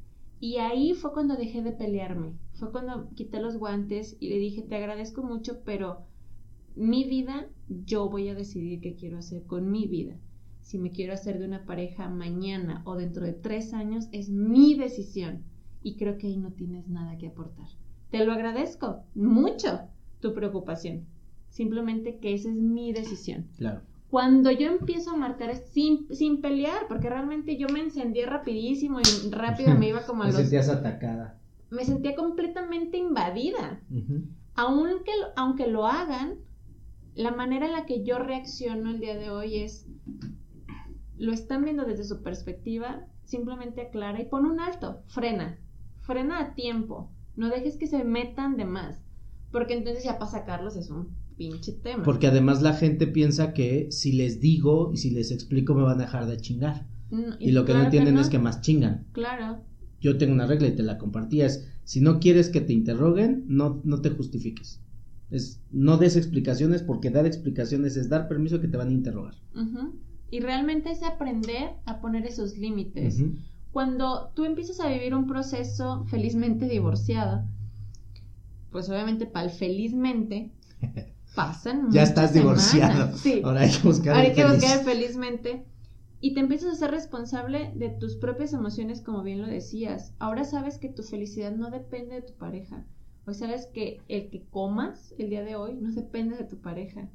Y 0.41 0.57
ahí 0.57 0.95
fue 0.95 1.13
cuando 1.13 1.37
dejé 1.37 1.61
de 1.61 1.73
pelearme, 1.73 2.33
fue 2.55 2.73
cuando 2.73 3.11
quité 3.11 3.43
los 3.43 3.59
guantes 3.59 4.17
y 4.21 4.31
le 4.31 4.39
dije, 4.39 4.63
te 4.63 4.77
agradezco 4.77 5.23
mucho, 5.23 5.61
pero 5.67 6.07
mi 6.77 7.05
vida, 7.05 7.47
yo 7.69 8.09
voy 8.09 8.31
a 8.31 8.35
decidir 8.35 8.81
qué 8.81 8.95
quiero 8.95 9.19
hacer 9.19 9.45
con 9.45 9.71
mi 9.71 9.87
vida. 9.87 10.17
Si 10.63 10.79
me 10.79 10.91
quiero 10.91 11.13
hacer 11.13 11.39
de 11.39 11.47
una 11.47 11.67
pareja 11.67 12.09
mañana 12.09 12.83
o 12.85 12.97
dentro 12.97 13.27
de 13.27 13.33
tres 13.33 13.75
años, 13.75 14.09
es 14.13 14.31
mi 14.31 14.75
decisión. 14.75 15.43
Y 15.83 15.97
creo 15.97 16.17
que 16.17 16.29
ahí 16.29 16.37
no 16.37 16.53
tienes 16.53 16.89
nada 16.89 17.19
que 17.19 17.29
aportar. 17.29 17.67
Te 18.11 18.25
lo 18.25 18.33
agradezco 18.33 19.05
mucho 19.15 19.81
tu 20.21 20.33
preocupación. 20.33 21.07
Simplemente 21.49 22.19
que 22.19 22.35
esa 22.35 22.49
es 22.49 22.57
mi 22.57 22.93
decisión. 22.93 23.49
Claro. 23.59 23.83
Cuando 24.09 24.51
yo 24.51 24.71
empiezo 24.71 25.11
a 25.11 25.17
marcar 25.17 25.57
sin, 25.57 26.07
sin 26.15 26.43
pelear, 26.43 26.87
porque 26.87 27.09
realmente 27.09 27.57
yo 27.57 27.67
me 27.69 27.81
encendía 27.81 28.27
rapidísimo 28.27 29.01
y 29.01 29.31
rápido 29.31 29.75
me 29.75 29.89
iba 29.89 30.03
como 30.07 30.23
a 30.23 30.27
me 30.27 30.33
los... 30.33 30.43
sentías 30.43 30.69
atacada. 30.69 31.39
Me 31.71 31.85
sentía 31.85 32.15
completamente 32.15 32.99
invadida. 32.99 33.81
aunque, 34.55 35.13
aunque 35.35 35.67
lo 35.67 35.87
hagan, 35.87 36.35
la 37.15 37.31
manera 37.33 37.67
en 37.67 37.73
la 37.73 37.87
que 37.87 38.05
yo 38.05 38.19
reacciono 38.19 38.91
el 38.91 39.01
día 39.01 39.17
de 39.17 39.31
hoy 39.31 39.59
es, 39.59 39.87
lo 41.19 41.33
están 41.33 41.65
viendo 41.65 41.85
desde 41.85 42.05
su 42.05 42.23
perspectiva, 42.23 43.07
simplemente 43.25 43.83
aclara 43.83 44.21
y 44.21 44.27
pone 44.27 44.51
un 44.51 44.61
alto, 44.61 45.03
frena, 45.07 45.59
frena 46.01 46.41
a 46.41 46.55
tiempo. 46.55 47.11
No 47.37 47.49
dejes 47.49 47.77
que 47.77 47.87
se 47.87 48.05
metan 48.05 48.57
de 48.57 48.65
más. 48.65 49.03
Porque 49.51 49.75
entonces 49.75 50.05
ya 50.05 50.19
para 50.19 50.31
sacarlos 50.31 50.77
es 50.77 50.91
un 50.91 51.15
pinche 51.37 51.73
tema. 51.73 52.03
Porque 52.03 52.27
además 52.27 52.63
la 52.63 52.75
gente 52.75 53.07
piensa 53.07 53.53
que 53.53 53.91
si 53.91 54.13
les 54.13 54.41
digo 54.41 54.93
y 54.93 54.97
si 54.97 55.11
les 55.11 55.31
explico 55.31 55.75
me 55.75 55.83
van 55.83 55.99
a 55.99 56.05
dejar 56.05 56.27
de 56.27 56.39
chingar. 56.39 56.87
y, 57.39 57.53
lo 57.53 57.65
que 57.65 57.75
no 57.75 57.83
entienden 57.83 58.19
es 58.19 58.29
que 58.29 58.39
más 58.39 58.63
chingan. 58.63 59.07
Claro. 59.13 59.63
Yo 60.01 60.17
tengo 60.19 60.33
una 60.33 60.47
regla 60.47 60.69
y 60.69 60.75
te 60.75 60.83
la 60.83 60.99
compartí. 60.99 61.43
Es, 61.43 61.69
si 61.85 62.01
no 62.01 62.19
quieres 62.19 62.49
que 62.49 62.61
te 62.61 62.73
interroguen, 62.73 63.45
no, 63.47 63.81
no 63.85 64.01
te 64.01 64.11
justifiques. 64.11 64.81
Es, 65.31 65.63
no 65.71 65.97
des 65.99 66.17
explicaciones 66.17 66.83
porque 66.83 67.11
dar 67.11 67.27
explicaciones 67.27 67.97
es 67.97 68.09
dar 68.09 68.29
permiso 68.29 68.61
que 68.61 68.69
te 68.69 68.77
van 68.77 68.89
a 68.89 68.93
interrogar. 68.93 69.35
Y 70.33 70.41
realmente 70.41 70.91
es 70.91 71.03
aprender 71.03 71.75
a 71.85 72.01
poner 72.01 72.27
esos 72.27 72.57
límites 72.57 73.23
cuando 73.73 74.33
tú 74.35 74.45
empiezas 74.45 74.81
a 74.81 74.89
vivir 74.89 75.15
un 75.15 75.27
proceso 75.27 76.05
felizmente 76.05 76.69
divorciado, 76.69 77.45
pues 78.71 78.89
obviamente 78.89 79.27
para 79.27 79.47
el 79.47 79.51
felizmente 79.51 80.53
pasan 81.35 81.91
Ya 81.91 82.03
estás 82.03 82.35
divorciado. 82.35 83.17
Sí. 83.17 83.41
Ahora 83.45 83.63
hay 83.63 83.71
que 83.71 83.87
buscar 83.87 84.15
Ahora 84.15 84.29
hay 84.29 84.35
que 84.35 84.45
buscar 84.45 84.85
felizmente. 84.85 85.65
Y 86.21 86.35
te 86.35 86.41
empiezas 86.41 86.75
a 86.75 86.77
ser 86.77 86.93
responsable 86.93 87.73
de 87.75 87.91
tus 87.91 88.17
propias 88.17 88.53
emociones, 88.53 89.01
como 89.01 89.23
bien 89.23 89.43
lo 89.43 89.49
decías. 89.49 90.15
Ahora 90.19 90.45
sabes 90.45 90.79
que 90.79 90.89
tu 90.89 91.03
felicidad 91.03 91.53
no 91.53 91.71
depende 91.71 92.15
de 92.15 92.23
tu 92.23 92.35
pareja. 92.35 92.87
Hoy 93.27 93.35
sabes 93.35 93.67
que 93.67 94.01
el 94.09 94.31
que 94.31 94.45
comas 94.49 95.15
el 95.19 95.31
día 95.31 95.43
de 95.43 95.57
hoy 95.57 95.75
no 95.75 95.93
depende 95.93 96.37
de 96.37 96.45
tu 96.45 96.61
pareja. 96.61 97.09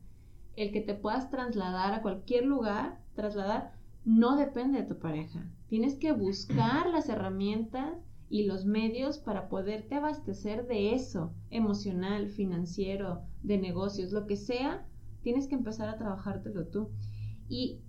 El 0.55 0.71
que 0.71 0.81
te 0.81 0.93
puedas 0.93 1.29
trasladar 1.29 1.93
a 1.93 2.01
cualquier 2.01 2.45
lugar, 2.45 2.99
trasladar, 3.17 3.73
no 4.05 4.37
depende 4.37 4.79
de 4.79 4.87
tu 4.87 4.97
pareja. 4.97 5.45
Tienes 5.67 5.95
que 5.95 6.13
buscar 6.13 6.89
las 6.89 7.09
herramientas 7.09 7.91
y 8.29 8.45
los 8.45 8.65
medios 8.65 9.17
para 9.17 9.49
poderte 9.49 9.95
abastecer 9.95 10.65
de 10.67 10.93
eso, 10.93 11.33
emocional, 11.49 12.29
financiero, 12.29 13.23
de 13.43 13.57
negocios, 13.57 14.13
lo 14.13 14.25
que 14.27 14.37
sea, 14.37 14.85
tienes 15.23 15.47
que 15.47 15.55
empezar 15.55 15.89
a 15.89 15.97
trabajártelo 15.97 16.67
tú. 16.67 16.89
Y 17.49 17.81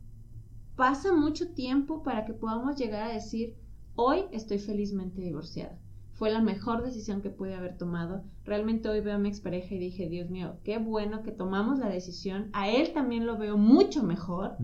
pasa 0.76 1.12
mucho 1.12 1.52
tiempo 1.54 2.02
para 2.02 2.24
que 2.24 2.32
podamos 2.32 2.76
llegar 2.76 3.02
a 3.02 3.14
decir, 3.14 3.56
hoy 3.94 4.22
estoy 4.32 4.58
felizmente 4.58 5.20
divorciada. 5.20 5.78
fue 6.12 6.30
la 6.32 6.42
mejor 6.42 6.82
decisión 6.82 7.22
que 7.22 7.30
pude 7.30 7.54
haber 7.54 7.76
tomado. 7.76 8.24
Realmente 8.44 8.88
hoy 8.88 9.00
veo 9.00 9.14
a 9.14 9.18
mi 9.18 9.28
expareja 9.28 9.72
y 9.76 9.78
dije, 9.78 10.08
Dios 10.08 10.28
mío, 10.30 10.56
qué 10.64 10.78
bueno 10.78 11.22
que 11.22 11.30
tomamos 11.30 11.78
la 11.78 11.88
decisión. 11.88 12.50
A 12.52 12.68
él 12.68 12.92
también 12.92 13.24
lo 13.24 13.38
veo 13.38 13.56
mucho 13.56 14.02
mejor. 14.02 14.56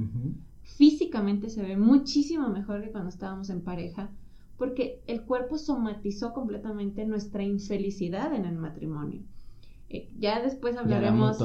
Físicamente 0.64 1.48
se 1.50 1.62
ve 1.62 1.76
muchísimo 1.76 2.48
mejor 2.48 2.82
que 2.82 2.90
cuando 2.90 3.10
estábamos 3.10 3.50
en 3.50 3.62
pareja, 3.62 4.10
porque 4.58 5.00
el 5.06 5.22
cuerpo 5.22 5.58
somatizó 5.58 6.32
completamente 6.32 7.04
nuestra 7.06 7.42
infelicidad 7.42 8.34
en 8.34 8.44
el 8.44 8.56
matrimonio. 8.56 9.22
Eh, 9.88 10.10
ya 10.18 10.42
después 10.42 10.76
hablaremos 10.76 11.38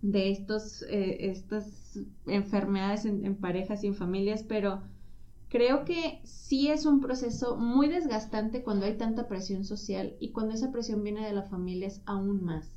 de 0.00 0.30
estos, 0.30 0.82
eh, 0.88 1.30
estas 1.30 2.00
enfermedades 2.26 3.04
en, 3.04 3.24
en 3.26 3.36
parejas 3.36 3.84
y 3.84 3.88
en 3.88 3.94
familias, 3.94 4.42
pero 4.42 4.82
Creo 5.48 5.84
que 5.86 6.20
sí 6.24 6.68
es 6.68 6.84
un 6.84 7.00
proceso 7.00 7.56
muy 7.56 7.88
desgastante 7.88 8.62
cuando 8.62 8.84
hay 8.84 8.98
tanta 8.98 9.28
presión 9.28 9.64
social 9.64 10.14
y 10.20 10.30
cuando 10.30 10.54
esa 10.54 10.70
presión 10.70 11.02
viene 11.02 11.24
de 11.26 11.32
la 11.32 11.42
familia 11.42 11.88
es 11.88 12.02
aún 12.04 12.44
más. 12.44 12.70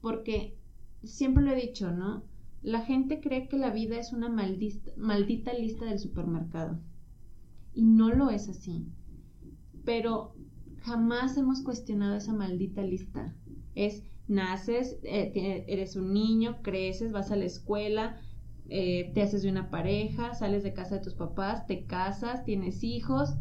Porque 0.00 0.54
siempre 1.02 1.42
lo 1.42 1.52
he 1.52 1.56
dicho, 1.60 1.90
¿no? 1.90 2.22
La 2.62 2.80
gente 2.80 3.20
cree 3.20 3.48
que 3.48 3.56
la 3.56 3.70
vida 3.70 3.98
es 3.98 4.12
una 4.12 4.28
maldita, 4.28 5.52
lista 5.52 5.84
del 5.84 5.98
supermercado. 5.98 6.78
Y 7.72 7.82
no 7.82 8.10
lo 8.10 8.30
es 8.30 8.48
así. 8.48 8.86
Pero 9.84 10.34
jamás 10.80 11.36
hemos 11.36 11.62
cuestionado 11.62 12.16
esa 12.16 12.32
maldita 12.32 12.82
lista. 12.82 13.34
Es, 13.74 14.02
naces, 14.26 14.98
eh, 15.04 15.64
eres 15.68 15.96
un 15.96 16.12
niño, 16.12 16.62
creces, 16.62 17.12
vas 17.12 17.30
a 17.30 17.36
la 17.36 17.44
escuela, 17.44 18.16
eh, 18.68 19.12
te 19.14 19.22
haces 19.22 19.42
de 19.42 19.50
una 19.50 19.70
pareja, 19.70 20.34
sales 20.34 20.62
de 20.62 20.74
casa 20.74 20.96
de 20.96 21.02
tus 21.02 21.14
papás, 21.14 21.66
te 21.66 21.84
casas, 21.84 22.44
tienes 22.44 22.82
hijos. 22.82 23.36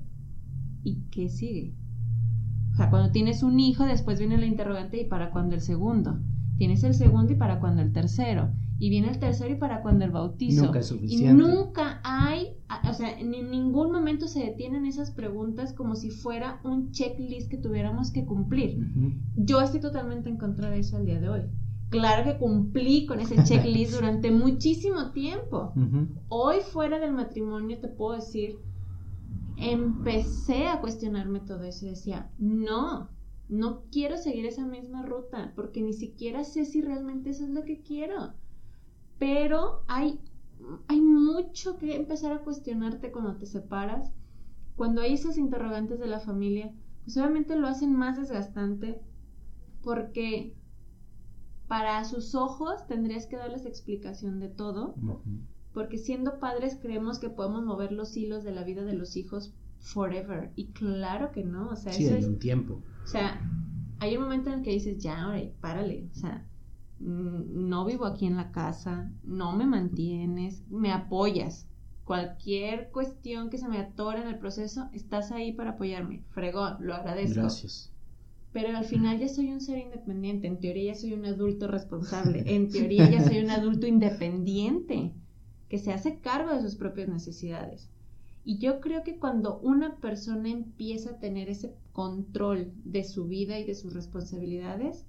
¿Y 0.83 1.01
qué 1.09 1.27
sigue? 1.27 1.73
O 2.71 2.75
sea, 2.75 2.91
cuando 2.91 3.11
tienes 3.11 3.41
un 3.41 3.59
hijo, 3.59 3.85
después 3.85 4.19
viene 4.19 4.37
la 4.37 4.45
interrogante 4.45 5.01
y 5.01 5.05
para 5.05 5.31
cuándo 5.31 5.55
el 5.55 5.61
segundo. 5.61 6.19
Tienes 6.57 6.83
el 6.83 6.93
segundo 6.93 7.33
y 7.33 7.35
para 7.35 7.59
cuándo 7.59 7.81
el 7.81 7.91
tercero. 7.91 8.53
Y 8.79 8.89
viene 8.89 9.09
el 9.09 9.19
tercero 9.19 9.51
y 9.51 9.57
para 9.57 9.81
cuándo 9.81 10.05
el 10.05 10.11
bautizo. 10.11 10.65
Nunca 10.65 10.79
es 10.79 10.87
suficiente. 10.87 11.31
Y 11.31 11.33
nunca 11.33 11.99
hay, 12.03 12.57
o 12.87 12.93
sea, 12.93 13.17
en 13.19 13.31
ningún 13.31 13.91
momento 13.91 14.27
se 14.27 14.39
detienen 14.39 14.85
esas 14.85 15.11
preguntas 15.11 15.73
como 15.73 15.95
si 15.95 16.11
fuera 16.11 16.59
un 16.63 16.91
checklist 16.91 17.49
que 17.49 17.57
tuviéramos 17.57 18.11
que 18.11 18.25
cumplir. 18.25 18.77
Yo 19.35 19.61
estoy 19.61 19.79
totalmente 19.79 20.29
en 20.29 20.37
contra 20.37 20.69
de 20.69 20.79
eso 20.79 20.97
al 20.97 21.05
día 21.05 21.19
de 21.19 21.29
hoy. 21.29 21.41
Claro 21.89 22.23
que 22.25 22.37
cumplí 22.37 23.05
con 23.05 23.19
ese 23.19 23.43
checklist 23.43 23.93
durante 23.95 24.29
muchísimo 24.31 25.11
tiempo. 25.11 25.73
Hoy 26.27 26.57
fuera 26.71 26.99
del 26.99 27.13
matrimonio 27.13 27.79
te 27.79 27.87
puedo 27.87 28.15
decir, 28.15 28.59
empecé 29.57 30.67
a 30.67 30.81
cuestionarme 30.81 31.39
todo 31.39 31.63
eso 31.63 31.85
y 31.85 31.89
decía, 31.89 32.29
no, 32.37 33.09
no 33.49 33.83
quiero 33.91 34.17
seguir 34.17 34.45
esa 34.45 34.65
misma 34.65 35.03
ruta 35.03 35.53
porque 35.55 35.81
ni 35.81 35.93
siquiera 35.93 36.43
sé 36.43 36.65
si 36.65 36.81
realmente 36.81 37.29
eso 37.29 37.45
es 37.45 37.49
lo 37.49 37.63
que 37.63 37.81
quiero. 37.81 38.33
Pero 39.19 39.83
hay, 39.87 40.19
hay 40.87 41.01
mucho 41.01 41.77
que 41.77 41.95
empezar 41.95 42.31
a 42.31 42.39
cuestionarte 42.39 43.11
cuando 43.11 43.35
te 43.35 43.45
separas, 43.45 44.11
cuando 44.75 45.01
hay 45.01 45.13
esas 45.13 45.37
interrogantes 45.37 45.99
de 45.99 46.07
la 46.07 46.19
familia, 46.19 46.71
pues 47.03 47.17
obviamente 47.17 47.55
lo 47.55 47.67
hacen 47.67 47.95
más 47.95 48.17
desgastante 48.17 49.01
porque 49.81 50.53
para 51.67 52.03
sus 52.05 52.35
ojos 52.35 52.85
tendrías 52.87 53.25
que 53.25 53.37
darles 53.37 53.65
explicación 53.65 54.39
de 54.39 54.49
todo, 54.49 54.95
porque 55.73 55.97
siendo 55.97 56.39
padres 56.39 56.77
creemos 56.81 57.19
que 57.19 57.29
podemos 57.29 57.63
mover 57.63 57.91
los 57.91 58.15
hilos 58.15 58.43
de 58.43 58.51
la 58.51 58.63
vida 58.63 58.83
de 58.83 58.93
los 58.93 59.15
hijos 59.17 59.53
forever. 59.79 60.51
Y 60.55 60.67
claro 60.67 61.31
que 61.31 61.43
no, 61.43 61.69
o 61.69 61.75
sea, 61.75 61.93
sí, 61.93 62.07
hay 62.07 62.23
un 62.23 62.39
tiempo. 62.39 62.81
O 63.03 63.07
sea, 63.07 63.41
hay 63.99 64.15
un 64.15 64.23
momento 64.23 64.49
en 64.49 64.59
el 64.59 64.63
que 64.63 64.71
dices, 64.71 65.01
ya, 65.01 65.23
ahora, 65.23 65.41
párale, 65.61 66.07
o 66.11 66.15
sea, 66.15 66.45
no 66.99 67.85
vivo 67.85 68.05
aquí 68.05 68.25
en 68.25 68.37
la 68.37 68.51
casa, 68.51 69.11
no 69.23 69.55
me 69.55 69.65
mantienes, 69.65 70.63
me 70.69 70.91
apoyas. 70.91 71.67
Cualquier 72.03 72.89
cuestión 72.91 73.49
que 73.49 73.57
se 73.57 73.67
me 73.67 73.79
atore 73.79 74.21
en 74.21 74.27
el 74.27 74.39
proceso, 74.39 74.89
estás 74.93 75.31
ahí 75.31 75.51
para 75.51 75.71
apoyarme. 75.71 76.23
Fregón, 76.29 76.77
lo 76.79 76.95
agradezco. 76.95 77.41
Gracias 77.41 77.91
pero 78.57 78.75
al 78.75 78.85
final 78.85 79.19
ya 79.19 79.27
soy 79.27 79.51
un 79.51 79.61
ser 79.61 79.77
independiente, 79.77 80.47
en 80.47 80.59
teoría 80.59 80.93
ya 80.93 80.99
soy 80.99 81.13
un 81.13 81.25
adulto 81.25 81.67
responsable, 81.67 82.43
en 82.47 82.69
teoría 82.71 83.07
ya 83.07 83.23
soy 83.23 83.37
un 83.37 83.51
adulto 83.51 83.85
independiente 83.95 85.13
que 85.69 85.77
se 85.77 85.91
hace 85.91 86.19
cargo 86.19 86.55
de 86.55 86.63
sus 86.63 86.75
propias 86.75 87.07
necesidades. 87.07 87.87
Y 88.43 88.57
yo 88.57 88.79
creo 88.79 89.03
que 89.03 89.19
cuando 89.19 89.59
una 89.59 89.97
persona 89.97 90.49
empieza 90.49 91.11
a 91.11 91.19
tener 91.19 91.49
ese 91.49 91.75
control 91.93 92.71
de 92.83 93.03
su 93.03 93.27
vida 93.27 93.59
y 93.59 93.63
de 93.63 93.75
sus 93.75 93.93
responsabilidades, 93.93 95.05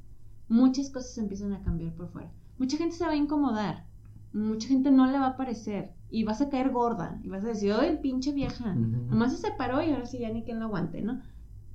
muchas 0.48 0.90
cosas 0.90 1.16
empiezan 1.18 1.52
a 1.52 1.62
cambiar 1.62 1.94
por 1.94 2.08
fuera. 2.08 2.32
Mucha 2.58 2.76
gente 2.76 2.96
se 2.96 3.04
va 3.04 3.12
a 3.12 3.16
incomodar, 3.16 3.86
mucha 4.32 4.68
gente 4.68 4.90
no 4.90 5.06
le 5.06 5.18
va 5.18 5.28
a 5.28 5.36
parecer 5.36 5.92
y 6.10 6.24
vas 6.24 6.40
a 6.40 6.48
caer 6.48 6.70
gorda 6.70 7.20
y 7.22 7.28
vas 7.28 7.44
a 7.44 7.48
decir, 7.48 7.72
¡ay, 7.72 7.98
pinche 8.02 8.32
vieja! 8.32 8.74
Nomás 8.74 9.32
se 9.32 9.48
separó 9.48 9.82
y 9.82 9.90
ahora 9.90 10.06
sí 10.06 10.18
ya 10.18 10.30
ni 10.30 10.42
quien 10.42 10.58
lo 10.58 10.66
aguante, 10.66 11.02
¿no? 11.02 11.20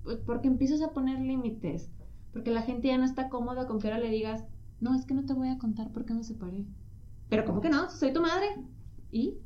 Pues, 0.03 0.17
porque 0.25 0.47
empiezas 0.47 0.81
a 0.81 0.91
poner 0.91 1.19
límites, 1.19 1.91
porque 2.33 2.51
la 2.51 2.61
gente 2.61 2.87
ya 2.87 2.97
no 2.97 3.05
está 3.05 3.29
cómoda 3.29 3.67
con 3.67 3.79
que 3.79 3.87
ahora 3.87 3.99
le 3.99 4.09
digas, 4.09 4.43
no, 4.81 4.93
es 4.95 5.05
que 5.05 5.13
no 5.13 5.25
te 5.25 5.33
voy 5.33 5.49
a 5.49 5.57
contar 5.57 5.91
por 5.91 6.05
qué 6.05 6.13
me 6.13 6.23
separé. 6.23 6.65
Pero 7.29 7.45
¿cómo 7.45 7.61
que 7.61 7.69
no? 7.69 7.89
Soy 7.89 8.11
tu 8.11 8.21
madre. 8.21 8.47
¿Y? 9.11 9.37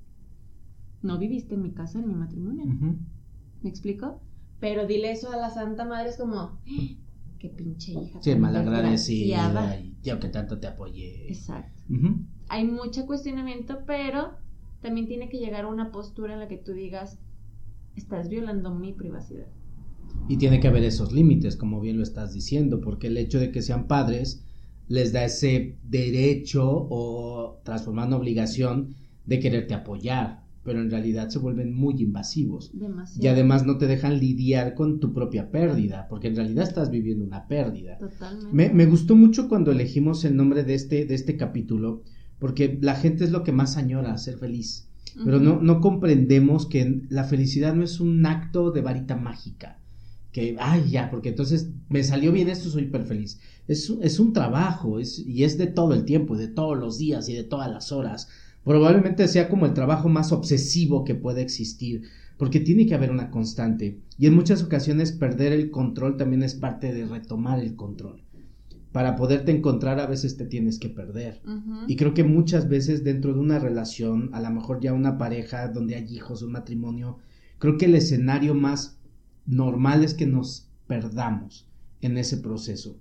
No 1.03 1.19
viviste 1.19 1.55
en 1.55 1.61
mi 1.61 1.73
casa, 1.73 1.99
en 1.99 2.07
mi 2.07 2.15
matrimonio. 2.15 2.65
¿Me 3.61 3.69
explico? 3.69 4.19
Pero 4.59 4.87
dile 4.87 5.11
eso 5.11 5.31
a 5.31 5.37
la 5.37 5.51
Santa 5.51 5.85
Madre, 5.85 6.09
es 6.09 6.17
como, 6.17 6.37
¡Ah! 6.39 6.57
Qué 7.37 7.49
pinche 7.49 7.93
hija. 7.93 8.21
Sí, 8.21 8.35
malagradecida 8.35 9.79
y 9.79 9.95
yo 10.03 10.19
que 10.19 10.29
tanto 10.29 10.59
te 10.59 10.67
apoyé. 10.67 11.27
Exacto. 11.27 11.83
Hay 12.49 12.65
mucho 12.65 13.05
cuestionamiento, 13.05 13.79
pero 13.85 14.35
también 14.81 15.07
tiene 15.07 15.29
que 15.29 15.37
llegar 15.37 15.65
a 15.65 15.67
una 15.67 15.91
postura 15.91 16.33
en 16.33 16.39
la 16.39 16.47
que 16.47 16.57
tú 16.57 16.73
digas, 16.73 17.19
estás 17.95 18.29
violando 18.29 18.73
mi 18.73 18.93
privacidad. 18.93 19.47
Y 20.29 20.37
tiene 20.37 20.59
que 20.59 20.67
haber 20.67 20.83
esos 20.83 21.11
límites, 21.11 21.57
como 21.57 21.79
bien 21.79 21.97
lo 21.97 22.03
estás 22.03 22.33
diciendo, 22.33 22.81
porque 22.81 23.07
el 23.07 23.17
hecho 23.17 23.39
de 23.39 23.51
que 23.51 23.61
sean 23.61 23.87
padres 23.87 24.43
les 24.87 25.11
da 25.11 25.25
ese 25.25 25.77
derecho 25.83 26.87
o 26.89 27.59
transformando 27.63 28.17
obligación 28.17 28.95
de 29.25 29.39
quererte 29.39 29.73
apoyar, 29.73 30.46
pero 30.67 30.81
en 30.81 30.91
realidad 30.91 31.29
se 31.29 31.39
vuelven 31.39 31.73
muy 31.73 31.95
invasivos. 32.01 32.77
Demasiado. 32.77 33.23
Y 33.23 33.27
además 33.29 33.65
no 33.65 33.77
te 33.77 33.87
dejan 33.87 34.19
lidiar 34.19 34.73
con 34.73 34.99
tu 34.99 35.13
propia 35.13 35.49
pérdida, 35.49 36.07
porque 36.09 36.27
en 36.27 36.35
realidad 36.35 36.67
estás 36.67 36.91
viviendo 36.91 37.23
una 37.23 37.47
pérdida. 37.47 37.97
Totalmente. 37.97 38.53
Me, 38.53 38.69
me 38.71 38.85
gustó 38.85 39.15
mucho 39.15 39.47
cuando 39.47 39.71
elegimos 39.71 40.25
el 40.25 40.35
nombre 40.35 40.65
de 40.65 40.73
este, 40.73 41.05
de 41.05 41.15
este 41.15 41.37
capítulo, 41.37 42.03
porque 42.37 42.77
la 42.81 42.95
gente 42.95 43.23
es 43.23 43.31
lo 43.31 43.45
que 43.45 43.53
más 43.53 43.77
añora, 43.77 44.17
ser 44.17 44.39
feliz. 44.39 44.89
Pero 45.23 45.39
no, 45.39 45.61
no 45.61 45.79
comprendemos 45.79 46.65
que 46.67 47.01
la 47.07 47.23
felicidad 47.23 47.73
no 47.73 47.85
es 47.85 48.01
un 48.01 48.25
acto 48.25 48.71
de 48.71 48.81
varita 48.81 49.15
mágica 49.15 49.79
que, 50.33 50.55
ay, 50.59 50.89
ya, 50.91 51.09
porque 51.09 51.29
entonces 51.29 51.69
me 51.89 52.03
salió 52.03 52.31
bien 52.31 52.49
esto, 52.49 52.69
soy 52.69 52.83
hiper 52.83 53.05
feliz. 53.05 53.39
Es, 53.67 53.91
es 54.01 54.19
un 54.19 54.33
trabajo, 54.33 54.99
es, 54.99 55.17
y 55.17 55.43
es 55.43 55.57
de 55.57 55.67
todo 55.67 55.93
el 55.93 56.05
tiempo, 56.05 56.37
de 56.37 56.47
todos 56.47 56.77
los 56.77 56.97
días 56.97 57.27
y 57.29 57.33
de 57.33 57.43
todas 57.43 57.71
las 57.71 57.91
horas. 57.91 58.27
Probablemente 58.67 59.29
sea 59.29 59.47
como 59.47 59.65
el 59.65 59.73
trabajo 59.73 60.09
más 60.09 60.33
obsesivo 60.33 61.05
que 61.05 61.15
puede 61.15 61.41
existir, 61.41 62.01
porque 62.37 62.59
tiene 62.59 62.85
que 62.85 62.95
haber 62.95 63.11
una 63.11 63.31
constante. 63.31 64.01
Y 64.17 64.27
en 64.27 64.35
muchas 64.35 64.61
ocasiones 64.61 65.13
perder 65.13 65.53
el 65.53 65.71
control 65.71 66.17
también 66.17 66.43
es 66.43 66.53
parte 66.53 66.93
de 66.93 67.05
retomar 67.05 67.61
el 67.61 67.77
control. 67.77 68.23
Para 68.91 69.15
poderte 69.15 69.53
encontrar 69.53 70.01
a 70.01 70.05
veces 70.05 70.35
te 70.35 70.45
tienes 70.45 70.79
que 70.79 70.89
perder. 70.89 71.41
Y 71.87 71.95
creo 71.95 72.13
que 72.13 72.25
muchas 72.25 72.67
veces 72.67 73.05
dentro 73.05 73.33
de 73.33 73.39
una 73.39 73.57
relación, 73.57 74.31
a 74.33 74.41
lo 74.41 74.51
mejor 74.51 74.81
ya 74.81 74.91
una 74.91 75.17
pareja 75.17 75.69
donde 75.69 75.95
hay 75.95 76.13
hijos, 76.13 76.41
un 76.41 76.51
matrimonio, 76.51 77.19
creo 77.59 77.77
que 77.77 77.85
el 77.85 77.95
escenario 77.95 78.53
más 78.53 78.99
normal 79.45 80.03
es 80.03 80.13
que 80.13 80.27
nos 80.27 80.67
perdamos 80.87 81.69
en 82.01 82.17
ese 82.17 82.35
proceso. 82.35 82.97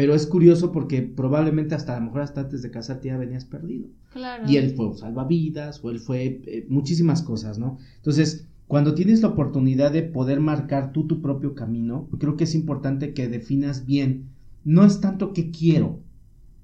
Pero 0.00 0.14
es 0.14 0.26
curioso 0.26 0.72
porque 0.72 1.02
probablemente 1.02 1.74
hasta 1.74 1.94
a 1.94 2.00
lo 2.00 2.06
mejor 2.06 2.22
hasta 2.22 2.40
antes 2.40 2.62
de 2.62 2.70
casarte 2.70 3.08
ya 3.08 3.18
venías 3.18 3.44
perdido. 3.44 3.88
Claro. 4.14 4.50
Y 4.50 4.56
él 4.56 4.70
fue 4.74 4.96
salvavidas 4.96 5.84
o 5.84 5.90
él 5.90 5.98
fue 5.98 6.40
eh, 6.46 6.66
muchísimas 6.70 7.20
cosas, 7.20 7.58
¿no? 7.58 7.76
Entonces, 7.96 8.46
cuando 8.66 8.94
tienes 8.94 9.20
la 9.20 9.28
oportunidad 9.28 9.92
de 9.92 10.02
poder 10.02 10.40
marcar 10.40 10.92
tú 10.92 11.06
tu 11.06 11.20
propio 11.20 11.54
camino, 11.54 12.08
creo 12.18 12.38
que 12.38 12.44
es 12.44 12.54
importante 12.54 13.12
que 13.12 13.28
definas 13.28 13.84
bien, 13.84 14.30
no 14.64 14.86
es 14.86 15.02
tanto 15.02 15.34
que 15.34 15.50
quiero 15.50 16.00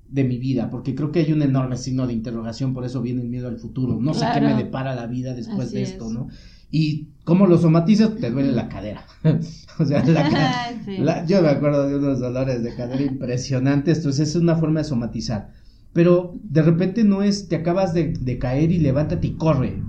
de 0.09 0.25
mi 0.25 0.39
vida, 0.39 0.71
porque 0.71 0.95
creo 0.95 1.13
que 1.13 1.19
hay 1.19 1.31
un 1.35 1.43
enorme 1.43 1.77
signo 1.77 2.07
de 2.07 2.15
interrogación, 2.15 2.73
por 2.73 2.87
eso 2.87 3.03
viene 3.03 3.21
el 3.21 3.29
miedo 3.29 3.49
al 3.49 3.59
futuro, 3.59 4.01
no 4.01 4.15
sé 4.15 4.25
qué 4.33 4.41
me 4.41 4.55
depara 4.55 4.95
la 4.95 5.07
vida 5.09 5.35
después 5.35 5.73
de 5.73 5.83
esto, 5.83 6.09
¿no? 6.11 6.29
Y 6.71 7.09
como 7.25 7.47
lo 7.47 7.59
somatizas, 7.59 8.17
te 8.17 8.31
duele 8.31 8.53
la 8.53 8.69
cadera. 8.69 9.05
o 9.79 9.85
sea, 9.85 10.05
la, 10.99 11.27
yo 11.27 11.43
me 11.43 11.49
acuerdo 11.49 11.89
de 11.89 11.97
unos 11.97 12.21
dolores 12.21 12.63
de 12.63 12.75
cadera 12.75 13.03
impresionantes, 13.03 13.99
entonces 13.99 14.31
es 14.31 14.37
una 14.37 14.57
forma 14.57 14.81
de 14.81 14.85
somatizar. 14.85 15.51
Pero 15.93 16.39
de 16.43 16.63
repente 16.63 17.05
no 17.05 17.23
es, 17.23 17.49
te 17.49 17.57
acabas 17.57 17.95
de, 17.95 18.39
caer 18.39 18.71
y 18.71 18.79
levántate 18.79 19.29
y 19.29 19.37
corre. 19.37 19.83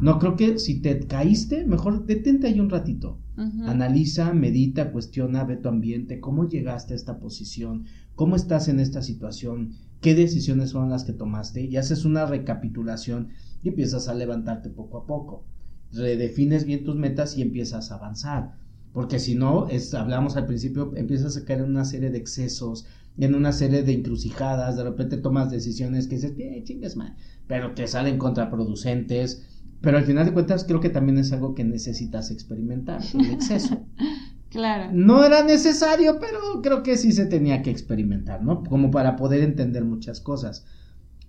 No, 0.00 0.18
creo 0.18 0.34
que 0.34 0.58
si 0.58 0.80
te 0.80 0.98
caíste, 1.00 1.66
mejor 1.66 2.06
detente 2.06 2.46
ahí 2.46 2.58
un 2.58 2.70
ratito. 2.70 3.18
Analiza, 3.66 4.32
medita, 4.32 4.90
cuestiona, 4.90 5.44
ve 5.44 5.56
tu 5.56 5.68
ambiente, 5.68 6.20
cómo 6.20 6.48
llegaste 6.48 6.92
a 6.92 6.96
esta 6.96 7.18
posición, 7.18 7.84
cómo 8.14 8.36
estás 8.36 8.68
en 8.68 8.80
esta 8.80 9.00
situación, 9.00 9.72
qué 10.00 10.14
decisiones 10.14 10.72
fueron 10.72 10.90
las 10.90 11.04
que 11.04 11.12
tomaste 11.12 11.64
y 11.64 11.76
haces 11.76 12.04
una 12.04 12.26
recapitulación 12.26 13.28
y 13.62 13.68
empiezas 13.68 14.08
a 14.08 14.14
levantarte 14.14 14.70
poco 14.70 14.98
a 14.98 15.06
poco. 15.06 15.44
Redefines 15.92 16.64
bien 16.64 16.84
tus 16.84 16.96
metas 16.96 17.36
y 17.36 17.42
empiezas 17.42 17.90
a 17.90 17.96
avanzar. 17.96 18.54
Porque 18.92 19.18
si 19.18 19.34
no, 19.34 19.68
es, 19.68 19.94
hablamos 19.94 20.36
al 20.36 20.46
principio, 20.46 20.92
empiezas 20.96 21.36
a 21.36 21.44
caer 21.44 21.60
en 21.60 21.70
una 21.70 21.84
serie 21.84 22.10
de 22.10 22.18
excesos, 22.18 22.86
en 23.18 23.34
una 23.34 23.52
serie 23.52 23.82
de 23.82 23.92
encrucijadas, 23.92 24.76
de 24.76 24.84
repente 24.84 25.16
tomas 25.16 25.50
decisiones 25.50 26.08
que 26.08 26.16
dices, 26.16 26.32
eh, 26.38 26.62
chingas, 26.64 26.96
man, 26.96 27.16
pero 27.46 27.74
te 27.74 27.86
salen 27.86 28.18
contraproducentes. 28.18 29.46
Pero 29.80 29.96
al 29.96 30.04
final 30.04 30.26
de 30.26 30.32
cuentas 30.32 30.64
creo 30.64 30.80
que 30.80 30.90
también 30.90 31.18
es 31.18 31.32
algo 31.32 31.54
que 31.54 31.64
necesitas 31.64 32.30
experimentar, 32.30 33.00
el 33.14 33.30
exceso. 33.30 33.86
claro. 34.50 34.90
No 34.92 35.24
era 35.24 35.42
necesario, 35.42 36.18
pero 36.20 36.60
creo 36.62 36.82
que 36.82 36.98
sí 36.98 37.12
se 37.12 37.26
tenía 37.26 37.62
que 37.62 37.70
experimentar, 37.70 38.42
¿no? 38.42 38.62
Como 38.62 38.90
para 38.90 39.16
poder 39.16 39.42
entender 39.42 39.84
muchas 39.84 40.20
cosas. 40.20 40.66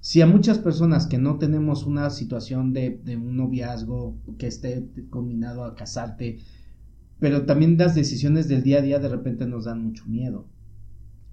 Si 0.03 0.19
a 0.19 0.25
muchas 0.25 0.57
personas 0.57 1.05
que 1.05 1.19
no 1.19 1.37
tenemos 1.37 1.85
una 1.85 2.09
situación 2.09 2.73
de, 2.73 2.99
un 3.15 3.37
noviazgo 3.37 4.17
que 4.39 4.47
esté 4.47 4.89
combinado 5.11 5.63
a 5.63 5.75
casarte, 5.75 6.39
pero 7.19 7.45
también 7.45 7.77
las 7.77 7.93
decisiones 7.93 8.47
del 8.47 8.63
día 8.63 8.79
a 8.79 8.81
día 8.81 8.97
de 8.97 9.09
repente 9.09 9.45
nos 9.45 9.65
dan 9.65 9.83
mucho 9.83 10.07
miedo. 10.07 10.47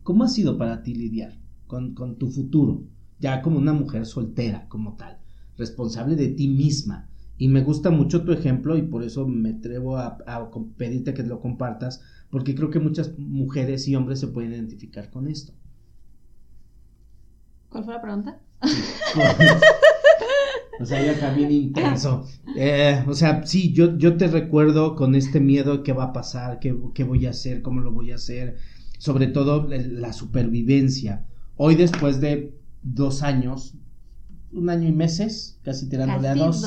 ¿Cómo 0.02 0.22
ha 0.22 0.28
sido 0.28 0.58
para 0.58 0.82
ti 0.82 0.94
lidiar 0.94 1.40
con, 1.66 1.94
tu 2.18 2.30
futuro? 2.30 2.84
Ya 3.18 3.40
como 3.40 3.56
una 3.56 3.72
mujer 3.72 4.04
soltera, 4.04 4.68
como 4.68 4.96
tal, 4.96 5.18
responsable 5.56 6.14
de 6.14 6.28
ti 6.28 6.46
misma. 6.46 7.08
Y 7.38 7.48
me 7.48 7.62
gusta 7.62 7.88
mucho 7.88 8.22
tu 8.22 8.32
ejemplo 8.32 8.76
y 8.76 8.82
por 8.82 9.02
eso 9.02 9.26
me 9.26 9.50
atrevo 9.50 9.96
a, 9.96 10.18
pedirte 10.76 11.14
que 11.14 11.22
lo 11.22 11.40
compartas, 11.40 12.02
porque 12.28 12.54
creo 12.54 12.68
que 12.68 12.80
muchas 12.80 13.18
mujeres 13.18 13.88
y 13.88 13.96
hombres 13.96 14.20
se 14.20 14.28
pueden 14.28 14.52
identificar 14.52 15.08
con 15.08 15.26
esto. 15.26 15.54
¿Cuál 17.70 17.84
fue 17.84 17.94
la 17.94 18.02
pregunta? 18.02 18.42
O 20.80 20.84
sea, 20.84 21.04
yo 21.04 21.18
también 21.18 21.50
intenso. 21.50 22.24
Eh, 22.56 23.02
o 23.06 23.14
sea, 23.14 23.44
sí, 23.44 23.72
yo, 23.72 23.98
yo 23.98 24.16
te 24.16 24.28
recuerdo 24.28 24.94
con 24.94 25.14
este 25.14 25.40
miedo 25.40 25.82
qué 25.82 25.92
va 25.92 26.04
a 26.04 26.12
pasar, 26.12 26.61
qué, 26.61 26.76
qué 26.94 27.04
voy 27.04 27.26
a 27.26 27.30
hacer, 27.30 27.62
cómo 27.62 27.80
lo 27.80 27.90
voy 27.92 28.12
a 28.12 28.14
hacer, 28.14 28.56
sobre 28.98 29.26
todo 29.26 29.66
la 29.68 30.12
supervivencia. 30.12 31.26
Hoy 31.56 31.74
después 31.74 32.20
de 32.20 32.56
dos 32.82 33.22
años, 33.22 33.74
un 34.52 34.70
año 34.70 34.88
y 34.88 34.92
meses, 34.92 35.59
casi 35.62 35.88
tirándole 35.88 36.28
a 36.28 36.34
dos, 36.36 36.64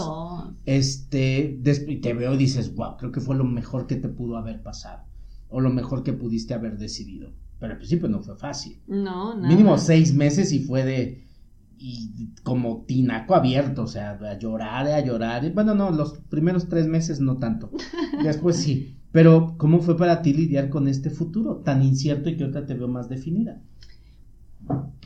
este, 0.65 1.59
te 1.63 2.13
veo 2.13 2.33
y 2.33 2.37
dices, 2.37 2.75
wow, 2.75 2.97
creo 2.97 3.11
que 3.11 3.21
fue 3.21 3.35
lo 3.35 3.45
mejor 3.45 3.87
que 3.87 3.95
te 3.95 4.09
pudo 4.09 4.37
haber 4.37 4.61
pasado, 4.61 5.03
o 5.47 5.61
lo 5.61 5.69
mejor 5.69 6.03
que 6.03 6.13
pudiste 6.13 6.53
haber 6.53 6.77
decidido. 6.77 7.31
Pero 7.59 7.73
al 7.73 7.77
principio 7.77 8.09
no 8.09 8.21
fue 8.21 8.35
fácil. 8.35 8.81
No, 8.87 9.35
nada. 9.35 9.47
Mínimo 9.47 9.77
seis 9.77 10.13
meses 10.13 10.51
y 10.51 10.59
fue 10.59 10.83
de 10.83 11.30
y 11.83 12.29
como 12.43 12.83
tinaco 12.85 13.33
abierto, 13.33 13.83
o 13.83 13.87
sea, 13.87 14.11
a 14.11 14.37
llorar, 14.37 14.85
a 14.85 14.99
llorar. 14.99 15.51
Bueno, 15.51 15.73
no, 15.73 15.89
los 15.89 16.19
primeros 16.29 16.69
tres 16.69 16.85
meses 16.85 17.19
no 17.19 17.39
tanto. 17.39 17.71
Después 18.23 18.57
sí. 18.57 18.97
Pero, 19.11 19.55
¿cómo 19.57 19.79
fue 19.79 19.97
para 19.97 20.21
ti 20.21 20.31
lidiar 20.31 20.69
con 20.69 20.87
este 20.87 21.09
futuro 21.09 21.57
tan 21.57 21.81
incierto 21.81 22.29
y 22.29 22.37
que 22.37 22.43
ahorita 22.43 22.67
te 22.67 22.75
veo 22.75 22.87
más 22.87 23.09
definida? 23.09 23.61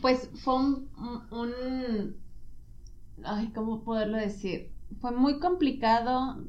Pues 0.01 0.29
fue 0.35 0.55
un, 0.55 0.89
un 1.31 2.15
ay, 3.23 3.51
¿cómo 3.55 3.83
poderlo 3.83 4.17
decir? 4.17 4.69
Fue 4.99 5.11
muy 5.11 5.39
complicado 5.39 6.43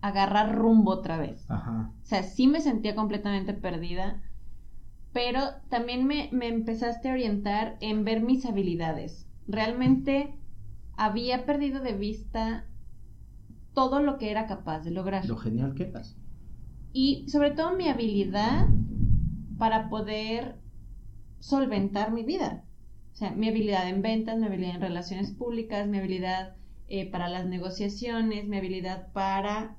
agarrar 0.00 0.54
rumbo 0.54 0.92
otra 0.92 1.18
vez. 1.18 1.44
Ajá. 1.50 1.92
O 2.02 2.06
sea, 2.06 2.22
sí 2.22 2.46
me 2.46 2.60
sentía 2.60 2.94
completamente 2.94 3.52
perdida, 3.52 4.22
pero 5.12 5.40
también 5.68 6.06
me, 6.06 6.30
me 6.32 6.46
empezaste 6.46 7.10
a 7.10 7.14
orientar 7.14 7.76
en 7.80 8.04
ver 8.04 8.22
mis 8.22 8.46
habilidades 8.46 9.26
realmente 9.46 10.34
había 10.96 11.46
perdido 11.46 11.80
de 11.80 11.92
vista 11.92 12.66
todo 13.74 14.00
lo 14.00 14.18
que 14.18 14.30
era 14.30 14.46
capaz 14.46 14.80
de 14.80 14.90
lograr. 14.90 15.24
Lo 15.26 15.36
genial 15.36 15.74
que 15.74 15.84
eras. 15.84 16.16
Y 16.92 17.28
sobre 17.28 17.52
todo 17.52 17.76
mi 17.76 17.88
habilidad 17.88 18.68
para 19.58 19.88
poder 19.88 20.56
solventar 21.38 22.12
mi 22.12 22.22
vida. 22.22 22.64
O 23.12 23.16
sea, 23.16 23.30
mi 23.32 23.48
habilidad 23.48 23.88
en 23.88 24.02
ventas, 24.02 24.38
mi 24.38 24.46
habilidad 24.46 24.76
en 24.76 24.80
relaciones 24.82 25.32
públicas, 25.32 25.86
mi 25.86 25.98
habilidad 25.98 26.56
eh, 26.88 27.10
para 27.10 27.28
las 27.28 27.46
negociaciones, 27.46 28.48
mi 28.48 28.56
habilidad 28.56 29.12
para, 29.12 29.76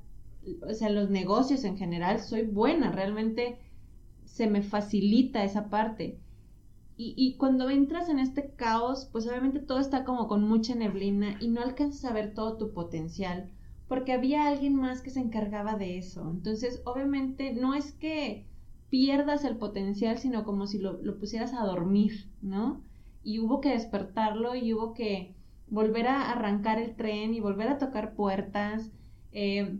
o 0.68 0.74
sea, 0.74 0.89
los 0.89 1.09
negocios 1.09 1.64
en 1.64 1.78
general. 1.78 2.20
Soy 2.20 2.43
buena, 2.43 2.91
realmente 2.91 3.59
se 4.26 4.47
me 4.47 4.62
facilita 4.62 5.43
esa 5.43 5.70
parte. 5.70 6.20
Y, 7.03 7.35
cuando 7.37 7.67
entras 7.71 8.09
en 8.09 8.19
este 8.19 8.51
caos, 8.51 9.09
pues 9.11 9.27
obviamente 9.27 9.59
todo 9.59 9.79
está 9.79 10.03
como 10.03 10.27
con 10.27 10.47
mucha 10.47 10.75
neblina 10.75 11.35
y 11.39 11.47
no 11.47 11.61
alcanzas 11.61 12.05
a 12.05 12.13
ver 12.13 12.35
todo 12.35 12.57
tu 12.57 12.73
potencial, 12.73 13.49
porque 13.87 14.13
había 14.13 14.47
alguien 14.47 14.75
más 14.75 15.01
que 15.01 15.09
se 15.09 15.19
encargaba 15.19 15.77
de 15.77 15.97
eso. 15.97 16.29
Entonces, 16.29 16.83
obviamente, 16.85 17.53
no 17.53 17.73
es 17.73 17.93
que 17.93 18.45
pierdas 18.91 19.45
el 19.45 19.57
potencial, 19.57 20.19
sino 20.19 20.43
como 20.43 20.67
si 20.67 20.77
lo, 20.77 20.99
pusieras 21.17 21.55
a 21.55 21.65
dormir, 21.65 22.29
¿no? 22.43 22.83
Y 23.23 23.39
hubo 23.39 23.61
que 23.61 23.69
despertarlo 23.69 24.53
y 24.53 24.71
hubo 24.71 24.93
que 24.93 25.33
volver 25.69 26.05
a 26.05 26.29
arrancar 26.29 26.77
el 26.77 26.95
tren 26.95 27.33
y 27.33 27.39
volver 27.39 27.67
a 27.69 27.79
tocar 27.79 28.13
puertas. 28.13 28.91
Eh, 29.31 29.75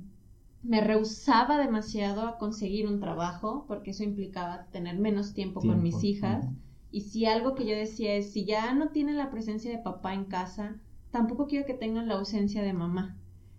me 0.64 0.82
rehusaba 0.82 1.60
demasiado 1.60 2.22
a 2.22 2.40
conseguir 2.40 2.88
un 2.88 3.00
trabajo, 3.00 3.66
porque 3.68 3.92
eso 3.92 4.04
implicaba 4.04 4.66
tener 4.72 4.98
menos 4.98 5.36
tiempo, 5.36 5.60
con 5.60 5.84
mis 5.84 6.04
hijas. 6.04 6.48
Y 6.92 7.02
si 7.02 7.26
algo 7.26 7.56
que 7.56 7.66
yo 7.66 7.76
decía 7.76 8.16
es, 8.16 8.34
si 8.34 8.46
ya 8.46 8.74
no 8.74 8.90
tienen 8.90 9.18
la 9.18 9.32
presencia 9.32 9.72
de 9.72 9.78
papá 9.78 10.14
en 10.14 10.26
casa, 10.26 10.76
tampoco 11.10 11.48
quiero 11.48 11.66
que 11.66 11.74
tengan 11.74 12.08
la 12.08 12.16
ausencia 12.16 12.62
de 12.64 12.74
mamá. 12.74 13.18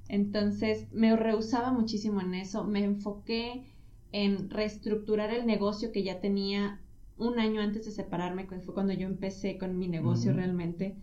Entonces 0.08 0.92
me 0.92 1.16
rehusaba 1.16 1.72
muchísimo 1.72 2.20
en 2.20 2.34
eso, 2.34 2.64
me 2.64 2.84
enfoqué 2.84 3.64
en 4.12 4.50
reestructurar 4.50 5.32
el 5.32 5.46
negocio 5.46 5.90
que 5.90 6.02
ya 6.02 6.20
tenía 6.20 6.80
un 7.16 7.38
año 7.38 7.62
antes 7.62 7.86
de 7.86 7.92
separarme, 7.92 8.46
que 8.46 8.60
fue 8.60 8.74
cuando 8.74 8.92
yo 8.92 9.06
empecé 9.06 9.56
con 9.56 9.78
mi 9.78 9.88
negocio 9.88 10.34
realmente. 10.34 10.96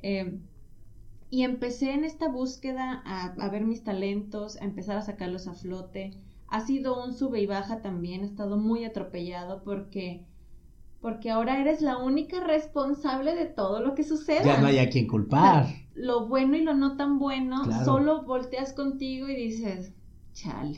Eh, 0.00 0.38
y 1.28 1.42
empecé 1.42 1.92
en 1.92 2.04
esta 2.04 2.28
búsqueda 2.28 3.02
a, 3.04 3.26
a, 3.26 3.48
ver 3.50 3.64
mis 3.64 3.82
talentos, 3.84 4.56
a 4.62 4.64
empezar 4.64 4.96
a 4.96 5.02
sacarlos 5.02 5.48
a 5.48 5.54
flote. 5.54 6.12
Ha 6.48 6.64
sido 6.64 7.04
un 7.04 7.12
sube 7.12 7.40
y 7.40 7.46
baja 7.46 7.82
también, 7.82 8.22
he 8.22 8.26
estado 8.26 8.56
muy 8.56 8.84
atropellado 8.84 9.62
porque 9.64 10.24
porque 11.06 11.30
ahora 11.30 11.60
eres 11.60 11.82
la 11.82 11.98
única 11.98 12.40
responsable 12.40 13.36
de 13.36 13.44
todo 13.44 13.80
lo 13.80 13.94
que 13.94 14.02
suceda. 14.02 14.42
Ya 14.42 14.60
no 14.60 14.66
hay 14.66 14.80
a 14.80 14.90
quien 14.90 15.06
culpar. 15.06 15.68
lo 15.94 16.26
bueno 16.26 16.56
y 16.56 16.62
lo 16.62 16.74
no 16.74 16.96
tan 16.96 17.20
bueno, 17.20 17.62
solo 17.84 18.24
volteas 18.24 18.72
contigo 18.72 19.28
y 19.28 19.36
dices, 19.36 19.92
chale, 20.32 20.76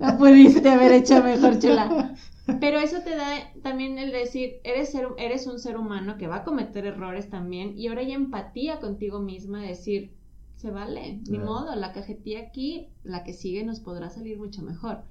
no 0.00 0.18
pudiste 0.18 0.68
haber 0.68 0.90
hecho 0.90 1.22
mejor, 1.22 1.60
chula. 1.60 2.16
Pero 2.60 2.80
eso 2.80 3.02
te 3.04 3.14
da 3.14 3.52
también 3.62 3.98
el 3.98 4.10
decir, 4.10 4.54
eres, 4.64 4.90
ser, 4.90 5.06
eres 5.16 5.46
un 5.46 5.60
ser 5.60 5.76
humano 5.76 6.18
que 6.18 6.26
va 6.26 6.38
a 6.38 6.44
cometer 6.44 6.84
errores 6.84 7.30
también 7.30 7.78
y 7.78 7.86
ahora 7.86 8.00
hay 8.00 8.10
empatía 8.10 8.80
contigo 8.80 9.20
misma, 9.20 9.62
decir, 9.62 10.10
se 10.56 10.72
vale, 10.72 11.20
ni 11.30 11.38
modo, 11.38 11.76
la 11.76 11.92
cajetilla 11.92 12.40
aquí, 12.40 12.88
la 13.04 13.22
que 13.22 13.32
sigue 13.32 13.62
nos 13.62 13.78
podrá 13.78 14.10
salir 14.10 14.38
mucho 14.38 14.62
mejor. 14.62 15.04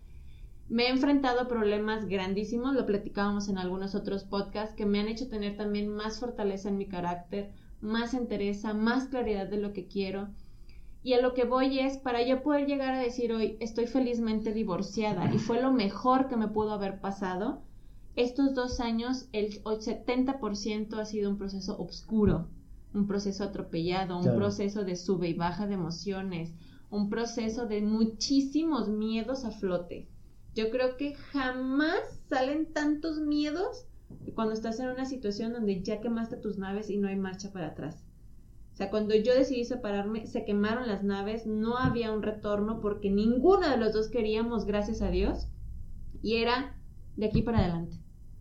Me 0.70 0.86
he 0.86 0.90
enfrentado 0.90 1.42
a 1.42 1.48
problemas 1.48 2.08
grandísimos, 2.08 2.74
lo 2.74 2.86
platicábamos 2.86 3.50
en 3.50 3.58
algunos 3.58 3.96
otros 3.96 4.24
podcasts, 4.24 4.76
que 4.76 4.86
me 4.86 5.00
han 5.00 5.08
hecho 5.08 5.28
tener 5.28 5.58
también 5.58 5.90
más 5.90 6.20
fortaleza 6.20 6.70
en 6.70 6.78
mi 6.78 6.88
carácter, 6.88 7.52
más 7.82 8.14
entereza, 8.14 8.74
más 8.74 9.08
claridad 9.08 9.48
de 9.48 9.58
lo 9.58 9.74
que 9.74 9.88
quiero. 9.88 10.30
Y 11.04 11.14
a 11.14 11.22
lo 11.22 11.34
que 11.34 11.44
voy 11.44 11.80
es, 11.80 11.98
para 11.98 12.26
yo 12.26 12.42
poder 12.44 12.66
llegar 12.66 12.94
a 12.94 13.00
decir 13.00 13.34
hoy, 13.34 13.58
estoy 13.60 13.88
felizmente 13.88 14.54
divorciada 14.54 15.34
y 15.34 15.38
fue 15.38 15.62
lo 15.62 15.74
mejor 15.74 16.30
que 16.30 16.38
me 16.38 16.48
pudo 16.48 16.72
haber 16.72 17.02
pasado, 17.02 17.62
estos 18.16 18.54
dos 18.54 18.80
años 18.80 19.28
el 19.34 19.62
70% 19.64 20.98
ha 20.98 21.06
sido 21.06 21.30
un 21.30 21.38
proceso 21.38 21.78
oscuro, 21.78 22.48
un 22.94 23.08
proceso 23.08 23.44
atropellado, 23.44 24.20
un 24.20 24.36
proceso 24.36 24.86
de 24.86 24.96
sube 24.96 25.28
y 25.30 25.34
baja 25.34 25.68
de 25.68 25.74
emociones, 25.74 26.54
un 26.90 27.10
proceso 27.10 27.66
de 27.66 27.82
muchísimos 27.82 28.88
miedos 28.88 29.46
a 29.46 29.52
flote. 29.52 30.08
Yo 30.56 30.70
creo 30.70 30.98
que 30.98 31.16
jamás 31.16 32.00
salen 32.30 32.72
tantos 32.74 33.20
miedos 33.20 33.88
cuando 34.36 34.54
estás 34.54 34.80
en 34.80 34.90
una 34.90 35.06
situación 35.06 35.54
donde 35.54 35.82
ya 35.82 36.00
quemaste 36.00 36.38
tus 36.38 36.58
naves 36.58 36.90
y 36.90 36.98
no 36.98 37.08
hay 37.08 37.16
marcha 37.16 37.52
para 37.52 37.68
atrás. 37.68 38.06
O 38.74 38.76
sea, 38.76 38.90
cuando 38.90 39.16
yo 39.16 39.34
decidí 39.36 39.66
separarme, 39.66 40.26
se 40.26 40.46
quemaron 40.46 40.88
las 40.88 41.04
naves, 41.04 41.46
no 41.46 41.78
había 41.78 42.12
un 42.12 42.24
retorno 42.24 42.82
porque 42.82 43.12
ninguno 43.12 43.70
de 43.70 43.78
los 43.78 43.94
dos 43.94 44.10
queríamos, 44.10 44.66
gracias 44.66 45.02
a 45.02 45.12
Dios, 45.12 45.48
y 46.24 46.38
era 46.38 46.76
de 47.16 47.28
aquí 47.28 47.44
para 47.44 47.60
adelante. 47.60 47.98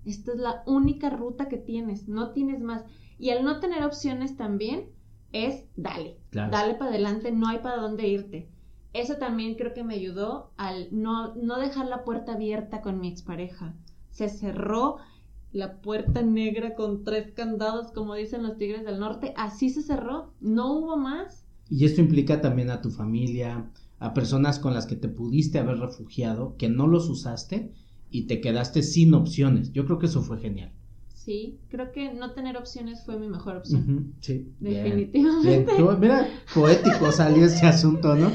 Esta 0.07 0.33
es 0.33 0.39
la 0.39 0.63
única 0.67 1.11
ruta 1.11 1.49
que 1.49 1.59
tienes, 1.59 2.09
no 2.09 2.33
tienes 2.33 2.61
más. 2.61 2.85
Y 3.19 3.31
al 3.31 3.45
no 3.45 3.61
tener 3.61 3.85
opciones 3.85 4.37
también, 4.37 4.89
es 5.33 5.65
dale, 5.77 6.19
dale 6.31 6.75
para 6.75 6.91
adelante, 6.91 7.31
no 7.31 7.49
hay 7.49 7.59
para 7.59 7.77
dónde 7.77 8.09
irte. 8.09 8.52
Eso 8.93 9.17
también 9.17 9.55
creo 9.55 9.73
que 9.73 9.85
me 9.85 9.95
ayudó 9.95 10.53
al 10.57 10.89
no, 10.91 11.35
no 11.35 11.59
dejar 11.59 11.87
la 11.87 12.05
puerta 12.05 12.35
abierta 12.35 12.83
con 12.83 13.01
mi 13.01 13.09
expareja. 13.09 13.75
Se 14.11 14.29
cerró 14.29 14.99
la 15.53 15.81
puerta 15.81 16.23
negra 16.23 16.75
con 16.75 17.05
tres 17.05 17.33
candados, 17.33 17.93
como 17.93 18.15
dicen 18.15 18.43
los 18.43 18.57
Tigres 18.57 18.85
del 18.85 18.99
Norte, 18.99 19.33
así 19.37 19.71
se 19.71 19.83
cerró, 19.83 20.33
no 20.41 20.73
hubo 20.73 20.97
más. 20.97 21.47
Y 21.71 21.85
esto 21.85 22.01
implica 22.01 22.41
también 22.41 22.71
a 22.71 22.81
tu 22.81 22.91
familia, 22.91 23.71
a 23.99 24.15
personas 24.15 24.59
con 24.59 24.75
las 24.75 24.87
que 24.87 24.97
te 24.97 25.09
pudiste 25.09 25.59
haber 25.59 25.79
refugiado, 25.79 26.57
que 26.57 26.69
no 26.69 26.87
los 26.87 27.09
usaste 27.09 27.73
y 28.11 28.27
te 28.27 28.41
quedaste 28.41 28.83
sin 28.83 29.15
opciones. 29.15 29.73
Yo 29.73 29.87
creo 29.87 29.99
que 29.99 30.07
eso 30.07 30.23
fue 30.23 30.39
genial. 30.39 30.73
Sí, 31.15 31.61
creo 31.69 31.93
que 31.93 32.13
no 32.13 32.33
tener 32.33 32.57
opciones 32.57 33.05
fue 33.05 33.19
mi 33.19 33.29
mejor 33.29 33.57
opción. 33.57 34.15
sí. 34.21 34.53
Definitivamente. 34.59 35.73
mira, 36.01 36.29
poético 36.53 37.13
salió 37.13 37.45
ese 37.47 37.65
asunto, 37.67 38.17
¿no? 38.17 38.33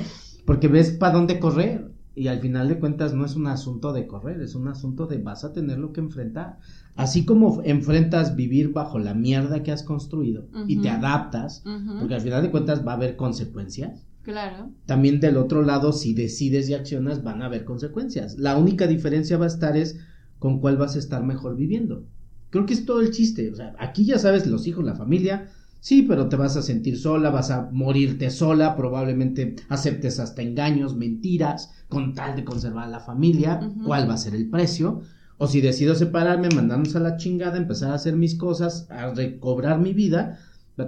Porque 0.47 0.69
ves 0.69 0.91
para 0.91 1.13
dónde 1.13 1.39
correr. 1.39 1.91
Y 2.15 2.29
al 2.29 2.39
final 2.39 2.67
de 2.67 2.79
cuentas 2.79 3.13
no 3.13 3.25
es 3.25 3.35
un 3.35 3.45
asunto 3.45 3.93
de 3.93 4.07
correr, 4.07 4.41
es 4.41 4.55
un 4.55 4.67
asunto 4.67 5.05
de 5.05 5.19
vas 5.19 5.43
a 5.43 5.53
tener 5.53 5.77
lo 5.77 5.93
que 5.93 5.99
enfrentar. 5.99 6.57
Así 6.95 7.25
como 7.25 7.61
enfrentas 7.63 8.35
vivir 8.35 8.73
bajo 8.73 8.97
la 8.97 9.13
mierda 9.13 9.61
que 9.61 9.71
has 9.71 9.83
construido 9.83 10.47
y 10.67 10.81
te 10.81 10.89
adaptas, 10.89 11.61
porque 11.99 12.15
al 12.15 12.21
final 12.21 12.41
de 12.41 12.49
cuentas 12.49 12.83
va 12.83 12.93
a 12.93 12.95
haber 12.95 13.17
consecuencias. 13.17 14.07
Claro. 14.23 14.71
También 14.87 15.19
del 15.19 15.37
otro 15.37 15.61
lado, 15.61 15.93
si 15.93 16.15
decides 16.15 16.67
y 16.69 16.73
accionas, 16.73 17.23
van 17.23 17.43
a 17.43 17.45
haber 17.45 17.65
consecuencias. 17.65 18.35
La 18.39 18.57
única 18.57 18.87
diferencia 18.87 19.37
va 19.37 19.45
a 19.45 19.49
estar 19.49 19.77
es 19.77 19.99
con 20.39 20.59
cuál 20.59 20.77
vas 20.77 20.95
a 20.95 20.99
estar 20.99 21.23
mejor 21.23 21.55
viviendo. 21.55 22.07
Creo 22.49 22.65
que 22.65 22.73
es 22.73 22.85
todo 22.85 23.01
el 23.01 23.11
chiste. 23.11 23.51
O 23.51 23.55
sea, 23.55 23.75
aquí 23.77 24.05
ya 24.05 24.17
sabes, 24.17 24.47
los 24.47 24.65
hijos, 24.65 24.83
la 24.83 24.95
familia, 24.95 25.51
Sí, 25.79 26.01
pero 26.03 26.27
te 26.27 26.35
vas 26.35 26.57
a 26.57 26.61
sentir 26.61 26.97
sola, 26.97 27.29
vas 27.29 27.51
a 27.51 27.69
morirte 27.71 28.29
sola, 28.29 28.75
probablemente 28.75 29.55
aceptes 29.69 30.19
hasta 30.19 30.41
engaños, 30.41 30.95
mentiras, 30.95 31.73
con 31.87 32.13
tal 32.13 32.35
de 32.35 32.43
conservar 32.43 32.89
la 32.89 32.99
familia, 32.99 33.71
cuál 33.85 34.09
va 34.09 34.15
a 34.15 34.17
ser 34.17 34.35
el 34.35 34.49
precio. 34.49 35.01
O 35.37 35.47
si 35.47 35.61
decido 35.61 35.93
separarme, 35.93 36.49
mandarnos 36.49 36.95
a 36.95 36.99
la 36.99 37.17
chingada, 37.17 37.57
empezar 37.57 37.91
a 37.91 37.95
hacer 37.95 38.15
mis 38.15 38.35
cosas, 38.35 38.89
a 38.89 39.13
recobrar 39.13 39.79
mi 39.79 39.93
vida, 39.93 40.39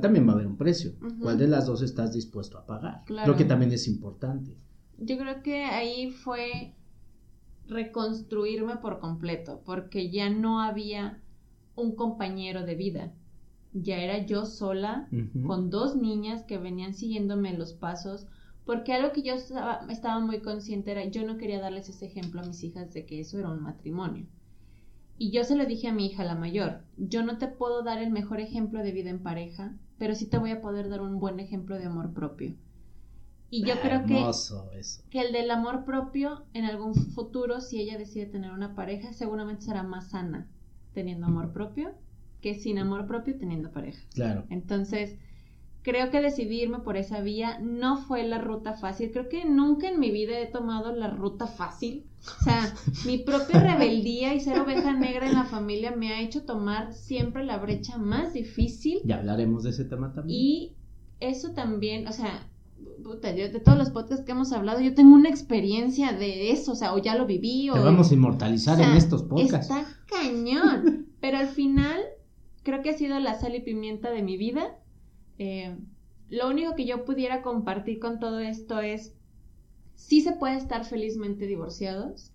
también 0.02 0.28
va 0.28 0.32
a 0.32 0.36
haber 0.36 0.48
un 0.48 0.58
precio. 0.58 0.94
¿Cuál 1.22 1.38
de 1.38 1.48
las 1.48 1.68
dos 1.68 1.82
estás 1.82 2.14
dispuesto 2.14 2.58
a 2.58 2.66
pagar? 2.66 3.04
Creo 3.06 3.36
que 3.36 3.46
también 3.46 3.72
es 3.72 3.88
importante. 3.88 4.56
Yo 4.98 5.18
creo 5.18 5.42
que 5.44 5.64
ahí 5.64 6.12
fue 6.12 6.74
reconstruirme 7.68 8.78
por 8.78 9.00
completo, 9.00 9.62
porque 9.66 10.10
ya 10.10 10.30
no 10.30 10.62
había 10.62 11.22
un 11.76 11.96
compañero 11.96 12.66
de 12.66 12.76
vida 12.76 13.14
ya 13.74 13.98
era 13.98 14.26
yo 14.26 14.46
sola 14.46 15.08
con 15.46 15.70
dos 15.70 15.96
niñas 15.96 16.44
que 16.44 16.58
venían 16.58 16.94
siguiéndome 16.94 17.58
los 17.58 17.74
pasos, 17.74 18.26
porque 18.66 18.94
algo 18.94 19.12
que 19.12 19.22
yo 19.22 19.34
estaba, 19.34 19.86
estaba, 19.90 20.20
muy 20.20 20.42
consciente 20.42 20.92
era 20.92 21.06
yo 21.06 21.26
no 21.26 21.38
quería 21.38 21.60
darles 21.60 21.90
ese 21.90 22.08
ejemplo 22.08 22.42
a 22.42 22.46
mis 22.46 22.64
hijas 22.64 22.94
de 22.94 23.06
que 23.06 23.20
eso 23.20 23.40
era 23.40 23.52
un 23.52 23.64
matrimonio. 23.64 24.26
Y 25.18 25.32
yo 25.32 25.44
se 25.44 25.56
lo 25.56 25.66
dije 25.66 25.88
a 25.88 25.94
mi 25.94 26.06
hija 26.06 26.24
la 26.24 26.36
mayor, 26.36 26.82
yo 26.98 27.24
no 27.24 27.38
te 27.38 27.48
puedo 27.48 27.84
dar 27.84 28.02
el 28.02 28.10
mejor 28.10 28.40
ejemplo 28.40 28.82
de 28.82 28.92
vida 28.92 29.10
en 29.10 29.22
pareja, 29.22 29.76
pero 29.98 30.16
sí 30.16 30.26
te 30.26 30.38
voy 30.38 30.52
a 30.52 30.62
poder 30.62 30.90
dar 30.90 31.02
un 31.02 31.20
buen 31.20 31.40
ejemplo 31.40 31.78
de 31.78 31.86
amor 31.86 32.14
propio. 32.14 32.56
Y 33.52 33.66
yo 33.66 33.80
creo 33.82 34.06
que, 34.06 34.24
que 35.10 35.22
el 35.22 35.34
del 35.34 35.50
amor 35.50 35.84
propio 35.84 36.44
en 36.54 36.66
algún 36.66 36.94
futuro, 36.94 37.62
si 37.62 37.82
ella 37.82 37.98
decide 37.98 38.28
tener 38.28 38.52
una 38.52 38.76
pareja, 38.76 39.12
seguramente 39.12 39.64
será 39.64 39.82
más 39.84 40.10
sana 40.10 40.48
teniendo 40.94 41.26
amor 41.26 41.52
propio 41.52 41.96
que 42.42 42.56
sin 42.56 42.80
amor 42.80 43.06
propio 43.08 43.38
teniendo 43.38 43.72
pareja. 43.72 44.02
Claro. 44.14 44.46
Entonces, 44.50 45.16
creo 45.82 46.12
que 46.12 46.22
decidirme 46.22 46.80
por 46.80 46.98
esa 46.98 47.22
vía 47.22 47.60
no 47.60 47.98
fue 47.98 48.24
la 48.24 48.40
ruta 48.40 48.74
fácil. 48.74 49.12
Creo 49.12 49.30
que 49.30 49.46
nunca 49.46 49.90
en 49.90 50.00
mi 50.00 50.12
vida 50.12 50.40
he 50.40 50.48
tomado 50.48 50.94
la 50.94 51.10
ruta 51.10 51.48
fácil. 51.48 52.06
O 52.42 52.44
sea, 52.44 52.74
mi 53.06 53.20
propia 53.20 53.60
rebeldía 53.62 54.34
y 54.34 54.40
ser 54.40 54.60
oveja 54.60 54.94
negra 54.94 55.28
en 55.28 55.34
la 55.34 55.46
familia 55.46 55.92
me 55.96 56.14
ha 56.14 56.22
hecho 56.22 56.44
tomar 56.44 56.94
siempre 56.94 57.44
la 57.44 57.58
brecha 57.58 57.98
más 57.98 58.34
difícil. 58.34 59.00
Ya 59.06 59.18
hablaremos 59.18 59.64
de 59.64 59.72
ese 59.72 59.86
tema 59.86 60.14
también. 60.14 60.40
Y 60.40 60.74
eso 61.20 61.52
también, 61.52 62.08
o 62.08 62.12
sea, 62.12 62.48
de 63.24 63.62
todos 63.64 63.78
los 63.78 63.90
podcasts 63.90 64.26
que 64.26 64.32
hemos 64.32 64.52
hablado, 64.52 64.80
yo 64.80 64.94
tengo 64.94 65.14
una 65.16 65.30
experiencia 65.30 66.14
de 66.14 66.52
eso, 66.52 66.74
o 66.74 66.76
sea, 66.76 66.94
o 66.94 66.98
ya 66.98 67.16
lo 67.16 67.26
viví. 67.26 67.70
O, 67.70 67.74
Te 67.74 67.80
vamos 67.80 68.12
a 68.12 68.14
inmortalizar 68.14 68.80
en 68.80 68.92
estos 68.92 69.24
podcasts. 69.24 69.70
Está 69.70 69.86
cañón. 70.08 71.08
Pero 71.22 71.38
al 71.38 71.48
final 71.48 72.00
creo 72.70 72.84
que 72.84 72.92
ha 72.92 72.98
sido 72.98 73.20
la 73.20 73.34
sal 73.40 73.56
y 73.56 73.62
pimienta 73.62 74.12
de 74.12 74.22
mi 74.22 74.38
vida. 74.38 74.78
Eh, 75.40 75.76
lo 76.30 76.48
único 76.48 76.76
que 76.76 76.86
yo 76.86 77.04
pudiera 77.04 77.42
compartir 77.42 78.00
con 78.00 78.20
todo 78.20 78.40
esto 78.40 78.80
es, 78.80 79.16
sí 79.96 80.22
se 80.22 80.34
puede 80.34 80.56
estar 80.56 80.86
felizmente 80.86 81.48
divorciados. 81.48 82.32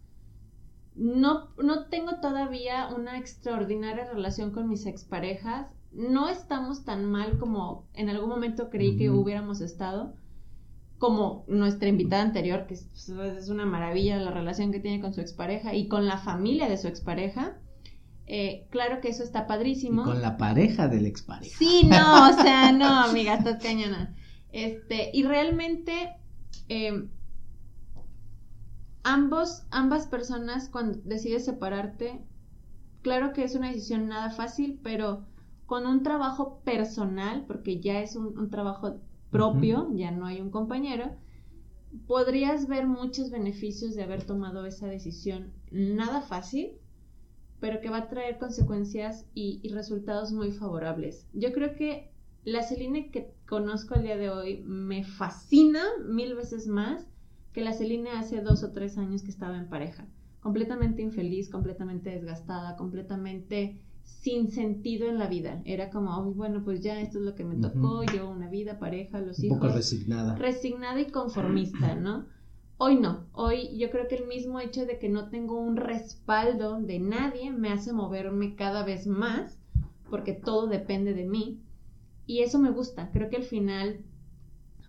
No, 0.97 1.51
no 1.63 1.87
tengo 1.87 2.21
todavía 2.21 2.89
una 2.95 3.19
extraordinaria 3.19 4.11
relación 4.11 4.51
con 4.51 4.69
mis 4.69 4.87
exparejas. 4.87 5.69
No 5.93 6.29
estamos 6.29 6.85
tan 6.85 7.05
mal 7.05 7.39
como 7.39 7.87
en 7.95 8.09
algún 8.09 8.29
momento 8.29 8.71
creí 8.71 8.97
que 8.97 9.11
hubiéramos 9.11 9.61
estado. 9.61 10.15
Como 10.99 11.45
nuestra 11.47 11.89
invitada 11.89 12.23
anterior, 12.23 12.67
que 12.67 12.75
es, 12.75 13.09
es 13.09 13.49
una 13.49 13.67
maravilla 13.67 14.19
la 14.19 14.31
relación 14.31 14.73
que 14.73 14.81
tiene 14.81 15.01
con 15.01 15.13
su 15.13 15.21
expareja 15.21 15.75
y 15.75 15.87
con 15.87 16.07
la 16.07 16.19
familia 16.19 16.69
de 16.69 16.79
su 16.79 16.89
expareja. 16.89 17.59
Eh, 18.27 18.67
claro 18.71 19.01
que 19.01 19.09
eso 19.09 19.23
está 19.23 19.47
padrísimo. 19.47 20.05
con 20.05 20.23
la 20.23 20.37
pareja 20.37 20.89
del 20.89 21.07
expareja. 21.07 21.57
Sí, 21.59 21.83
no, 21.85 22.31
o 22.31 22.33
sea, 22.43 22.73
no, 22.73 23.03
amiga, 23.03 23.35
estás 23.35 23.63
cañona. 23.63 24.15
Este, 24.53 25.11
y 25.13 25.25
realmente, 25.25 26.17
em, 26.69 27.09
ambos, 29.03 29.65
ambas 29.71 30.07
personas, 30.07 30.69
cuando 30.69 30.99
decides 31.05 31.45
separarte, 31.45 32.21
claro 33.03 33.33
que 33.33 33.45
es 33.45 33.55
una 33.55 33.69
decisión 33.69 34.09
nada 34.09 34.31
fácil, 34.31 34.81
pero 34.83 35.27
con 35.67 35.87
un 35.87 36.03
trabajo 36.03 36.61
personal, 36.65 37.45
porque 37.47 37.81
ya 37.81 38.01
es 38.01 38.17
un, 38.17 38.51
trabajo 38.51 39.01
propio, 39.31 39.91
ya 39.95 40.11
no 40.11 40.27
hay 40.27 40.41
un 40.41 40.51
compañero, 40.51 41.17
podrías 42.07 42.67
ver 42.69 42.87
muchos 42.87 43.31
beneficios 43.31 43.95
de 43.95 44.03
haber 44.03 44.25
tomado 44.25 44.67
esa 44.67 44.87
decisión 44.87 45.53
nada 45.71 46.21
fácil, 46.21 46.73
pero 47.65 47.81
que 47.81 47.89
va 47.89 47.97
a 47.97 48.09
traer 48.09 48.37
consecuencias 48.37 49.25
y, 49.33 49.67
resultados 49.73 50.33
muy 50.33 50.53
favorables. 50.53 51.27
Yo 51.33 51.51
creo 51.55 51.75
que 51.75 52.11
la 52.45 52.63
Celine 52.63 53.11
que 53.11 53.33
conozco 53.49 53.95
el 53.95 54.03
día 54.03 54.19
de 54.19 54.29
hoy 54.29 54.63
me 54.67 55.03
fascina 55.03 55.83
mil 56.07 56.35
veces 56.35 56.67
más 56.67 57.07
que 57.55 57.63
la 57.63 57.73
Celine 57.73 58.11
hace 58.11 58.43
dos 58.43 58.63
o 58.65 58.73
tres 58.73 58.99
años 58.99 59.23
que 59.23 59.31
estaba 59.31 59.57
en 59.57 59.71
pareja. 59.71 60.07
Completamente 60.41 61.01
infeliz, 61.01 61.49
completamente 61.49 62.11
desgastada, 62.11 62.77
completamente 62.77 63.81
sin 64.03 64.51
sentido 64.51 65.09
en 65.09 65.19
la 65.19 65.29
vida. 65.29 65.63
Era 65.65 65.89
como, 65.89 66.35
bueno, 66.35 66.65
pues 66.65 66.83
ya 66.83 67.01
esto 67.01 67.17
es 67.17 67.25
lo 67.25 67.35
que 67.35 67.45
me 67.45 67.57
tocó, 67.57 68.03
yo 68.03 68.29
una 68.29 68.51
vida, 68.51 68.79
pareja, 68.79 69.23
los 69.23 69.43
hijos. 69.43 69.57
Un 69.57 69.63
poco 69.63 69.73
resignada. 69.73 70.35
Resignada 70.37 71.01
y 71.01 71.07
conformista, 71.07 71.95
¿no? 71.99 72.27
Hoy 72.87 72.97
no, 72.97 73.25
hoy 73.33 73.79
yo 73.79 73.89
creo 73.91 74.09
que 74.09 74.17
el 74.17 74.27
mismo 74.27 74.61
hecho 74.61 74.85
de 74.85 74.99
que 74.99 75.09
no 75.09 75.31
tengo 75.31 75.59
un 75.59 75.77
respaldo 75.77 76.83
de 76.83 76.99
nadie 76.99 77.51
me 77.51 77.71
hace 77.71 77.95
moverme 77.95 78.57
cada 78.57 78.85
vez 78.85 79.07
más, 79.07 79.59
porque 80.11 80.35
todo 80.35 80.67
depende 80.67 81.15
de 81.15 81.25
mí. 81.25 81.63
Y 82.27 82.41
eso 82.41 82.59
me 82.59 82.71
gusta, 82.71 83.11
creo 83.11 83.31
que 83.31 83.37
al 83.37 83.45
final 83.45 84.05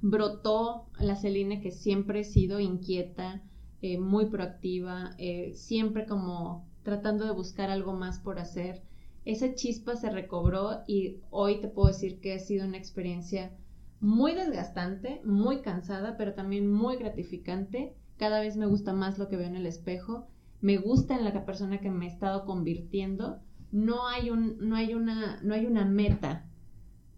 brotó 0.01 0.89
la 0.99 1.15
Celine 1.15 1.61
que 1.61 1.71
siempre 1.71 2.19
he 2.19 2.23
sido 2.25 2.59
inquieta, 2.59 3.41
eh, 3.81 3.97
muy 3.97 4.25
proactiva, 4.25 5.11
eh, 5.17 5.53
siempre 5.53 6.05
como 6.05 6.67
tratando 6.83 7.23
de 7.23 7.31
buscar 7.31 7.69
algo 7.69 7.93
más 7.93 8.19
por 8.19 8.39
hacer. 8.39 8.83
Esa 9.23 9.55
chispa 9.55 9.95
se 9.95 10.09
recobró 10.09 10.81
y 10.85 11.21
hoy 11.29 11.61
te 11.61 11.69
puedo 11.69 11.87
decir 11.87 12.19
que 12.19 12.33
ha 12.33 12.39
sido 12.39 12.67
una 12.67 12.77
experiencia 12.77 13.55
muy 13.99 14.33
desgastante, 14.33 15.21
muy 15.23 15.61
cansada, 15.61 16.17
pero 16.17 16.33
también 16.33 16.71
muy 16.71 16.97
gratificante. 16.97 17.95
Cada 18.17 18.39
vez 18.39 18.57
me 18.57 18.65
gusta 18.65 18.93
más 18.93 19.17
lo 19.17 19.27
que 19.27 19.37
veo 19.37 19.47
en 19.47 19.55
el 19.55 19.65
espejo, 19.65 20.27
me 20.61 20.77
gusta 20.77 21.17
en 21.17 21.25
la 21.25 21.45
persona 21.45 21.79
que 21.79 21.91
me 21.91 22.05
he 22.05 22.09
estado 22.09 22.45
convirtiendo. 22.45 23.39
No 23.71 24.07
hay 24.07 24.29
un, 24.29 24.57
no 24.59 24.75
hay 24.75 24.93
una, 24.93 25.39
no 25.43 25.53
hay 25.53 25.65
una 25.65 25.85
meta, 25.85 26.45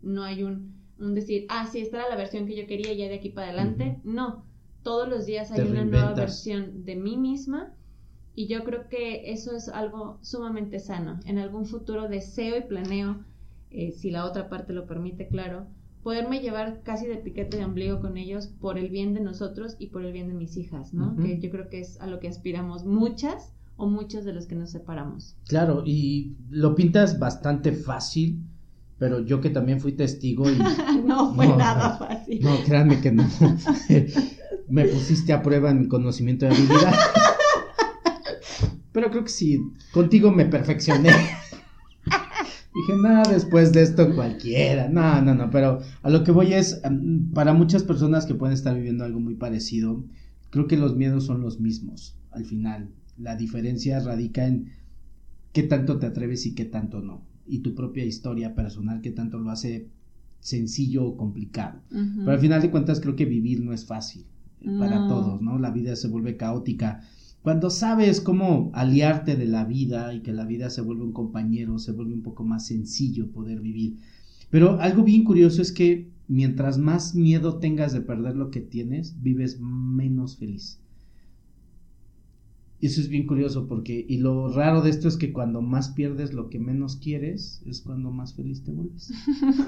no 0.02 0.24
hay 0.24 0.44
un, 0.44 0.74
un 1.00 1.14
decir, 1.14 1.46
ah, 1.50 1.68
sí, 1.68 1.80
esta 1.80 1.98
era 1.98 2.10
la 2.10 2.16
versión 2.16 2.48
que 2.48 2.56
yo 2.56 2.68
quería 2.68 2.94
ya 2.94 3.08
de 3.08 3.16
aquí 3.16 3.30
para 3.30 3.48
adelante. 3.48 4.00
No, 4.04 4.44
todos 4.84 5.08
los 5.08 5.26
días 5.26 5.52
hay 5.52 5.68
una 5.68 5.86
nueva 5.86 6.14
versión 6.14 6.84
de 6.86 6.96
mí 6.96 7.18
misma 7.18 7.74
y 8.34 8.48
yo 8.48 8.64
creo 8.64 8.88
que 8.88 9.32
eso 9.32 9.56
es 9.56 9.68
algo 9.68 10.20
sumamente 10.22 10.80
sano. 10.80 11.20
En 11.26 11.38
algún 11.40 11.66
futuro 11.66 12.08
deseo 12.08 12.58
y 12.58 12.62
planeo, 12.62 13.24
eh, 13.70 13.92
si 13.92 14.12
la 14.12 14.26
otra 14.26 14.48
parte 14.48 14.74
lo 14.74 14.88
permite, 14.88 15.28
claro, 15.28 15.68
poderme 16.04 16.40
llevar 16.40 16.82
casi 16.84 17.06
de 17.08 17.18
piquete 17.18 17.58
de 17.58 17.66
ombligo 17.66 18.00
con 18.00 18.18
ellos 18.18 18.48
por 18.48 18.78
el 18.78 18.90
bien 18.90 19.14
de 19.14 19.20
nosotros 19.20 19.76
y 19.80 19.88
por 19.88 20.06
el 20.06 20.14
bien 20.14 20.28
de 20.28 20.34
mis 20.34 20.58
hijas, 20.58 20.94
¿no? 20.94 21.16
Que 21.18 21.40
yo 21.40 21.50
creo 21.50 21.70
que 21.70 21.80
es 21.80 22.00
a 22.00 22.08
lo 22.08 22.20
que 22.20 22.28
aspiramos 22.28 22.86
muchas 22.86 23.54
o 23.76 23.88
muchos 23.88 24.26
de 24.26 24.34
los 24.34 24.48
que 24.48 24.56
nos 24.56 24.72
separamos. 24.72 25.36
Claro, 25.48 25.84
y 25.86 26.36
lo 26.50 26.76
pintas 26.76 27.20
bastante 27.20 27.72
fácil 27.72 28.42
pero 29.00 29.20
yo 29.20 29.42
que 29.42 29.50
también 29.50 29.80
fui 29.80 29.92
testigo 29.92 30.50
y... 30.50 30.58
no 31.06 31.34
fue 31.36 31.48
nada 31.48 31.98
fácil. 31.98 32.42
No, 32.42 32.58
créanme 32.66 33.00
que 33.00 33.12
no. 33.12 33.30
Me 34.70 34.86
pusiste 34.86 35.34
a 35.34 35.42
prueba 35.42 35.70
en 35.70 35.82
mi 35.82 35.88
conocimiento 35.88 36.46
de 36.46 36.56
habilidad. 36.56 36.94
pero 38.92 39.10
creo 39.12 39.24
que 39.24 39.30
sí, 39.30 39.62
contigo 39.94 40.32
me 40.32 40.46
perfeccioné. 40.46 41.12
Dije, 42.78 42.96
nada, 42.96 43.24
después 43.34 43.74
de 43.74 43.82
esto 43.82 44.14
cualquiera. 44.14 44.88
No, 44.88 45.20
no, 45.24 45.34
no, 45.34 45.50
pero 45.50 45.80
a 46.04 46.10
lo 46.12 46.24
que 46.24 46.32
voy 46.32 46.54
es, 46.54 46.80
em, 46.84 47.32
para 47.32 47.54
muchas 47.54 47.82
personas 47.84 48.28
que 48.28 48.36
pueden 48.36 48.54
estar 48.54 48.76
viviendo 48.76 49.04
algo 49.04 49.20
muy 49.20 49.34
parecido, 49.34 50.06
creo 50.52 50.68
que 50.68 50.78
los 50.78 50.96
miedos 50.96 51.26
son 51.26 51.42
los 51.42 51.60
mismos 51.60 52.20
al 52.30 52.46
final. 52.46 52.90
La 53.18 53.36
diferencia 53.36 54.00
radica 54.00 54.46
en 54.46 54.74
qué 55.54 55.64
tanto 55.64 55.98
te 55.98 56.06
atreves 56.06 56.46
y 56.46 56.54
qué 56.54 56.66
tanto 56.66 57.02
no. 57.02 57.24
Y 57.48 57.60
tu 57.60 57.74
propia 57.74 58.06
historia 58.06 58.54
personal, 58.54 59.02
qué 59.02 59.10
tanto 59.10 59.40
lo 59.40 59.50
hace 59.50 59.88
sencillo 60.40 61.04
o 61.04 61.18
complicado. 61.18 61.82
Pero 61.90 62.32
al 62.32 62.40
final 62.40 62.62
de 62.62 62.70
cuentas 62.70 63.00
creo 63.00 63.16
que 63.16 63.26
vivir 63.26 63.60
no 63.62 63.74
es 63.74 63.86
fácil 63.86 64.28
para 64.78 65.08
todos, 65.08 65.42
¿no? 65.42 65.58
La 65.58 65.72
vida 65.72 65.96
se 65.96 66.08
vuelve 66.10 66.38
caótica. 66.38 67.02
Cuando 67.44 67.70
sabes 67.70 68.20
cómo 68.20 68.72
aliarte 68.74 69.36
de 69.36 69.46
la 69.46 69.64
vida 69.64 70.14
y 70.14 70.22
que 70.22 70.34
la 70.34 70.46
vida 70.46 70.70
se 70.70 70.82
vuelve 70.82 71.04
un 71.04 71.14
compañero, 71.14 71.80
se 71.80 71.94
vuelve 71.94 72.14
un 72.14 72.24
poco 72.24 72.44
más 72.44 72.68
sencillo 72.68 73.32
poder 73.32 73.62
vivir. 73.62 73.98
Pero 74.50 74.80
algo 74.80 75.04
bien 75.04 75.24
curioso 75.24 75.62
es 75.62 75.72
que 75.72 76.10
mientras 76.28 76.78
más 76.78 77.16
miedo 77.16 77.58
tengas 77.58 77.94
de 77.94 78.02
perder 78.02 78.36
lo 78.36 78.52
que 78.52 78.62
tienes, 78.62 79.22
vives 79.22 79.60
menos 79.60 80.38
feliz. 80.38 80.80
Eso 82.80 83.02
es 83.02 83.10
bien 83.10 83.26
curioso 83.26 83.68
porque, 83.68 84.06
y 84.08 84.18
lo 84.18 84.54
raro 84.54 84.84
de 84.84 84.92
esto 84.92 85.08
es 85.08 85.18
que 85.18 85.34
cuando 85.34 85.64
más 85.64 85.90
pierdes 85.90 86.34
lo 86.34 86.50
que 86.50 86.60
menos 86.60 86.98
quieres, 86.98 87.64
es 87.66 87.82
cuando 87.82 88.12
más 88.12 88.36
feliz 88.36 88.64
te 88.64 88.72
vuelves. 88.72 89.12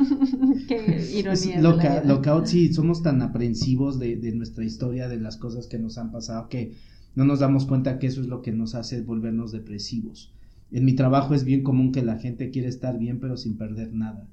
Qué 0.67 1.09
ironía. 1.17 1.59
lo, 1.59 2.21
que 2.21 2.45
sí, 2.45 2.71
somos 2.71 3.01
tan 3.01 3.23
aprensivos 3.23 3.97
de, 3.97 4.15
de, 4.15 4.31
nuestra 4.33 4.63
historia, 4.63 5.07
de 5.07 5.19
las 5.19 5.37
cosas 5.37 5.65
que 5.65 5.79
nos 5.79 5.97
han 5.97 6.11
pasado, 6.11 6.49
que 6.49 6.75
no 7.19 7.25
nos 7.25 7.39
damos 7.39 7.65
cuenta 7.65 7.99
que 7.99 8.07
eso 8.07 8.21
es 8.21 8.27
lo 8.27 8.41
que 8.41 8.53
nos 8.53 8.75
hace 8.75 9.01
volvernos 9.01 9.51
depresivos. 9.51 10.31
En 10.71 10.85
mi 10.85 10.93
trabajo 10.93 11.33
es 11.33 11.43
bien 11.43 11.63
común 11.63 11.91
que 11.91 12.01
la 12.01 12.17
gente 12.17 12.49
quiere 12.49 12.69
estar 12.69 12.97
bien 12.97 13.19
pero 13.19 13.35
sin 13.35 13.57
perder 13.57 13.93
nada. 13.93 14.25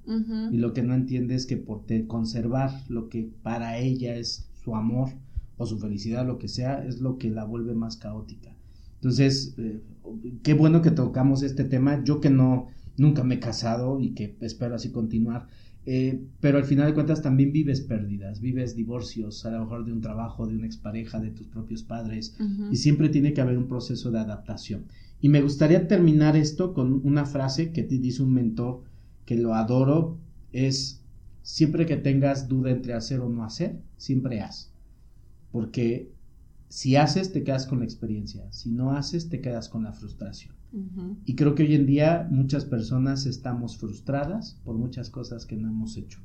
Y 0.52 0.58
lo 0.58 0.72
que 0.72 0.84
no 0.84 0.94
entiende 0.94 1.34
es 1.34 1.46
que 1.46 1.56
por 1.56 1.82
conservar 2.06 2.70
lo 2.88 3.08
que 3.08 3.28
para 3.42 3.78
ella 3.78 4.14
es 4.14 4.48
su 4.62 4.76
amor 4.76 5.08
o 5.56 5.66
su 5.66 5.80
felicidad, 5.80 6.24
lo 6.24 6.38
que 6.38 6.46
sea, 6.46 6.86
es 6.86 7.00
lo 7.00 7.18
que 7.18 7.28
la 7.28 7.42
vuelve 7.42 7.74
más 7.74 7.96
caótica. 7.96 8.54
Entonces, 8.94 9.56
eh, 9.58 9.80
qué 10.44 10.54
bueno 10.54 10.80
que 10.80 10.92
tocamos 10.92 11.42
este 11.42 11.64
tema. 11.64 12.04
Yo 12.04 12.20
que 12.20 12.30
no, 12.30 12.68
nunca 12.96 13.24
me 13.24 13.34
he 13.34 13.40
casado 13.40 13.98
y 13.98 14.10
que 14.10 14.36
espero 14.42 14.76
así 14.76 14.92
continuar. 14.92 15.48
Eh, 15.88 16.20
pero 16.40 16.58
al 16.58 16.64
final 16.64 16.88
de 16.88 16.94
cuentas 16.94 17.22
también 17.22 17.52
vives 17.52 17.80
pérdidas, 17.80 18.40
vives 18.40 18.74
divorcios, 18.74 19.46
a 19.46 19.52
lo 19.52 19.60
mejor 19.60 19.84
de 19.84 19.92
un 19.92 20.00
trabajo, 20.00 20.46
de 20.46 20.56
una 20.56 20.66
expareja, 20.66 21.20
de 21.20 21.30
tus 21.30 21.46
propios 21.46 21.84
padres, 21.84 22.36
y 22.72 22.76
siempre 22.76 23.08
tiene 23.08 23.32
que 23.32 23.40
haber 23.40 23.56
un 23.56 23.68
proceso 23.68 24.10
de 24.10 24.18
adaptación. 24.18 24.86
Y 25.20 25.28
me 25.28 25.42
gustaría 25.42 25.86
terminar 25.86 26.36
esto 26.36 26.74
con 26.74 27.00
una 27.04 27.24
frase 27.24 27.70
que 27.70 27.84
te 27.84 27.98
dice 27.98 28.24
un 28.24 28.34
mentor 28.34 28.82
que 29.24 29.36
lo 29.36 29.54
adoro, 29.54 30.18
es 30.52 31.02
siempre 31.42 31.86
que 31.86 31.96
tengas 31.96 32.48
duda 32.48 32.70
entre 32.70 32.92
hacer 32.92 33.20
o 33.20 33.28
no 33.28 33.44
hacer, 33.44 33.80
siempre 33.96 34.40
haz. 34.40 34.72
Porque 35.52 36.10
si 36.68 36.96
haces, 36.96 37.32
te 37.32 37.44
quedas 37.44 37.66
con 37.66 37.78
la 37.78 37.84
experiencia. 37.84 38.50
Si 38.50 38.70
no 38.70 38.92
haces, 38.92 39.28
te 39.28 39.40
quedas 39.40 39.68
con 39.68 39.84
la 39.84 39.92
frustración. 39.92 40.54
Y 41.24 41.36
creo 41.36 41.54
que 41.54 41.62
hoy 41.62 41.74
en 41.74 41.86
día 41.86 42.28
muchas 42.30 42.64
personas 42.64 43.26
estamos 43.26 43.78
frustradas 43.78 44.60
por 44.64 44.76
muchas 44.76 45.10
cosas 45.10 45.46
que 45.46 45.56
no 45.56 45.68
hemos 45.68 45.96
hecho. 45.96 46.20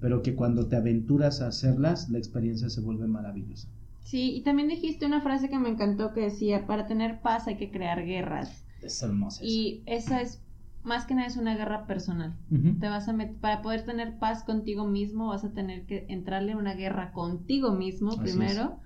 Pero 0.00 0.22
que 0.22 0.34
cuando 0.34 0.66
te 0.66 0.76
aventuras 0.76 1.40
a 1.40 1.48
hacerlas, 1.48 2.08
la 2.08 2.18
experiencia 2.18 2.70
se 2.70 2.80
vuelve 2.80 3.06
maravillosa. 3.06 3.68
Sí, 4.04 4.36
y 4.36 4.42
también 4.42 4.68
dijiste 4.68 5.04
una 5.04 5.20
frase 5.20 5.50
que 5.50 5.58
me 5.58 5.68
encantó 5.68 6.14
que 6.14 6.22
decía, 6.22 6.66
para 6.66 6.86
tener 6.86 7.20
paz 7.20 7.46
hay 7.46 7.56
que 7.56 7.70
crear 7.70 8.04
guerras. 8.04 8.64
Es 8.80 9.02
hermosa. 9.02 9.44
Y 9.44 9.82
esa 9.86 10.22
es, 10.22 10.40
más 10.84 11.04
que 11.04 11.14
nada, 11.14 11.26
es 11.26 11.36
una 11.36 11.56
guerra 11.56 11.86
personal. 11.86 12.36
Te 12.80 12.88
vas 12.88 13.08
a 13.08 13.16
para 13.40 13.62
poder 13.62 13.84
tener 13.84 14.18
paz 14.18 14.44
contigo 14.44 14.86
mismo, 14.86 15.28
vas 15.28 15.44
a 15.44 15.52
tener 15.52 15.84
que 15.86 16.06
entrarle 16.08 16.52
en 16.52 16.58
una 16.58 16.74
guerra 16.74 17.12
contigo 17.12 17.72
mismo 17.72 18.16
primero 18.16 18.80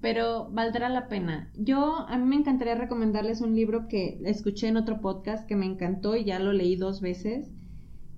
pero 0.00 0.48
valdrá 0.50 0.88
la 0.88 1.08
pena. 1.08 1.50
Yo, 1.56 2.06
a 2.08 2.16
mí 2.16 2.24
me 2.24 2.36
encantaría 2.36 2.74
recomendarles 2.74 3.40
un 3.40 3.54
libro 3.54 3.88
que 3.88 4.20
escuché 4.24 4.68
en 4.68 4.76
otro 4.76 5.00
podcast 5.00 5.46
que 5.46 5.56
me 5.56 5.66
encantó 5.66 6.16
y 6.16 6.24
ya 6.24 6.38
lo 6.38 6.52
leí 6.52 6.76
dos 6.76 7.00
veces. 7.00 7.50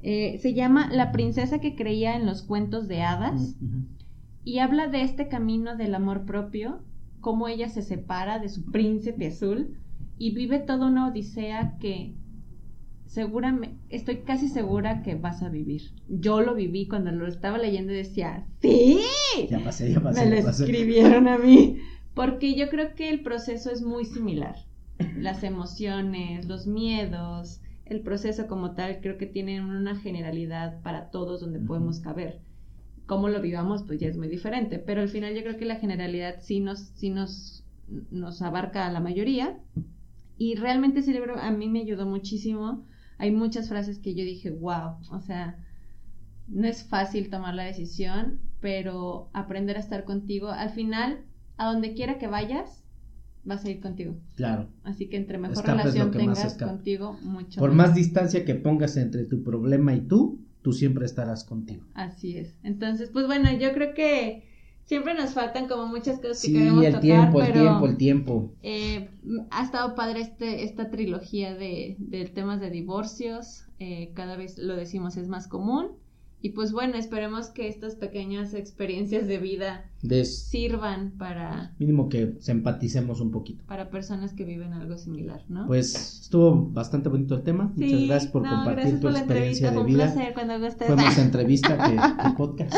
Eh, 0.03 0.39
se 0.41 0.55
llama 0.55 0.89
La 0.93 1.13
princesa 1.13 1.59
que 1.59 1.77
creía 1.77 2.17
en 2.17 2.27
los 2.27 2.43
cuentos 2.43 2.89
de 2.89 3.03
hadas 3.03 3.57
y 4.45 4.59
habla 4.59 4.89
de 4.89 5.03
este 5.03 5.29
camino 5.29 5.77
del 5.77 5.95
amor 5.95 6.25
propio, 6.25 6.83
cómo 7.21 7.49
ella 7.49 7.69
se 7.69 7.83
separa 7.83 8.39
de 8.39 8.49
su 8.49 8.71
príncipe 8.71 9.27
azul 9.27 9.79
y 10.19 10.35
vive 10.35 10.59
toda 10.59 10.87
una 10.87 11.09
odisea 11.09 11.77
que 11.79 12.15
seguramente, 13.11 13.77
estoy 13.89 14.19
casi 14.19 14.49
segura 14.49 15.03
que 15.03 15.17
vas 15.17 15.43
a 15.43 15.49
vivir. 15.49 15.91
Yo 16.09 16.43
lo 16.43 16.55
viví 16.55 16.87
cuando 16.87 17.11
lo 17.11 17.27
estaba 17.27 17.59
leyendo 17.59 17.93
y 17.93 17.97
decía, 17.97 18.47
sí. 18.63 19.01
Ya 19.51 19.59
pasé, 19.65 19.93
ya 19.93 20.01
pasé. 20.01 20.25
Me 20.27 20.43
lo 20.43 20.49
escribieron 20.49 21.27
a 21.27 21.37
mí. 21.37 21.79
Porque 22.15 22.55
yo 22.55 22.69
creo 22.69 22.95
que 22.95 23.11
el 23.11 23.23
proceso 23.23 23.71
es 23.73 23.83
muy 23.83 24.05
similar. 24.05 24.55
Las 25.19 25.43
emociones, 25.43 26.47
los 26.47 26.69
miedos, 26.69 27.61
el 27.85 28.01
proceso 28.01 28.47
como 28.47 28.75
tal, 28.75 29.01
creo 29.01 29.19
que 29.19 29.27
tienen 29.27 29.65
una 29.65 29.97
generalidad 29.97 30.81
para 30.83 31.11
todos 31.11 31.41
donde 31.41 31.59
podemos 31.59 31.99
caber. 31.99 32.41
Cómo 33.07 33.29
lo 33.29 33.41
vivamos, 33.41 33.83
pues 33.83 33.99
ya 33.99 34.07
es 34.07 34.17
muy 34.17 34.29
diferente. 34.29 34.79
Pero 34.79 35.01
al 35.01 35.09
final 35.09 35.35
yo 35.35 35.43
creo 35.43 35.57
que 35.57 35.65
la 35.65 35.77
generalidad 35.81 36.37
sí 36.43 36.61
nos, 36.61 36.79
sí 36.95 37.11
nos, 37.11 37.65
nos 38.13 38.41
abarca 38.41 38.87
a 38.87 38.93
la 38.93 39.01
mayoría. 39.01 39.59
Y 40.39 40.55
realmente 40.55 41.01
ese 41.01 41.13
libro 41.13 41.37
a 41.41 41.51
mí 41.51 41.69
me 41.69 41.81
ayudó 41.81 42.07
muchísimo 42.07 42.87
hay 43.21 43.31
muchas 43.31 43.69
frases 43.69 43.99
que 43.99 44.15
yo 44.15 44.25
dije, 44.25 44.51
wow, 44.51 44.97
o 45.11 45.21
sea, 45.21 45.59
no 46.49 46.67
es 46.67 46.85
fácil 46.85 47.29
tomar 47.29 47.55
la 47.55 47.65
decisión, 47.65 48.41
pero 48.61 49.29
aprender 49.35 49.77
a 49.77 49.81
estar 49.81 50.05
contigo, 50.05 50.49
al 50.49 50.71
final, 50.71 51.21
a 51.59 51.71
donde 51.71 51.93
quiera 51.93 52.17
que 52.17 52.29
vayas, 52.29 52.83
vas 53.45 53.63
a 53.67 53.71
ir 53.71 53.81
contigo. 53.81 54.17
Claro. 54.37 54.71
Así 54.85 55.11
que 55.11 55.19
entre 55.19 55.37
mejor 55.37 55.67
relación 55.67 56.11
tengas 56.13 56.55
contigo, 56.55 57.13
mucho 57.23 57.61
Por 57.61 57.73
más 57.73 57.95
distancia 57.95 58.47
que 58.47 58.55
pongas 58.55 58.97
entre 58.97 59.25
tu 59.27 59.43
problema 59.43 59.95
y 59.95 60.01
tú, 60.01 60.41
tú 60.63 60.73
siempre 60.73 61.05
estarás 61.05 61.45
contigo. 61.45 61.85
Así 61.93 62.39
es. 62.39 62.57
Entonces, 62.63 63.11
pues 63.13 63.27
bueno, 63.27 63.53
yo 63.53 63.75
creo 63.75 63.93
que 63.93 64.50
siempre 64.91 65.15
nos 65.15 65.35
faltan 65.35 65.69
como 65.69 65.87
muchas 65.87 66.19
cosas 66.19 66.43
que 66.43 66.53
queremos 66.53 66.85
el 66.85 66.99
tiempo, 66.99 67.41
el 67.41 67.53
tiempo, 67.53 67.87
el 67.87 67.97
tiempo. 67.97 68.53
Eh, 68.65 69.09
ha 69.51 69.63
estado 69.63 69.95
padre 69.95 70.21
este, 70.21 70.65
esta 70.65 70.91
trilogía 70.91 71.55
de, 71.55 71.95
de 72.01 72.25
temas 72.25 72.61
de 72.61 72.71
divorcios. 72.71 73.67
Eh, 73.79 74.11
cada 74.15 74.37
vez 74.37 74.59
lo 74.59 74.75
decimos 74.75 75.17
es 75.17 75.29
más 75.29 75.47
común. 75.47 75.93
Y 76.43 76.51
pues 76.51 76.73
bueno, 76.73 76.97
esperemos 76.97 77.51
que 77.51 77.69
estas 77.69 77.95
pequeñas 77.95 78.53
experiencias 78.53 79.29
de 79.29 79.39
vida 79.39 79.89
sirvan 80.25 81.13
para... 81.19 81.75
Mínimo 81.79 82.09
que 82.09 82.37
se 82.41 82.53
empaticemos 82.53 83.21
un 83.21 83.31
poquito. 83.31 83.65
Para 83.67 83.91
personas 83.91 84.33
que 84.33 84.45
viven 84.45 84.73
algo 84.73 84.97
similar, 84.97 85.43
¿no? 85.49 85.67
Pues 85.67 86.23
estuvo 86.23 86.71
bastante 86.71 87.09
bonito 87.09 87.35
el 87.35 87.43
tema. 87.43 87.73
Muchas 87.77 88.01
gracias 88.07 88.33
por 88.33 88.49
compartir 88.49 89.01
tu 89.01 89.09
experiencia 89.09 89.71
de 89.71 89.85
vida. 89.85 90.07
Fue 90.07 90.07
un 90.07 90.15
placer 90.15 90.35
cuando 90.35 90.71
Fue 90.87 90.97
más 90.97 91.19
entrevista 91.31 91.77
que 91.77 92.31
podcast. 92.37 92.75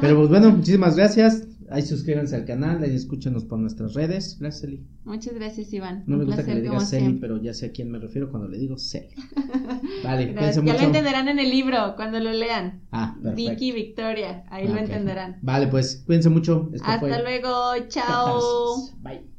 Pero 0.00 0.16
pues 0.16 0.28
bueno, 0.28 0.50
muchísimas 0.50 0.96
gracias. 0.96 1.46
Ahí 1.72 1.82
suscríbanse 1.82 2.36
al 2.36 2.44
canal, 2.44 2.82
ahí 2.82 2.94
escúchenos 2.94 3.46
por 3.46 3.58
nuestras 3.58 3.94
redes. 3.94 4.36
Gracias, 4.38 4.64
Eli. 4.64 4.86
Muchas 5.04 5.34
gracias, 5.34 5.72
Iván. 5.72 6.04
No 6.06 6.18
me 6.18 6.24
gusta 6.26 6.44
que 6.44 6.54
le 6.54 6.60
digas 6.60 6.90
Celi, 6.90 7.14
pero 7.14 7.40
ya 7.40 7.54
sé 7.54 7.66
a 7.66 7.72
quién 7.72 7.90
me 7.90 7.98
refiero 7.98 8.30
cuando 8.30 8.46
le 8.46 8.58
digo 8.58 8.76
Celi. 8.76 9.08
Vale, 10.04 10.34
cuídense 10.34 10.60
mucho. 10.60 10.74
Ya 10.74 10.80
lo 10.80 10.86
entenderán 10.86 11.28
en 11.28 11.38
el 11.38 11.50
libro 11.50 11.94
cuando 11.96 12.20
lo 12.20 12.30
lean. 12.30 12.82
Ah, 12.92 13.16
perfecto. 13.22 13.50
Vicky 13.50 13.72
Victoria, 13.72 14.44
ahí 14.50 14.68
lo 14.68 14.76
entenderán. 14.76 15.38
Vale, 15.40 15.68
pues 15.68 16.02
cuídense 16.04 16.28
mucho. 16.28 16.51
Hasta 16.82 17.18
luego, 17.22 17.88
chao. 17.88 18.88
Bye. 19.02 19.31